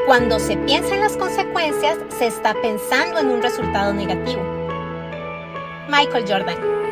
Cuando 0.06 0.38
se 0.38 0.56
piensa 0.56 0.94
en 0.94 1.00
las 1.00 1.16
consecuencias, 1.16 1.98
se 2.16 2.26
está 2.26 2.54
pensando 2.62 3.18
en 3.18 3.28
un 3.28 3.42
resultado 3.42 3.92
negativo. 3.92 4.42
Michael 5.88 6.24
Jordan. 6.28 6.85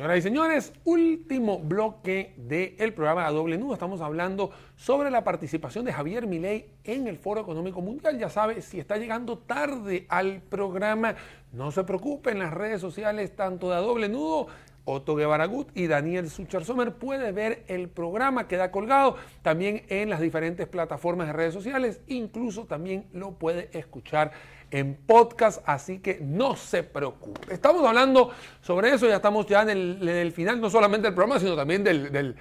Señoras 0.00 0.18
y 0.18 0.22
señores, 0.22 0.72
último 0.84 1.58
bloque 1.58 2.32
del 2.38 2.94
programa 2.94 3.26
A 3.26 3.30
Doble 3.32 3.58
Nudo. 3.58 3.74
Estamos 3.74 4.00
hablando 4.00 4.50
sobre 4.74 5.10
la 5.10 5.24
participación 5.24 5.84
de 5.84 5.92
Javier 5.92 6.26
Milei 6.26 6.70
en 6.84 7.06
el 7.06 7.18
Foro 7.18 7.42
Económico 7.42 7.82
Mundial. 7.82 8.18
Ya 8.18 8.30
sabe, 8.30 8.62
si 8.62 8.80
está 8.80 8.96
llegando 8.96 9.36
tarde 9.36 10.06
al 10.08 10.40
programa, 10.40 11.16
no 11.52 11.70
se 11.70 11.84
preocupe, 11.84 12.30
en 12.30 12.38
las 12.38 12.54
redes 12.54 12.80
sociales, 12.80 13.36
tanto 13.36 13.68
de 13.68 13.76
A 13.76 13.80
Doble 13.80 14.08
Nudo, 14.08 14.46
Otto 14.86 15.16
Guevara 15.16 15.44
Gut 15.44 15.68
y 15.74 15.86
Daniel 15.86 16.30
Suchar 16.30 16.64
Sommer. 16.64 16.94
Puede 16.94 17.32
ver 17.32 17.64
el 17.68 17.90
programa, 17.90 18.48
queda 18.48 18.70
colgado 18.70 19.16
también 19.42 19.82
en 19.88 20.08
las 20.08 20.20
diferentes 20.20 20.66
plataformas 20.66 21.26
de 21.26 21.34
redes 21.34 21.52
sociales, 21.52 22.00
incluso 22.06 22.64
también 22.64 23.04
lo 23.12 23.32
puede 23.32 23.68
escuchar 23.78 24.32
en 24.70 24.94
podcast, 24.94 25.62
así 25.66 25.98
que 25.98 26.18
no 26.20 26.56
se 26.56 26.82
preocupe. 26.82 27.52
Estamos 27.52 27.84
hablando 27.86 28.30
sobre 28.60 28.92
eso, 28.94 29.06
ya 29.06 29.16
estamos 29.16 29.46
ya 29.46 29.62
en 29.62 29.70
el, 29.70 30.32
final, 30.32 30.60
no 30.60 30.70
solamente 30.70 31.08
del 31.08 31.14
programa, 31.14 31.40
sino 31.40 31.56
también 31.56 31.82
del, 31.82 32.36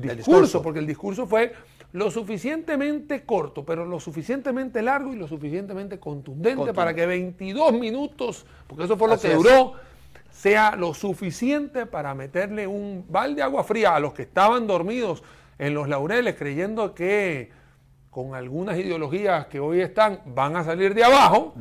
discurso, 0.00 0.62
porque 0.62 0.78
el 0.78 0.86
discurso 0.86 1.26
fue 1.26 1.52
lo 1.92 2.10
suficientemente 2.10 3.24
corto, 3.24 3.64
pero 3.64 3.84
lo 3.84 4.00
suficientemente 4.00 4.82
largo 4.82 5.12
y 5.12 5.16
lo 5.16 5.28
suficientemente 5.28 5.98
contundente 5.98 6.72
para 6.72 6.94
que 6.94 7.06
22 7.06 7.72
minutos, 7.72 8.46
porque 8.66 8.84
eso 8.84 8.96
fue 8.96 9.08
lo 9.08 9.18
que 9.18 9.34
duró 9.34 9.74
sea 10.30 10.74
lo 10.76 10.92
suficiente 10.94 11.86
para 11.86 12.14
meterle 12.14 12.66
un 12.66 13.04
balde 13.08 13.36
de 13.36 13.42
agua 13.42 13.62
fría 13.62 13.94
a 13.94 14.00
los 14.00 14.12
que 14.12 14.22
estaban 14.22 14.66
dormidos 14.66 15.22
en 15.58 15.74
los 15.74 15.88
laureles 15.88 16.34
creyendo 16.34 16.94
que 16.94 17.50
con 18.14 18.36
algunas 18.36 18.78
ideologías 18.78 19.48
que 19.48 19.58
hoy 19.58 19.80
están 19.80 20.20
van 20.24 20.54
a 20.54 20.62
salir 20.62 20.94
de 20.94 21.02
abajo 21.02 21.52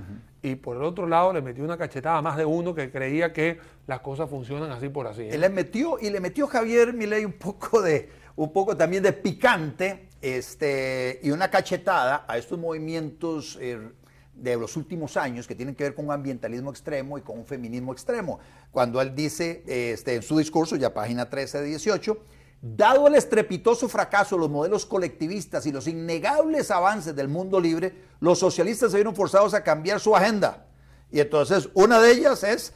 y 0.44 0.54
por 0.54 0.78
el 0.78 0.84
otro 0.84 1.08
lado 1.08 1.34
le 1.34 1.42
metió 1.42 1.64
una 1.64 1.80
cachetada 1.80 2.20
a 2.20 2.22
más 2.22 2.38
de 2.38 2.46
uno 2.46 2.76
que 2.76 2.92
creía 2.92 3.34
que 3.34 3.58
las 3.88 4.02
cosas 4.02 4.30
funcionan 4.30 4.72
así 4.72 4.88
por 4.88 5.08
así. 5.08 5.24
¿eh? 5.24 5.36
Le 5.36 5.50
metió 5.50 5.98
y 6.00 6.12
le 6.12 6.20
metió 6.20 6.46
Javier 6.46 6.94
Milei 6.94 7.26
un 7.26 7.34
poco 7.34 7.82
de 7.82 8.08
un 8.36 8.54
poco 8.54 8.78
también 8.78 9.02
de 9.02 9.14
picante 9.14 10.10
este 10.22 11.20
y 11.24 11.32
una 11.32 11.50
cachetada 11.50 12.24
a 12.28 12.38
estos 12.38 12.60
movimientos 12.60 13.58
eh, 13.60 13.90
de 14.36 14.56
los 14.56 14.78
últimos 14.78 15.18
años 15.18 15.48
que 15.48 15.56
tienen 15.56 15.74
que 15.74 15.86
ver 15.86 15.96
con 15.96 16.06
un 16.06 16.12
ambientalismo 16.12 16.70
extremo 16.70 17.18
y 17.18 17.22
con 17.22 17.40
un 17.40 17.48
feminismo 17.48 17.94
extremo. 17.94 18.40
Cuando 18.70 19.02
él 19.02 19.16
dice 19.16 19.64
este, 19.66 20.14
en 20.14 20.22
su 20.22 20.38
discurso, 20.38 20.76
ya 20.76 20.94
página 20.94 21.28
13 21.32 21.62
de 21.62 21.66
18, 21.66 22.18
dado 22.66 23.08
el 23.08 23.16
estrepitoso 23.16 23.90
fracaso 23.90 24.36
de 24.36 24.40
los 24.40 24.50
modelos 24.50 24.86
colectivistas 24.86 25.66
y 25.66 25.72
los 25.74 25.86
innegables 25.86 26.72
avances 26.72 27.14
del 27.14 27.28
mundo 27.28 27.60
libre, 27.60 27.94
los 28.22 28.40
socialistas 28.40 28.92
se 28.92 28.98
vieron 28.98 29.14
forzados 29.14 29.54
a 29.54 29.64
cambiar 29.64 30.00
su 30.00 30.16
agenda. 30.16 30.66
Y 31.12 31.20
entonces 31.20 31.68
una 31.74 32.00
de 32.00 32.14
ellas 32.14 32.42
es 32.46 32.74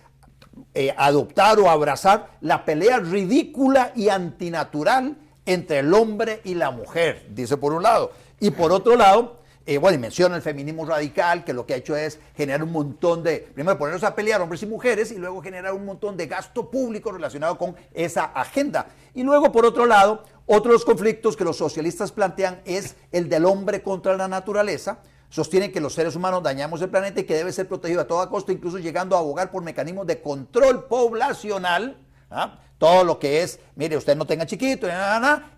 eh, 0.73 0.93
adoptar 0.97 1.57
o 1.59 1.69
abrazar 1.69 2.37
la 2.41 2.65
pelea 2.65 2.99
ridícula 2.99 3.93
y 3.95 4.09
antinatural 4.09 5.15
entre 5.45 5.79
el 5.79 5.93
hombre 5.93 6.41
y 6.43 6.55
la 6.55 6.69
mujer, 6.69 7.25
dice 7.29 7.55
por 7.55 7.71
un 7.71 7.83
lado. 7.83 8.11
Y 8.41 8.51
por 8.51 8.73
otro 8.73 8.97
lado, 8.97 9.36
eh, 9.69 9.77
bueno, 9.79 9.97
y 9.97 9.99
menciona 9.99 10.37
el 10.37 10.41
feminismo 10.41 10.85
radical, 10.85 11.43
que 11.43 11.51
lo 11.51 11.65
que 11.65 11.73
ha 11.73 11.77
hecho 11.77 11.93
es 11.93 12.21
generar 12.37 12.63
un 12.63 12.71
montón 12.71 13.21
de, 13.21 13.39
primero 13.53 13.77
ponernos 13.77 14.05
a 14.05 14.15
pelear 14.15 14.41
hombres 14.41 14.63
y 14.63 14.65
mujeres, 14.65 15.11
y 15.11 15.17
luego 15.17 15.41
generar 15.41 15.73
un 15.73 15.85
montón 15.85 16.15
de 16.15 16.25
gasto 16.25 16.71
público 16.71 17.11
relacionado 17.11 17.57
con 17.57 17.75
esa 17.93 18.23
agenda. 18.23 18.87
Y 19.13 19.23
luego, 19.23 19.51
por 19.51 19.65
otro 19.65 19.85
lado, 19.85 20.23
otro 20.45 20.71
de 20.71 20.75
los 20.75 20.85
conflictos 20.85 21.35
que 21.35 21.43
los 21.43 21.57
socialistas 21.57 22.13
plantean 22.13 22.61
es 22.63 22.95
el 23.11 23.27
del 23.27 23.43
hombre 23.43 23.83
contra 23.83 24.15
la 24.15 24.29
naturaleza. 24.29 24.99
Sostienen 25.29 25.73
que 25.73 25.81
los 25.81 25.93
seres 25.93 26.15
humanos 26.15 26.41
dañamos 26.41 26.81
el 26.81 26.89
planeta 26.89 27.19
y 27.19 27.25
que 27.25 27.35
debe 27.35 27.51
ser 27.51 27.67
protegido 27.67 27.99
a 27.99 28.07
toda 28.07 28.29
costa, 28.29 28.53
incluso 28.53 28.79
llegando 28.79 29.17
a 29.17 29.19
abogar 29.19 29.51
por 29.51 29.63
mecanismos 29.63 30.07
de 30.07 30.21
control 30.21 30.85
poblacional. 30.85 31.97
¿ah? 32.31 32.57
Todo 32.77 33.03
lo 33.03 33.19
que 33.19 33.43
es, 33.43 33.59
mire, 33.75 33.97
usted 33.97 34.15
no 34.15 34.25
tenga 34.25 34.45
chiquito, 34.45 34.87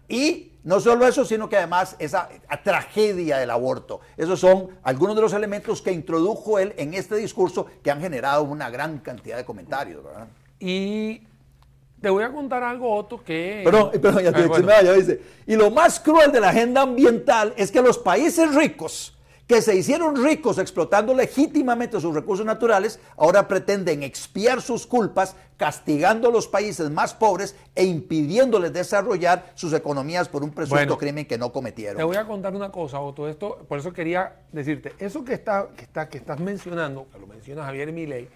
y 0.07 0.48
no 0.63 0.79
solo 0.79 1.07
eso, 1.07 1.23
sino 1.25 1.47
que 1.49 1.57
además 1.57 1.95
esa 1.99 2.29
tragedia 2.63 3.37
del 3.37 3.49
aborto. 3.49 4.01
Esos 4.17 4.39
son 4.39 4.69
algunos 4.83 5.15
de 5.15 5.21
los 5.21 5.33
elementos 5.33 5.81
que 5.81 5.91
introdujo 5.91 6.59
él 6.59 6.73
en 6.77 6.93
este 6.93 7.15
discurso 7.15 7.65
que 7.83 7.91
han 7.91 8.01
generado 8.01 8.43
una 8.43 8.69
gran 8.69 8.99
cantidad 8.99 9.37
de 9.37 9.45
comentarios. 9.45 10.03
¿verdad? 10.03 10.27
Y 10.59 11.21
te 12.01 12.09
voy 12.09 12.23
a 12.23 12.31
contar 12.31 12.63
algo, 12.63 12.93
Otto, 12.93 13.23
que... 13.23 13.61
Perdón, 13.63 13.91
perdón, 14.01 14.23
ya, 14.23 14.29
Ah, 14.29 14.33
te- 14.33 14.39
bueno. 14.47 14.55
se 14.55 14.61
me 14.61 14.67
vaya, 14.73 14.93
dice. 14.93 15.21
Y 15.47 15.55
lo 15.55 15.71
más 15.71 15.99
cruel 15.99 16.31
de 16.31 16.39
la 16.39 16.49
agenda 16.49 16.81
ambiental 16.81 17.53
es 17.57 17.71
que 17.71 17.81
los 17.81 17.97
países 17.97 18.53
ricos, 18.55 19.17
que 19.49 19.63
se 19.63 19.75
hicieron 19.75 20.23
ricos 20.23 20.59
explotando 20.59 21.11
legítimamente 21.15 21.99
sus 21.99 22.13
recursos 22.13 22.45
naturales, 22.45 22.99
ahora 23.17 23.47
pretenden 23.47 24.03
expiar 24.03 24.61
sus 24.61 24.85
culpas 24.85 25.35
castigando 25.57 26.29
a 26.29 26.31
los 26.31 26.47
países 26.47 26.91
más 26.91 27.15
pobres 27.15 27.55
e 27.73 27.83
impidiéndoles 27.83 28.71
desarrollar 28.71 29.51
sus 29.55 29.73
economías 29.73 30.29
por 30.29 30.43
un 30.43 30.51
presunto 30.51 30.75
Bueno, 30.75 30.97
crimen 30.99 31.25
que 31.25 31.39
no 31.39 31.51
cometieron. 31.51 31.97
Te 31.97 32.03
voy 32.03 32.17
a 32.17 32.27
contar 32.27 32.55
una 32.55 32.71
cosa, 32.71 32.99
Otto. 32.99 33.27
Esto, 33.27 33.65
por 33.67 33.79
eso 33.79 33.91
quería 33.91 34.35
decirte, 34.51 34.93
eso 34.99 35.25
que, 35.25 35.33
está, 35.33 35.67
que, 35.75 35.81
está, 35.81 36.07
que 36.07 36.19
estás 36.19 36.39
mencionando, 36.39 37.07
que 37.11 37.17
lo 37.17 37.25
menciona 37.25 37.63
Javier 37.63 37.91
Milei, 37.91 38.29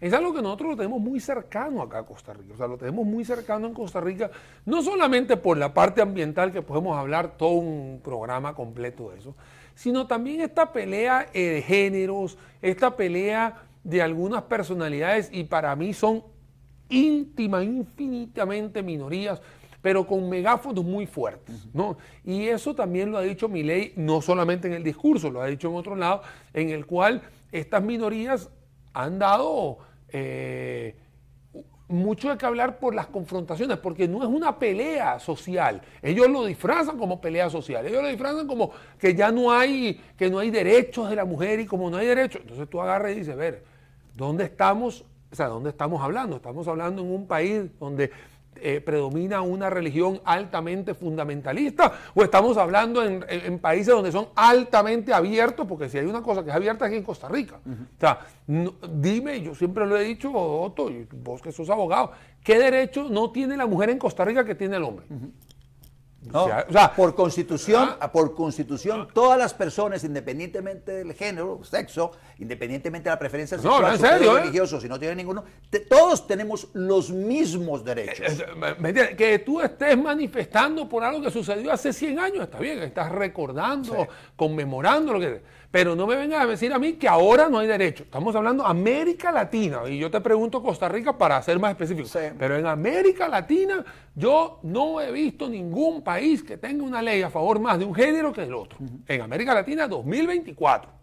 es 0.00 0.12
algo 0.12 0.34
que 0.34 0.42
nosotros 0.42 0.70
lo 0.70 0.76
tenemos 0.76 1.00
muy 1.00 1.20
cercano 1.20 1.82
acá 1.82 1.98
a 1.98 2.02
Costa 2.04 2.32
Rica. 2.32 2.54
O 2.54 2.56
sea, 2.56 2.66
lo 2.66 2.78
tenemos 2.78 3.06
muy 3.06 3.24
cercano 3.24 3.68
en 3.68 3.74
Costa 3.74 4.00
Rica, 4.00 4.28
no 4.66 4.82
solamente 4.82 5.36
por 5.36 5.56
la 5.56 5.72
parte 5.72 6.02
ambiental, 6.02 6.50
que 6.50 6.62
podemos 6.62 6.98
hablar 6.98 7.36
todo 7.36 7.50
un 7.50 8.00
programa 8.02 8.56
completo 8.56 9.10
de 9.10 9.18
eso, 9.18 9.36
sino 9.78 10.08
también 10.08 10.40
esta 10.40 10.72
pelea 10.72 11.28
eh, 11.32 11.40
de 11.40 11.62
géneros, 11.62 12.36
esta 12.60 12.96
pelea 12.96 13.62
de 13.84 14.02
algunas 14.02 14.42
personalidades, 14.42 15.30
y 15.32 15.44
para 15.44 15.76
mí 15.76 15.94
son 15.94 16.24
íntima, 16.88 17.62
infinitamente 17.62 18.82
minorías, 18.82 19.40
pero 19.80 20.04
con 20.04 20.28
megáfonos 20.28 20.84
muy 20.84 21.06
fuertes, 21.06 21.68
¿no? 21.72 21.96
Y 22.24 22.48
eso 22.48 22.74
también 22.74 23.12
lo 23.12 23.18
ha 23.18 23.22
dicho 23.22 23.48
Milei, 23.48 23.92
no 23.94 24.20
solamente 24.20 24.66
en 24.66 24.74
el 24.74 24.82
discurso, 24.82 25.30
lo 25.30 25.40
ha 25.40 25.46
dicho 25.46 25.68
en 25.68 25.76
otro 25.76 25.94
lado, 25.94 26.22
en 26.52 26.70
el 26.70 26.84
cual 26.84 27.22
estas 27.52 27.80
minorías 27.80 28.50
han 28.92 29.20
dado 29.20 29.78
eh, 30.08 30.96
mucho 31.88 32.28
de 32.28 32.36
que 32.36 32.44
hablar 32.44 32.78
por 32.78 32.94
las 32.94 33.06
confrontaciones, 33.06 33.78
porque 33.78 34.06
no 34.06 34.22
es 34.22 34.28
una 34.28 34.58
pelea 34.58 35.18
social. 35.18 35.80
Ellos 36.02 36.28
lo 36.28 36.44
disfrazan 36.44 36.98
como 36.98 37.20
pelea 37.20 37.48
social. 37.48 37.86
Ellos 37.86 38.02
lo 38.02 38.08
disfrazan 38.08 38.46
como 38.46 38.70
que 38.98 39.14
ya 39.14 39.32
no 39.32 39.50
hay, 39.50 40.00
que 40.16 40.30
no 40.30 40.38
hay 40.38 40.50
derechos 40.50 41.08
de 41.08 41.16
la 41.16 41.24
mujer 41.24 41.60
y 41.60 41.66
como 41.66 41.88
no 41.90 41.96
hay 41.96 42.06
derechos. 42.06 42.42
Entonces 42.42 42.68
tú 42.68 42.80
agarras 42.80 43.12
y 43.12 43.16
dices, 43.16 43.36
ver, 43.36 43.64
¿dónde 44.14 44.44
estamos? 44.44 45.04
O 45.32 45.34
sea, 45.34 45.46
¿dónde 45.48 45.70
estamos 45.70 46.02
hablando? 46.02 46.36
Estamos 46.36 46.68
hablando 46.68 47.02
en 47.02 47.10
un 47.10 47.26
país 47.26 47.62
donde 47.80 48.10
eh, 48.62 48.80
predomina 48.80 49.40
una 49.42 49.70
religión 49.70 50.20
altamente 50.24 50.94
fundamentalista 50.94 51.92
o 52.14 52.22
estamos 52.22 52.56
hablando 52.56 53.02
en, 53.04 53.24
en- 53.28 53.40
en 53.46 53.58
países 53.58 53.94
donde 53.94 54.12
son 54.12 54.28
altamente 54.34 55.12
abiertos, 55.12 55.66
porque 55.66 55.88
si 55.88 55.98
hay 55.98 56.06
una 56.06 56.22
cosa 56.22 56.42
que 56.44 56.50
es 56.50 56.56
abierta 56.56 56.86
aquí 56.86 56.96
en 56.96 57.02
Costa 57.02 57.28
Rica. 57.28 57.56
O 57.66 58.00
sea, 58.00 58.20
no- 58.46 58.74
dime, 58.94 59.40
yo 59.42 59.54
siempre 59.54 59.86
lo 59.86 59.96
he 59.96 60.04
dicho, 60.04 60.30
Otto, 60.32 60.90
vos 61.22 61.42
que 61.42 61.52
sos 61.52 61.68
abogado, 61.70 62.12
¿qué 62.42 62.58
derecho 62.58 63.08
no 63.08 63.30
tiene 63.30 63.56
la 63.56 63.66
mujer 63.66 63.90
en 63.90 63.98
Costa 63.98 64.24
Rica 64.24 64.44
que 64.44 64.54
tiene 64.54 64.76
el 64.76 64.82
hombre? 64.84 65.06
Sea, 66.30 66.66
o 66.68 66.72
sea, 66.72 66.94
por 66.94 67.14
constitución, 67.14 67.96
ah. 68.00 68.10
por 68.12 68.34
constitución, 68.34 69.08
todas 69.12 69.38
las 69.38 69.54
personas, 69.54 70.04
independientemente 70.04 70.92
del 70.92 71.12
género, 71.14 71.60
sexo, 71.64 72.12
independientemente 72.38 73.08
de 73.08 73.14
la 73.14 73.18
preferencia 73.18 73.56
No, 73.56 73.62
sexual, 73.62 73.82
no, 73.82 73.92
en 73.92 73.98
serio, 74.00 74.36
¿eh? 74.36 74.40
religioso, 74.40 74.80
si 74.80 74.88
no 74.88 74.98
tiene 74.98 75.16
ninguno, 75.16 75.44
te- 75.70 75.80
todos 75.80 76.26
tenemos 76.26 76.68
los 76.74 77.10
mismos 77.10 77.84
derechos. 77.84 78.42
Que 79.16 79.38
tú 79.44 79.60
estés 79.60 79.96
manifestando 79.96 80.88
por 80.88 81.02
algo 81.04 81.22
que 81.22 81.30
sucedió 81.30 81.72
hace 81.72 81.92
100 81.92 82.18
años, 82.18 82.44
está 82.44 82.58
bien, 82.58 82.82
estás 82.82 83.10
recordando, 83.10 84.06
conmemorando 84.36 85.12
lo 85.12 85.20
que... 85.20 85.57
Pero 85.70 85.94
no 85.94 86.06
me 86.06 86.16
vengas 86.16 86.42
a 86.42 86.46
decir 86.46 86.72
a 86.72 86.78
mí 86.78 86.94
que 86.94 87.06
ahora 87.06 87.48
no 87.50 87.58
hay 87.58 87.66
derecho. 87.66 88.04
Estamos 88.04 88.34
hablando 88.34 88.64
América 88.64 89.30
Latina, 89.30 89.82
y 89.86 89.98
yo 89.98 90.10
te 90.10 90.20
pregunto 90.20 90.62
Costa 90.62 90.88
Rica 90.88 91.16
para 91.16 91.42
ser 91.42 91.58
más 91.58 91.72
específico. 91.72 92.08
Sí. 92.08 92.20
Pero 92.38 92.56
en 92.56 92.66
América 92.66 93.28
Latina 93.28 93.84
yo 94.14 94.60
no 94.62 95.00
he 95.00 95.12
visto 95.12 95.46
ningún 95.46 96.02
país 96.02 96.42
que 96.42 96.56
tenga 96.56 96.82
una 96.82 97.02
ley 97.02 97.20
a 97.20 97.28
favor 97.28 97.60
más 97.60 97.78
de 97.78 97.84
un 97.84 97.94
género 97.94 98.32
que 98.32 98.40
del 98.42 98.54
otro. 98.54 98.78
En 99.06 99.20
América 99.20 99.52
Latina 99.52 99.86
2024. 99.86 100.98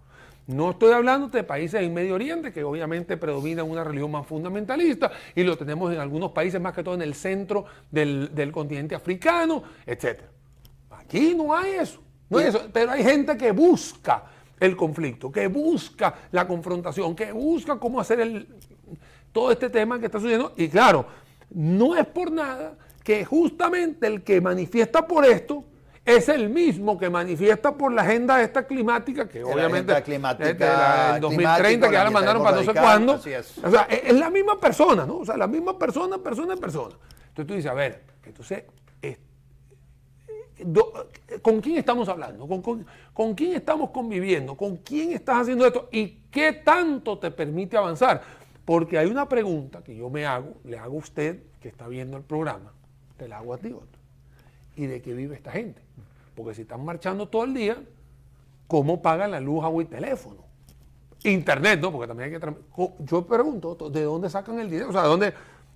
No 0.47 0.71
estoy 0.71 0.93
hablando 0.93 1.27
de 1.27 1.43
países 1.43 1.81
en 1.81 1.93
Medio 1.93 2.15
Oriente, 2.15 2.51
que 2.51 2.63
obviamente 2.63 3.17
predomina 3.17 3.63
una 3.63 3.83
religión 3.83 4.11
más 4.11 4.25
fundamentalista, 4.27 5.11
y 5.35 5.43
lo 5.43 5.57
tenemos 5.57 5.91
en 5.93 5.99
algunos 5.99 6.31
países, 6.31 6.61
más 6.61 6.73
que 6.73 6.83
todo 6.83 6.93
en 6.95 7.01
el 7.01 7.15
centro 7.15 7.65
del, 7.89 8.33
del 8.33 8.51
continente 8.51 8.93
africano, 8.93 9.63
etc. 9.85 10.21
Aquí 10.91 11.33
no 11.35 11.55
hay 11.55 11.73
eso, 11.73 11.99
no 12.29 12.37
hay 12.37 12.47
eso, 12.47 12.61
pero 12.71 12.91
hay 12.91 13.03
gente 13.03 13.35
que 13.37 13.51
busca 13.51 14.34
el 14.59 14.75
conflicto, 14.75 15.31
que 15.31 15.47
busca 15.47 16.13
la 16.31 16.47
confrontación, 16.47 17.15
que 17.15 17.31
busca 17.31 17.77
cómo 17.79 17.99
hacer 17.99 18.19
el, 18.21 18.47
todo 19.31 19.51
este 19.51 19.69
tema 19.69 19.99
que 19.99 20.05
está 20.05 20.19
sucediendo. 20.19 20.53
Y 20.57 20.69
claro, 20.69 21.05
no 21.49 21.95
es 21.95 22.05
por 22.05 22.31
nada 22.31 22.77
que 23.03 23.25
justamente 23.25 24.07
el 24.07 24.23
que 24.23 24.41
manifiesta 24.41 25.05
por 25.07 25.25
esto 25.25 25.63
es 26.03 26.29
el 26.29 26.49
mismo 26.49 26.97
que 26.99 27.09
manifiesta 27.09 27.73
por 27.75 27.91
la 27.91 28.03
agenda 28.03 28.41
esta 28.41 28.65
climática, 28.67 29.27
que 29.27 29.39
la 29.39 29.47
obviamente 29.47 29.91
agenda 29.91 30.03
climática, 30.03 30.49
es 30.49 30.59
de 30.59 30.65
la- 30.65 31.11
del 31.13 31.21
2030, 31.21 31.57
climático, 31.57 31.87
que 31.87 31.93
ya 31.93 32.03
la 32.03 32.11
mandaron 32.11 32.43
para 32.43 32.57
no 32.57 32.63
sé 32.63 32.79
cuándo. 32.79 33.13
O 33.63 33.71
sea, 33.71 33.81
es, 33.89 34.13
la 34.13 34.29
misma 34.29 34.59
persona, 34.59 35.05
¿no? 35.05 35.17
O 35.17 35.25
sea, 35.25 35.35
la 35.35 35.47
misma 35.47 35.77
persona, 35.77 36.17
persona, 36.19 36.55
persona. 36.55 36.95
Entonces 37.29 37.47
tú 37.47 37.53
dices, 37.55 37.71
a 37.71 37.73
ver, 37.73 38.03
entonces, 38.23 38.63
¿con 41.41 41.61
quién 41.61 41.77
estamos 41.77 42.07
hablando? 42.07 42.47
¿Con, 42.47 42.61
con, 42.61 42.85
con 43.13 43.33
quién 43.33 43.53
estamos 43.53 43.89
conviviendo? 43.89 44.55
¿Con 44.55 44.77
quién 44.77 45.11
estás 45.11 45.41
haciendo 45.41 45.65
esto? 45.65 45.89
¿Y 45.91 46.19
qué 46.31 46.53
tanto 46.53 47.17
te 47.17 47.31
permite 47.31 47.77
avanzar? 47.77 48.21
Porque 48.63 48.97
hay 48.97 49.07
una 49.07 49.29
pregunta 49.29 49.83
que 49.83 49.95
yo 49.95 50.09
me 50.09 50.25
hago, 50.25 50.53
le 50.63 50.77
hago 50.77 50.95
a 50.95 50.99
usted 50.99 51.43
que 51.61 51.67
está 51.67 51.87
viendo 51.87 52.17
el 52.17 52.23
programa, 52.23 52.73
te 53.17 53.27
la 53.27 53.37
hago 53.37 53.53
a 53.53 53.57
ti, 53.57 53.71
Otto. 53.71 53.99
¿Y 54.75 54.87
de 54.87 55.01
qué 55.01 55.13
vive 55.13 55.35
esta 55.35 55.51
gente? 55.51 55.81
Porque 56.35 56.53
si 56.53 56.63
están 56.63 56.83
marchando 56.83 57.27
todo 57.27 57.43
el 57.45 57.53
día, 57.53 57.77
¿cómo 58.67 59.01
pagan 59.01 59.31
la 59.31 59.39
luz, 59.39 59.63
agua 59.63 59.83
y 59.83 59.85
teléfono? 59.85 60.43
Internet, 61.23 61.79
¿no? 61.79 61.91
Porque 61.91 62.07
también 62.07 62.33
hay 62.33 62.39
que... 62.39 62.53
Yo 62.99 63.25
pregunto, 63.25 63.75
¿de 63.89 64.03
dónde 64.03 64.29
sacan 64.29 64.59
el 64.59 64.69
dinero? 64.69 64.89
O 64.89 64.91
sea, 64.91 65.03
¿dónde, 65.03 65.33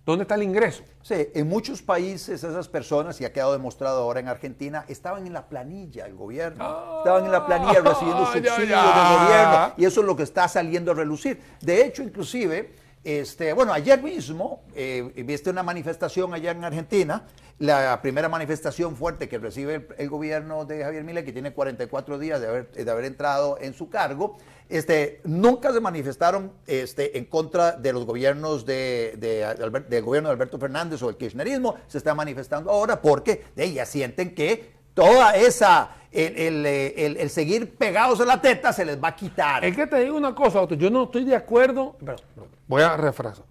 dónde 0.10 0.24
está 0.24 0.36
el 0.36 0.44
ingreso? 0.44 0.84
Sí, 1.02 1.30
en 1.34 1.48
muchos 1.48 1.82
países 1.82 2.44
esas 2.44 2.68
personas, 2.68 3.20
y 3.22 3.26
ha 3.26 3.34
quedado 3.34 3.54
demostrado 3.54 4.02
ahora 4.02 4.20
en 4.20 4.28
Argentina, 4.28 4.86
estaban 4.88 5.26
en 5.26 5.34
la 5.34 5.48
planilla 5.48 6.06
del 6.06 6.16
gobierno. 6.16 6.64
Ah, 6.64 6.96
estaban 7.00 7.26
en 7.26 7.32
la 7.32 7.46
planilla 7.46 7.82
recibiendo 7.82 8.24
ya, 8.24 8.32
subsidios 8.32 8.58
del 8.58 8.70
gobierno. 8.70 9.74
Y 9.78 9.86
eso 9.86 10.02
es 10.02 10.06
lo 10.06 10.16
que 10.16 10.24
está 10.24 10.48
saliendo 10.48 10.92
a 10.92 10.96
relucir. 10.96 11.40
De 11.62 11.86
hecho, 11.86 12.04
inclusive, 12.04 12.74
este, 13.04 13.54
bueno, 13.54 13.72
ayer 13.72 14.02
mismo, 14.02 14.64
eh, 14.76 15.24
viste 15.26 15.50
una 15.50 15.64
manifestación 15.64 16.34
allá 16.34 16.52
en 16.52 16.64
Argentina, 16.64 17.26
la 17.60 18.02
primera 18.02 18.30
manifestación 18.30 18.96
fuerte 18.96 19.28
que 19.28 19.38
recibe 19.38 19.76
el, 19.76 19.88
el 19.98 20.10
gobierno 20.10 20.64
de 20.66 20.82
Javier 20.84 21.04
Milei, 21.04 21.26
que 21.26 21.34
tiene 21.34 21.52
44 21.54 22.18
días 22.18 22.40
de 22.40 22.48
haber, 22.48 22.72
de 22.72 22.90
haber 22.90 23.04
entrado 23.06 23.58
en 23.60 23.74
su 23.74 23.90
cargo, 23.90 24.38
este, 24.70 25.20
nunca 25.26 25.74
se 25.74 25.82
manifestaron 25.82 26.54
este, 26.68 27.18
en 27.18 27.26
contra 27.26 27.74
de 27.74 27.92
los 27.92 28.06
gobiernos 28.06 28.66
de, 28.66 29.16
de 29.18 29.44
Albert- 29.46 29.88
del 29.90 30.04
gobierno 30.04 30.30
de 30.30 30.34
Alberto 30.34 30.58
Fernández 30.58 31.02
o 31.04 31.10
el 31.10 31.18
kirchnerismo, 31.18 31.76
se 31.88 31.98
está 31.98 32.16
manifestando 32.16 32.72
ahora 32.72 33.02
porque 33.02 33.44
de 33.56 33.66
ellas 33.66 33.90
sienten 33.90 34.34
que 34.34 34.72
toda 34.94 35.36
esa, 35.36 35.98
el, 36.12 36.38
el, 36.38 36.66
el- 36.66 37.18
el 37.18 37.30
seguir 37.30 37.76
pegados 37.78 38.22
a 38.22 38.26
la 38.26 38.42
teta 38.42 38.72
se 38.72 38.86
les 38.86 39.04
va 39.04 39.10
a 39.10 39.16
quitar. 39.16 39.66
Es 39.66 39.76
que 39.76 39.86
te 39.88 40.00
digo 40.00 40.16
una 40.16 40.34
cosa, 40.34 40.62
Otto, 40.62 40.76
yo 40.76 40.90
no 40.90 41.04
estoy 41.06 41.26
de 41.26 41.36
acuerdo, 41.36 41.98
perdón, 42.00 42.48
voy 42.68 42.84
a 42.84 42.96
refrasar. 42.96 43.44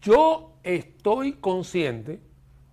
Yo 0.00 0.56
estoy 0.62 1.34
consciente 1.34 2.20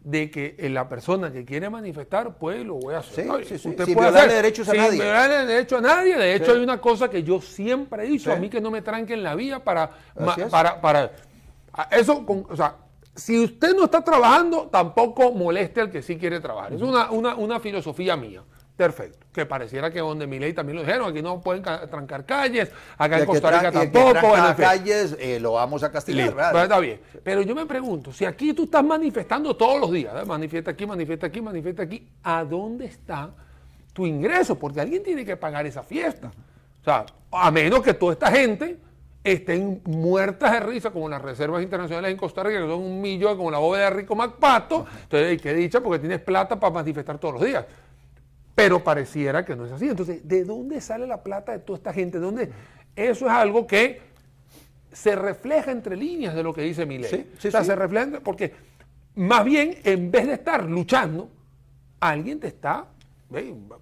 de 0.03 0.31
que 0.31 0.55
eh, 0.57 0.69
la 0.69 0.89
persona 0.89 1.31
que 1.31 1.45
quiere 1.45 1.69
manifestar, 1.69 2.35
pues 2.37 2.65
lo 2.65 2.75
voy 2.75 2.95
a 2.95 2.99
hacer. 2.99 3.25
Sí, 3.25 3.43
sí, 3.49 3.57
sí, 3.59 3.69
usted 3.69 3.85
sin 3.85 3.93
puede 3.93 4.09
hacer, 4.09 4.31
derechos 4.31 4.67
a 4.67 4.71
sin 4.71 4.81
nadie. 4.81 5.03
derecho 5.45 5.77
a 5.77 5.81
nadie. 5.81 6.17
De 6.17 6.35
hecho, 6.35 6.45
Sí. 6.45 6.51
hay 6.57 6.63
una 6.63 6.81
cosa 6.81 7.09
que 7.09 7.21
yo 7.23 7.39
siempre 7.39 8.03
he 8.05 8.07
dicho, 8.09 8.31
Sí. 8.31 8.35
a 8.35 8.39
mí 8.39 8.49
que 8.49 8.59
no 8.59 8.71
me 8.71 8.81
tranquen 8.81 9.21
la 9.21 9.35
vía 9.35 9.63
para... 9.63 9.91
ma- 10.19 10.35
para, 10.49 10.81
para 10.81 11.11
eso, 11.91 12.25
con- 12.25 12.45
o 12.49 12.55
sea, 12.55 12.75
si 13.15 13.39
usted 13.43 13.75
no 13.75 13.85
está 13.85 14.01
trabajando, 14.03 14.69
tampoco 14.71 15.31
moleste 15.33 15.81
al 15.81 15.91
que 15.91 16.01
sí 16.01 16.17
quiere 16.17 16.39
trabajar. 16.39 16.73
Es 16.73 16.81
una, 16.81 17.11
una, 17.11 17.35
una 17.35 17.59
filosofía 17.59 18.15
mía. 18.17 18.41
Perfecto. 18.81 19.27
Que 19.31 19.45
pareciera 19.45 19.91
que 19.91 19.99
donde 19.99 20.25
mi 20.25 20.39
ley 20.39 20.53
también 20.53 20.75
lo 20.77 20.81
dijeron, 20.83 21.09
aquí 21.11 21.21
no 21.21 21.39
pueden 21.39 21.61
ca- 21.61 21.85
trancar 21.87 22.25
calles, 22.25 22.71
acá 22.97 23.19
en 23.19 23.25
Costa 23.25 23.51
Rica 23.51 23.69
y 23.69 23.71
tampoco. 23.91 24.11
tranca 24.11 24.49
en 24.49 24.55
fin. 24.55 24.65
calles 24.65 25.15
eh, 25.19 25.39
lo 25.39 25.51
vamos 25.53 25.83
a 25.83 25.91
castigar. 25.91 26.33
Pues 26.51 26.63
está 26.63 26.79
bien. 26.79 26.99
Pero 27.23 27.43
yo 27.43 27.53
me 27.53 27.67
pregunto, 27.67 28.11
si 28.11 28.25
aquí 28.25 28.53
tú 28.53 28.63
estás 28.63 28.83
manifestando 28.83 29.55
todos 29.55 29.79
los 29.79 29.91
días, 29.91 30.13
¿eh? 30.19 30.25
manifiesta 30.25 30.71
aquí, 30.71 30.87
manifiesta 30.87 31.27
aquí, 31.27 31.41
manifiesta 31.41 31.83
aquí, 31.83 32.07
¿a 32.23 32.43
dónde 32.43 32.85
está 32.85 33.29
tu 33.93 34.07
ingreso? 34.07 34.57
Porque 34.57 34.81
alguien 34.81 35.03
tiene 35.03 35.23
que 35.23 35.37
pagar 35.37 35.65
esa 35.67 35.83
fiesta. 35.83 36.31
O 36.81 36.83
sea, 36.83 37.05
a 37.31 37.51
menos 37.51 37.83
que 37.83 37.93
toda 37.93 38.13
esta 38.13 38.31
gente 38.31 38.79
estén 39.23 39.81
muertas 39.85 40.51
de 40.53 40.59
risa, 40.61 40.89
como 40.89 41.07
las 41.07 41.21
reservas 41.21 41.61
internacionales 41.61 42.09
en 42.11 42.17
Costa 42.17 42.41
Rica, 42.41 42.59
que 42.59 42.65
son 42.65 42.81
un 42.81 42.99
millón, 42.99 43.37
como 43.37 43.51
la 43.51 43.59
bóveda 43.59 43.83
de 43.83 43.89
Rico 43.91 44.15
MacPato. 44.15 44.87
Entonces, 45.03 45.39
qué 45.39 45.53
dicha, 45.53 45.79
porque 45.79 45.99
tienes 45.99 46.19
plata 46.21 46.59
para 46.59 46.73
manifestar 46.73 47.19
todos 47.19 47.35
los 47.35 47.43
días. 47.45 47.63
Pero 48.55 48.83
pareciera 48.83 49.45
que 49.45 49.55
no 49.55 49.65
es 49.65 49.71
así. 49.71 49.87
Entonces, 49.87 50.27
¿de 50.27 50.43
dónde 50.43 50.81
sale 50.81 51.07
la 51.07 51.23
plata 51.23 51.51
de 51.53 51.59
toda 51.59 51.77
esta 51.77 51.93
gente? 51.93 52.19
¿De 52.19 52.25
dónde? 52.25 52.51
Eso 52.95 53.25
es 53.25 53.31
algo 53.31 53.65
que 53.65 54.01
se 54.91 55.15
refleja 55.15 55.71
entre 55.71 55.95
líneas 55.95 56.35
de 56.35 56.43
lo 56.43 56.53
que 56.53 56.61
dice 56.61 56.85
mi 56.85 56.97
ley. 56.97 57.31
o 57.37 57.41
sea, 57.41 57.63
se 57.63 57.75
refleja 57.75 58.19
porque 58.21 58.53
más 59.15 59.43
bien, 59.43 59.77
en 59.83 60.09
vez 60.09 60.27
de 60.27 60.33
estar 60.33 60.63
luchando, 60.63 61.29
alguien 61.99 62.39
te 62.39 62.47
está 62.47 62.87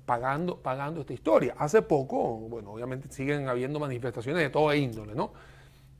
pagando, 0.06 0.58
pagando 0.58 1.02
esta 1.02 1.14
historia. 1.14 1.56
Hace 1.58 1.82
poco, 1.82 2.38
bueno, 2.38 2.72
obviamente 2.72 3.08
siguen 3.12 3.48
habiendo 3.48 3.80
manifestaciones 3.80 4.42
de 4.42 4.50
toda 4.50 4.76
índole, 4.76 5.14
¿no? 5.14 5.32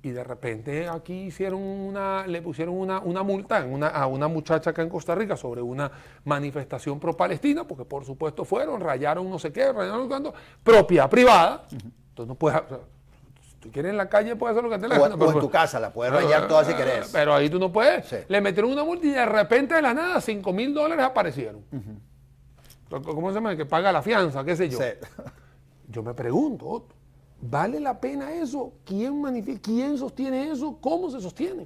Y 0.02 0.12
de 0.12 0.24
repente 0.24 0.88
aquí 0.88 1.14
hicieron 1.24 1.62
una, 1.62 2.26
le 2.26 2.42
pusieron 2.42 2.76
una, 2.76 3.00
una 3.00 3.22
multa 3.22 3.66
a 3.94 4.08
una 4.08 4.28
muchacha 4.30 4.70
acá 4.70 4.82
en 4.82 4.90
Costa 4.90 5.14
Rica 5.14 5.36
sobre 5.36 5.62
una 5.62 5.92
manifestación 6.24 7.02
pro-palestina, 7.02 7.66
porque 7.66 7.84
por 7.84 8.06
supuesto 8.06 8.46
fueron, 8.46 8.80
rayaron 8.80 9.30
no 9.30 9.38
sé 9.38 9.52
qué, 9.52 9.74
rayaron 9.74 10.08
cuando, 10.08 10.34
propiedad 10.64 11.10
privada. 11.10 11.66
Entonces 11.70 12.28
no 12.28 12.36
puedes, 12.36 12.62
si 13.50 13.56
tú 13.58 13.70
quieres 13.72 13.92
en 13.92 13.98
la 13.98 14.08
calle 14.08 14.38
puedes 14.38 14.56
hacer 14.56 14.64
lo 14.64 14.70
que 14.70 14.80
te 14.80 14.88
la 14.88 15.02
O, 15.02 15.32
en 15.32 15.40
tu 15.40 15.50
casa, 15.50 15.82
la 15.82 15.92
puedes 15.92 16.14
rayar 16.14 16.48
toda 16.48 16.64
si 16.64 16.74
querés. 16.74 17.10
Pero 17.12 17.34
ahí 17.34 17.50
tú 17.50 17.60
no 17.60 17.70
puedes. 17.70 18.26
Le 18.30 18.40
metieron 18.40 18.72
una 18.72 18.86
multa 18.86 19.06
y 19.06 19.12
de 19.12 19.26
repente 19.26 19.76
de 19.76 19.82
la 19.82 19.94
nada 19.94 20.22
5 20.22 20.54
mil 20.54 20.74
dólares 20.74 21.04
aparecieron. 21.04 21.62
¿Cómo 22.90 23.30
se 23.30 23.36
llama? 23.36 23.56
Que 23.58 23.66
paga 23.66 23.92
la 23.92 24.02
fianza, 24.02 24.46
qué 24.46 24.56
sé 24.56 24.70
yo. 24.70 24.80
Yo 25.90 26.04
me 26.04 26.14
pregunto, 26.14 26.88
¿vale 27.42 27.80
la 27.80 28.00
pena 28.00 28.34
eso? 28.34 28.74
¿Quién, 28.86 29.22
¿Quién 29.62 29.98
sostiene 29.98 30.52
eso? 30.52 30.78
¿Cómo 30.80 31.10
se 31.10 31.22
sostiene? 31.22 31.66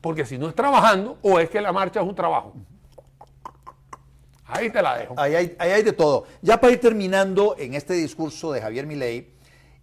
Porque 0.00 0.26
si 0.26 0.38
no 0.38 0.48
es 0.48 0.54
trabajando, 0.54 1.18
o 1.22 1.38
es 1.38 1.48
que 1.48 1.60
la 1.60 1.72
marcha 1.72 2.00
es 2.00 2.06
un 2.06 2.14
trabajo. 2.14 2.52
Ahí 4.46 4.70
te 4.70 4.82
la 4.82 4.98
dejo. 4.98 5.14
Ahí 5.16 5.34
hay, 5.34 5.56
ahí 5.58 5.70
hay 5.72 5.82
de 5.82 5.92
todo. 5.92 6.24
Ya 6.42 6.60
para 6.60 6.72
ir 6.72 6.80
terminando 6.80 7.56
en 7.58 7.74
este 7.74 7.94
discurso 7.94 8.52
de 8.52 8.60
Javier 8.60 8.86
Milei, 8.86 9.34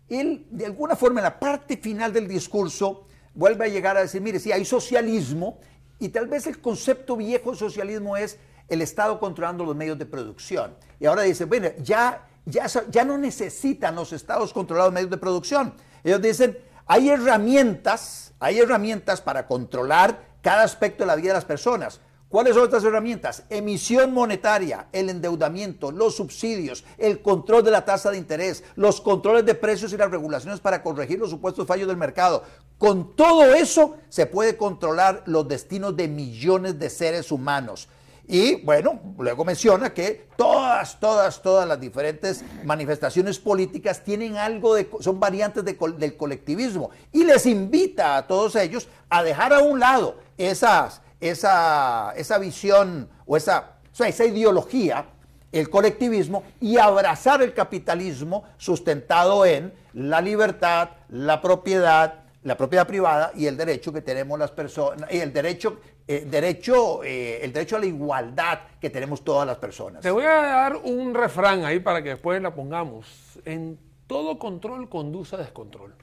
él 0.07 0.45
de 0.51 0.65
alguna 0.65 0.95
forma 0.95 1.19
en 1.19 1.23
la 1.23 1.39
parte 1.39 1.77
final 1.77 2.13
del 2.13 2.27
discurso 2.27 3.07
vuelve 3.33 3.65
a 3.65 3.67
llegar 3.69 3.97
a 3.97 4.01
decir, 4.01 4.21
mire, 4.21 4.39
sí, 4.39 4.51
hay 4.51 4.65
socialismo 4.65 5.59
y 5.99 6.09
tal 6.09 6.27
vez 6.27 6.47
el 6.47 6.59
concepto 6.59 7.15
viejo 7.15 7.51
de 7.51 7.57
socialismo 7.57 8.17
es 8.17 8.37
el 8.67 8.81
Estado 8.81 9.19
controlando 9.19 9.65
los 9.65 9.75
medios 9.75 9.97
de 9.97 10.05
producción. 10.05 10.75
Y 10.99 11.05
ahora 11.05 11.23
dice, 11.23 11.45
bueno, 11.45 11.69
ya, 11.79 12.27
ya, 12.45 12.67
ya 12.89 13.03
no 13.03 13.17
necesitan 13.17 13.95
los 13.95 14.13
estados 14.13 14.53
controlar 14.53 14.85
los 14.85 14.93
medios 14.93 15.11
de 15.11 15.17
producción. 15.17 15.73
Ellos 16.03 16.21
dicen, 16.21 16.57
hay 16.85 17.09
herramientas, 17.09 18.33
hay 18.39 18.59
herramientas 18.59 19.21
para 19.21 19.47
controlar 19.47 20.31
cada 20.41 20.63
aspecto 20.63 21.03
de 21.03 21.07
la 21.07 21.15
vida 21.15 21.29
de 21.29 21.35
las 21.35 21.45
personas. 21.45 22.01
¿Cuáles 22.31 22.55
son 22.55 22.63
estas 22.63 22.85
herramientas? 22.85 23.43
Emisión 23.49 24.13
monetaria, 24.13 24.87
el 24.93 25.09
endeudamiento, 25.09 25.91
los 25.91 26.15
subsidios, 26.15 26.85
el 26.97 27.21
control 27.21 27.61
de 27.61 27.71
la 27.71 27.83
tasa 27.83 28.09
de 28.09 28.17
interés, 28.17 28.63
los 28.77 29.01
controles 29.01 29.45
de 29.45 29.53
precios 29.53 29.91
y 29.91 29.97
las 29.97 30.09
regulaciones 30.09 30.61
para 30.61 30.81
corregir 30.81 31.19
los 31.19 31.29
supuestos 31.29 31.67
fallos 31.67 31.89
del 31.89 31.97
mercado. 31.97 32.43
Con 32.77 33.17
todo 33.17 33.53
eso 33.53 33.97
se 34.07 34.27
puede 34.27 34.55
controlar 34.55 35.23
los 35.25 35.45
destinos 35.45 35.97
de 35.97 36.07
millones 36.07 36.79
de 36.79 36.89
seres 36.89 37.33
humanos. 37.33 37.89
Y 38.33 38.61
bueno, 38.61 38.97
luego 39.19 39.43
menciona 39.43 39.93
que 39.93 40.27
todas, 40.37 40.97
todas, 41.01 41.41
todas 41.41 41.67
las 41.67 41.77
diferentes 41.81 42.45
manifestaciones 42.63 43.37
políticas 43.37 44.05
tienen 44.05 44.37
algo 44.37 44.73
de, 44.73 44.89
son 45.01 45.19
variantes 45.19 45.65
del 45.65 46.15
colectivismo. 46.15 46.91
Y 47.11 47.25
les 47.25 47.45
invita 47.45 48.15
a 48.15 48.27
todos 48.27 48.55
ellos 48.55 48.87
a 49.09 49.21
dejar 49.21 49.51
a 49.51 49.59
un 49.59 49.81
lado 49.81 50.15
esas, 50.37 51.01
esa, 51.19 52.13
esa 52.15 52.37
visión 52.37 53.09
o 53.25 53.35
esa, 53.35 53.73
esa 53.99 54.25
ideología, 54.25 55.07
el 55.51 55.69
colectivismo, 55.69 56.43
y 56.61 56.77
abrazar 56.77 57.41
el 57.41 57.53
capitalismo 57.53 58.45
sustentado 58.57 59.45
en 59.45 59.73
la 59.91 60.21
libertad, 60.21 60.91
la 61.09 61.41
propiedad, 61.41 62.21
la 62.43 62.55
propiedad 62.55 62.87
privada 62.87 63.33
y 63.35 63.47
el 63.47 63.57
derecho 63.57 63.91
que 63.91 64.01
tenemos 64.01 64.39
las 64.39 64.51
personas, 64.51 65.11
y 65.11 65.17
el 65.17 65.33
derecho 65.33 65.81
eh, 66.07 66.25
derecho, 66.29 67.03
eh, 67.03 67.43
el 67.43 67.53
derecho 67.53 67.77
a 67.77 67.79
la 67.79 67.85
igualdad 67.85 68.59
que 68.79 68.89
tenemos 68.89 69.23
todas 69.23 69.47
las 69.47 69.57
personas. 69.57 70.01
Te 70.01 70.11
voy 70.11 70.25
a 70.25 70.41
dar 70.41 70.77
un 70.77 71.13
refrán 71.13 71.63
ahí 71.63 71.79
para 71.79 72.01
que 72.01 72.09
después 72.09 72.41
la 72.41 72.53
pongamos. 72.53 73.39
En 73.45 73.77
todo 74.07 74.37
control 74.37 74.89
conduce 74.89 75.35
a 75.35 75.39
descontrol. 75.39 75.93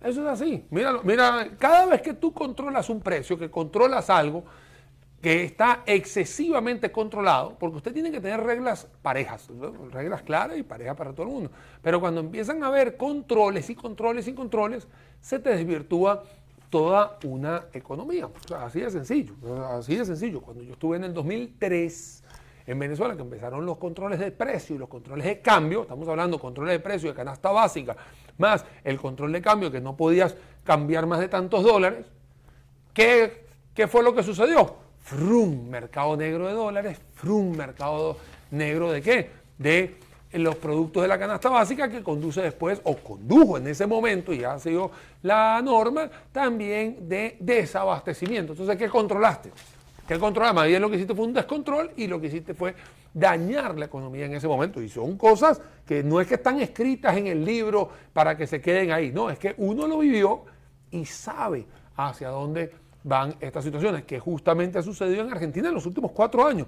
Eso 0.00 0.20
es 0.22 0.28
así. 0.28 0.66
Mira, 0.70 1.00
mira, 1.02 1.48
cada 1.58 1.86
vez 1.86 2.02
que 2.02 2.12
tú 2.12 2.34
controlas 2.34 2.90
un 2.90 3.00
precio, 3.00 3.38
que 3.38 3.50
controlas 3.50 4.10
algo 4.10 4.44
que 5.22 5.42
está 5.42 5.82
excesivamente 5.86 6.92
controlado, 6.92 7.56
porque 7.58 7.78
usted 7.78 7.94
tiene 7.94 8.12
que 8.12 8.20
tener 8.20 8.42
reglas 8.42 8.86
parejas, 9.00 9.48
reglas 9.90 10.20
claras 10.20 10.58
y 10.58 10.62
parejas 10.62 10.94
para 10.96 11.14
todo 11.14 11.22
el 11.22 11.32
mundo. 11.32 11.50
Pero 11.80 11.98
cuando 11.98 12.20
empiezan 12.20 12.62
a 12.62 12.66
haber 12.66 12.98
controles 12.98 13.70
y 13.70 13.74
controles 13.74 14.28
y 14.28 14.34
controles, 14.34 14.86
se 15.22 15.38
te 15.38 15.48
desvirtúa 15.48 16.24
toda 16.74 17.20
una 17.22 17.66
economía. 17.72 18.28
así 18.58 18.80
de 18.80 18.90
sencillo, 18.90 19.34
así 19.70 19.94
de 19.94 20.04
sencillo. 20.04 20.40
Cuando 20.40 20.60
yo 20.64 20.72
estuve 20.72 20.96
en 20.96 21.04
el 21.04 21.14
2003 21.14 22.24
en 22.66 22.78
Venezuela, 22.80 23.14
que 23.14 23.22
empezaron 23.22 23.64
los 23.64 23.78
controles 23.78 24.18
de 24.18 24.32
precio 24.32 24.74
y 24.74 24.78
los 24.80 24.88
controles 24.88 25.24
de 25.24 25.40
cambio, 25.40 25.82
estamos 25.82 26.08
hablando 26.08 26.36
de 26.36 26.40
controles 26.40 26.72
de 26.72 26.80
precio 26.80 27.10
de 27.10 27.14
canasta 27.14 27.52
básica, 27.52 27.94
más 28.38 28.64
el 28.82 28.98
control 28.98 29.30
de 29.30 29.40
cambio, 29.40 29.70
que 29.70 29.80
no 29.80 29.96
podías 29.96 30.34
cambiar 30.64 31.06
más 31.06 31.20
de 31.20 31.28
tantos 31.28 31.62
dólares, 31.62 32.06
¿qué, 32.92 33.46
qué 33.72 33.86
fue 33.86 34.02
lo 34.02 34.12
que 34.12 34.24
sucedió? 34.24 34.74
Frum, 34.98 35.68
mercado 35.68 36.16
negro 36.16 36.48
de 36.48 36.54
dólares, 36.54 37.00
frum, 37.14 37.56
mercado 37.56 38.16
negro 38.50 38.90
de 38.90 39.00
qué? 39.00 39.30
De 39.58 39.94
los 40.42 40.56
productos 40.56 41.02
de 41.02 41.08
la 41.08 41.18
canasta 41.18 41.48
básica 41.48 41.88
que 41.88 42.02
conduce 42.02 42.42
después, 42.42 42.80
o 42.84 42.96
condujo 42.96 43.58
en 43.58 43.66
ese 43.68 43.86
momento, 43.86 44.32
y 44.32 44.42
ha 44.44 44.58
sido 44.58 44.90
la 45.22 45.60
norma, 45.62 46.10
también 46.32 47.08
de 47.08 47.36
desabastecimiento. 47.38 48.52
Entonces, 48.52 48.76
¿qué 48.76 48.88
controlaste? 48.88 49.52
¿Qué 50.06 50.18
controlaste? 50.18 50.54
Más 50.54 50.66
bien 50.66 50.82
lo 50.82 50.90
que 50.90 50.96
hiciste 50.96 51.14
fue 51.14 51.26
un 51.26 51.32
descontrol 51.32 51.90
y 51.96 52.06
lo 52.06 52.20
que 52.20 52.26
hiciste 52.26 52.54
fue 52.54 52.74
dañar 53.14 53.78
la 53.78 53.86
economía 53.86 54.26
en 54.26 54.34
ese 54.34 54.48
momento. 54.48 54.82
Y 54.82 54.88
son 54.88 55.16
cosas 55.16 55.62
que 55.86 56.02
no 56.02 56.20
es 56.20 56.26
que 56.26 56.34
están 56.34 56.60
escritas 56.60 57.16
en 57.16 57.28
el 57.28 57.44
libro 57.44 57.88
para 58.12 58.36
que 58.36 58.46
se 58.46 58.60
queden 58.60 58.90
ahí, 58.90 59.12
no, 59.12 59.30
es 59.30 59.38
que 59.38 59.54
uno 59.58 59.86
lo 59.86 59.98
vivió 59.98 60.44
y 60.90 61.04
sabe 61.04 61.66
hacia 61.96 62.28
dónde 62.28 62.72
van 63.04 63.34
estas 63.40 63.64
situaciones, 63.64 64.04
que 64.04 64.18
justamente 64.18 64.78
ha 64.78 64.82
sucedido 64.82 65.22
en 65.22 65.30
Argentina 65.30 65.68
en 65.68 65.74
los 65.74 65.86
últimos 65.86 66.10
cuatro 66.12 66.46
años. 66.46 66.66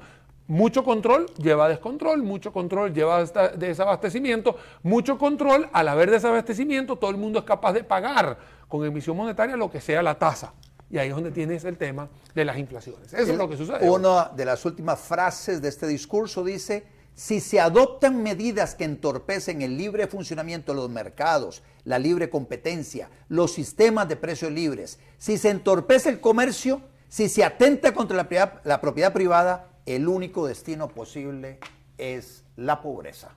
Mucho 0.49 0.85
control 0.85 1.27
lleva 1.37 1.69
descontrol, 1.69 2.23
mucho 2.23 2.53
control 2.53 2.95
lleva 2.95 3.25
desabastecimiento, 3.57 4.57
mucho 4.83 5.19
control, 5.19 5.69
al 5.73 5.89
haber 5.89 6.11
desabastecimiento, 6.11 6.97
todo 6.97 7.11
el 7.11 7.17
mundo 7.17 7.41
es 7.41 7.45
capaz 7.45 7.73
de 7.73 7.83
pagar 7.83 8.39
con 8.69 8.85
emisión 8.85 9.17
monetaria 9.17 9.57
lo 9.57 9.71
que 9.71 9.81
sea 9.81 10.03
la 10.03 10.17
tasa. 10.17 10.53
Y 10.89 10.99
ahí 10.99 11.09
es 11.09 11.15
donde 11.15 11.33
tienes 11.33 11.65
el 11.65 11.77
tema 11.77 12.09
de 12.33 12.45
las 12.45 12.59
inflaciones. 12.59 13.13
Eso 13.13 13.33
es 13.33 13.39
lo 13.39 13.49
que 13.49 13.57
sucede. 13.57 13.91
Una 13.91 14.31
de 14.37 14.45
las 14.45 14.65
últimas 14.65 15.01
frases 15.01 15.61
de 15.61 15.69
este 15.69 15.89
discurso 15.89 16.45
dice, 16.45 16.87
si 17.15 17.41
se 17.41 17.59
adoptan 17.59 18.23
medidas 18.23 18.77
que 18.77 18.85
entorpecen 18.85 19.63
el 19.63 19.77
libre 19.77 20.07
funcionamiento 20.07 20.73
de 20.73 20.77
los 20.77 20.91
mercados, 20.91 21.65
la 21.83 21.99
libre 21.99 22.31
competencia, 22.31 23.11
los 23.29 23.53
sistemas 23.53 24.09
de 24.09 24.15
precios 24.15 24.53
libres, 24.53 25.01
si 25.19 25.39
se 25.39 25.51
entorpece 25.51 26.09
el 26.09 26.21
comercio, 26.21 26.83
si 27.09 27.29
se 27.29 27.43
atenta 27.43 27.93
contra 27.93 28.17
la, 28.17 28.61
la 28.63 28.81
propiedad 28.81 29.13
privada, 29.13 29.71
el 29.87 30.09
único 30.09 30.47
destino 30.47 30.89
posible 30.89 31.59
es 31.97 32.45
la 32.57 32.83
pobreza. 32.83 33.31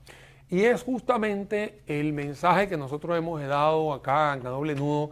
Y 0.49 0.63
es 0.63 0.83
justamente 0.83 1.81
el 1.85 2.11
mensaje 2.11 2.67
que 2.67 2.75
nosotros 2.75 3.17
hemos 3.17 3.39
dado 3.41 3.93
acá 3.93 4.33
en 4.33 4.43
la 4.43 4.49
doble 4.49 4.75
nudo 4.75 5.11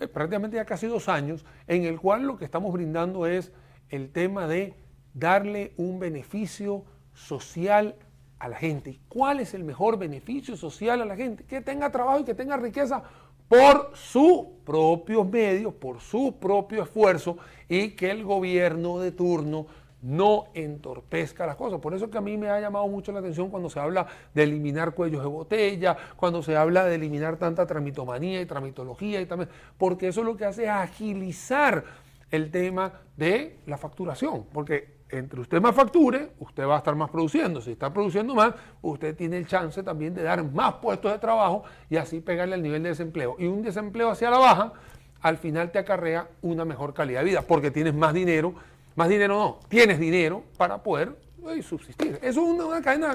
eh, 0.00 0.08
prácticamente 0.08 0.56
ya 0.56 0.64
casi 0.64 0.86
dos 0.86 1.08
años, 1.08 1.44
en 1.66 1.84
el 1.84 1.98
cual 1.98 2.26
lo 2.26 2.36
que 2.36 2.44
estamos 2.44 2.72
brindando 2.72 3.26
es 3.26 3.52
el 3.88 4.10
tema 4.10 4.46
de 4.46 4.74
darle 5.14 5.72
un 5.76 5.98
beneficio 5.98 6.84
social 7.14 7.96
a 8.38 8.48
la 8.48 8.56
gente. 8.56 8.90
¿Y 8.90 9.00
cuál 9.08 9.40
es 9.40 9.54
el 9.54 9.64
mejor 9.64 9.98
beneficio 9.98 10.56
social 10.56 11.00
a 11.00 11.06
la 11.06 11.16
gente? 11.16 11.44
Que 11.44 11.62
tenga 11.62 11.90
trabajo 11.90 12.20
y 12.20 12.24
que 12.24 12.34
tenga 12.34 12.56
riqueza 12.58 13.02
por 13.48 13.92
sus 13.94 14.40
propios 14.64 15.26
medios, 15.28 15.72
por 15.72 16.00
su 16.00 16.36
propio 16.38 16.82
esfuerzo 16.82 17.38
y 17.68 17.90
que 17.90 18.10
el 18.10 18.24
gobierno 18.24 18.98
de 18.98 19.12
turno 19.12 19.66
no 20.06 20.44
entorpezca 20.54 21.46
las 21.46 21.56
cosas. 21.56 21.80
Por 21.80 21.92
eso 21.92 22.08
que 22.08 22.18
a 22.18 22.20
mí 22.20 22.36
me 22.36 22.48
ha 22.48 22.60
llamado 22.60 22.86
mucho 22.86 23.10
la 23.10 23.18
atención 23.18 23.50
cuando 23.50 23.68
se 23.68 23.80
habla 23.80 24.06
de 24.32 24.44
eliminar 24.44 24.94
cuellos 24.94 25.20
de 25.20 25.28
botella, 25.28 25.96
cuando 26.16 26.42
se 26.42 26.56
habla 26.56 26.84
de 26.84 26.94
eliminar 26.94 27.36
tanta 27.36 27.66
tramitomanía 27.66 28.40
y 28.40 28.46
tramitología 28.46 29.20
y 29.20 29.26
también, 29.26 29.50
porque 29.76 30.08
eso 30.08 30.22
lo 30.22 30.36
que 30.36 30.44
hace 30.44 30.64
es 30.64 30.70
agilizar 30.70 31.84
el 32.30 32.50
tema 32.50 32.92
de 33.16 33.58
la 33.66 33.76
facturación, 33.78 34.46
porque 34.52 34.96
entre 35.10 35.40
usted 35.40 35.60
más 35.60 35.74
facture, 35.74 36.32
usted 36.38 36.66
va 36.66 36.76
a 36.76 36.78
estar 36.78 36.94
más 36.94 37.10
produciendo. 37.10 37.60
Si 37.60 37.72
está 37.72 37.92
produciendo 37.92 38.34
más, 38.34 38.54
usted 38.82 39.16
tiene 39.16 39.38
el 39.38 39.46
chance 39.46 39.82
también 39.82 40.14
de 40.14 40.22
dar 40.22 40.42
más 40.44 40.74
puestos 40.74 41.12
de 41.12 41.18
trabajo 41.18 41.64
y 41.90 41.96
así 41.96 42.20
pegarle 42.20 42.54
al 42.54 42.62
nivel 42.62 42.82
de 42.82 42.90
desempleo. 42.90 43.36
Y 43.38 43.46
un 43.46 43.62
desempleo 43.62 44.10
hacia 44.10 44.30
la 44.30 44.38
baja, 44.38 44.72
al 45.20 45.38
final 45.38 45.70
te 45.70 45.78
acarrea 45.78 46.28
una 46.42 46.64
mejor 46.64 46.94
calidad 46.94 47.20
de 47.20 47.26
vida, 47.26 47.42
porque 47.42 47.70
tienes 47.70 47.94
más 47.94 48.14
dinero, 48.14 48.54
más 48.96 49.08
dinero 49.08 49.38
no, 49.38 49.60
tienes 49.68 49.98
dinero 50.00 50.42
para 50.56 50.82
poder 50.82 51.16
eh, 51.48 51.62
subsistir. 51.62 52.18
Eso 52.22 52.40
es 52.42 52.60
una, 52.60 52.80
cadena 52.82 53.14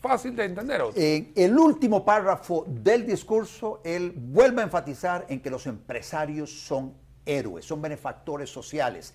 fácil 0.00 0.36
de 0.36 0.44
entender. 0.44 0.82
En 0.96 1.32
el 1.34 1.56
último 1.56 2.04
párrafo 2.04 2.64
del 2.68 3.06
discurso, 3.06 3.80
él 3.84 4.12
vuelve 4.14 4.60
a 4.60 4.64
enfatizar 4.64 5.24
en 5.28 5.40
que 5.40 5.48
los 5.48 5.66
empresarios 5.66 6.50
son 6.50 6.94
héroes, 7.24 7.64
son 7.64 7.80
benefactores 7.80 8.50
sociales 8.50 9.14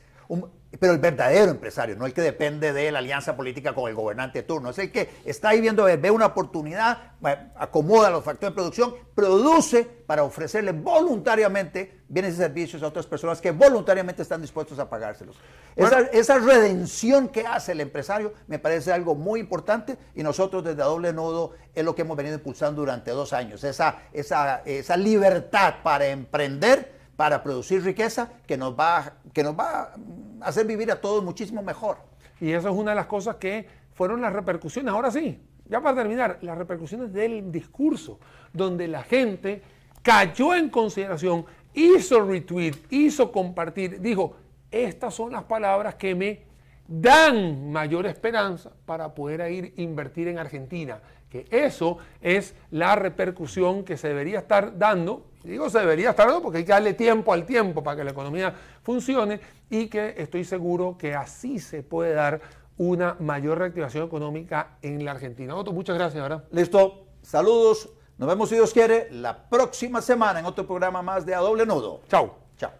pero 0.79 0.93
el 0.93 0.99
verdadero 0.99 1.51
empresario, 1.51 1.95
no 1.95 2.05
el 2.05 2.13
que 2.13 2.21
depende 2.21 2.73
de 2.73 2.91
la 2.91 2.99
alianza 2.99 3.35
política 3.35 3.73
con 3.73 3.89
el 3.89 3.95
gobernante 3.95 4.39
de 4.39 4.43
turno, 4.43 4.69
es 4.71 4.79
el 4.79 4.91
que 4.91 5.09
está 5.25 5.49
ahí 5.49 5.61
viendo, 5.61 5.85
ve 5.85 6.11
una 6.11 6.27
oportunidad, 6.27 7.13
acomoda 7.55 8.09
los 8.09 8.23
factores 8.23 8.51
de 8.51 8.55
producción, 8.55 8.95
produce 9.15 9.83
para 9.83 10.23
ofrecerle 10.23 10.73
voluntariamente 10.73 11.96
bienes 12.09 12.35
y 12.35 12.37
servicios 12.37 12.81
a 12.83 12.87
otras 12.87 13.05
personas 13.05 13.41
que 13.41 13.51
voluntariamente 13.51 14.21
están 14.21 14.41
dispuestos 14.41 14.79
a 14.79 14.89
pagárselos. 14.89 15.37
esa, 15.75 16.01
esa, 16.01 16.39
redención 16.39 17.27
que 17.27 17.45
hace 17.45 17.73
el 17.73 17.81
empresario 17.81 18.33
me 18.47 18.59
parece 18.59 18.91
algo 18.91 19.15
muy 19.15 19.39
importante 19.39 19.97
y 20.15 20.23
nosotros 20.23 20.63
desde 20.63 20.83
Doble 20.83 21.13
Nodo 21.13 21.53
es 21.73 21.83
lo 21.83 21.95
que 21.95 22.03
hemos 22.03 22.15
venido 22.15 22.35
impulsando 22.35 22.81
durante 22.81 23.11
dos 23.11 23.33
años, 23.33 23.63
esa, 23.63 24.03
esa, 24.13 24.61
esa 24.65 24.97
libertad 24.97 25.75
para 25.83 26.07
emprender 26.07 26.97
para 27.17 27.41
producir 27.43 27.83
riqueza 27.83 28.29
que 28.45 28.55
nos 28.55 28.79
va, 28.79 29.13
que 29.33 29.43
nos 29.43 29.57
va 29.57 29.91
a 30.39 30.47
hacer 30.47 30.65
vivir 30.65 30.91
a 30.91 31.01
todos 31.01 31.23
muchísimo 31.23 31.63
mejor. 31.63 31.97
Y 32.39 32.51
eso 32.51 32.69
es 32.69 32.75
una 32.75 32.91
de 32.91 32.95
las 32.95 33.07
cosas 33.07 33.37
que 33.37 33.67
fueron 33.93 34.21
las 34.21 34.31
repercusiones. 34.31 34.93
Ahora 34.93 35.09
sí, 35.09 35.41
ya 35.65 35.81
para 35.81 35.97
terminar, 35.97 36.37
las 36.41 36.57
repercusiones 36.57 37.11
del 37.11 37.51
discurso, 37.51 38.19
donde 38.53 38.87
la 38.87 39.01
gente 39.01 39.63
cayó 40.03 40.53
en 40.53 40.69
consideración, 40.69 41.45
hizo 41.77 42.21
retweet, 42.21 42.73
hizo 42.89 43.31
compartir, 43.31 44.01
dijo, 44.01 44.35
estas 44.71 45.13
son 45.13 45.31
las 45.31 45.43
palabras 45.43 45.95
que 45.95 46.15
me 46.15 46.41
dan 46.87 47.71
mayor 47.71 48.05
esperanza 48.05 48.71
para 48.85 49.13
poder 49.13 49.51
ir 49.51 49.73
a 49.77 49.81
invertir 49.81 50.27
en 50.27 50.39
Argentina. 50.39 50.99
Que 51.29 51.45
eso 51.51 51.97
es 52.21 52.55
la 52.71 52.95
repercusión 52.95 53.83
que 53.83 53.97
se 53.97 54.07
debería 54.07 54.39
estar 54.39 54.77
dando 54.77 55.25
digo 55.43 55.69
se 55.69 55.79
debería 55.79 56.09
estar 56.09 56.27
dando 56.27 56.41
porque 56.41 56.59
hay 56.59 56.65
que 56.65 56.71
darle 56.71 56.93
tiempo 56.93 57.31
al 57.31 57.45
tiempo 57.45 57.81
para 57.83 57.97
que 57.97 58.03
la 58.03 58.11
economía 58.11 58.53
funcione 58.83 59.39
y 59.69 59.87
que 59.87 60.15
estoy 60.17 60.43
seguro 60.43 60.97
que 60.97 61.15
así 61.15 61.59
se 61.59 61.83
puede 61.83 62.13
dar 62.13 62.41
una 62.77 63.15
mayor 63.19 63.57
reactivación 63.59 64.05
económica 64.05 64.77
en 64.81 65.03
la 65.03 65.11
Argentina. 65.11 65.55
Otto, 65.55 65.73
muchas 65.73 65.95
gracias, 65.97 66.21
¿verdad? 66.21 66.43
Listo. 66.51 67.05
Saludos. 67.21 67.96
Nos 68.17 68.27
vemos, 68.27 68.49
si 68.49 68.55
Dios 68.55 68.73
quiere, 68.73 69.09
la 69.11 69.47
próxima 69.47 70.01
semana 70.01 70.39
en 70.39 70.45
otro 70.45 70.65
programa 70.65 71.01
más 71.01 71.25
de 71.25 71.35
A 71.35 71.39
Doble 71.39 71.65
Nudo. 71.65 72.01
Chao. 72.09 72.35
Chao. 72.57 72.71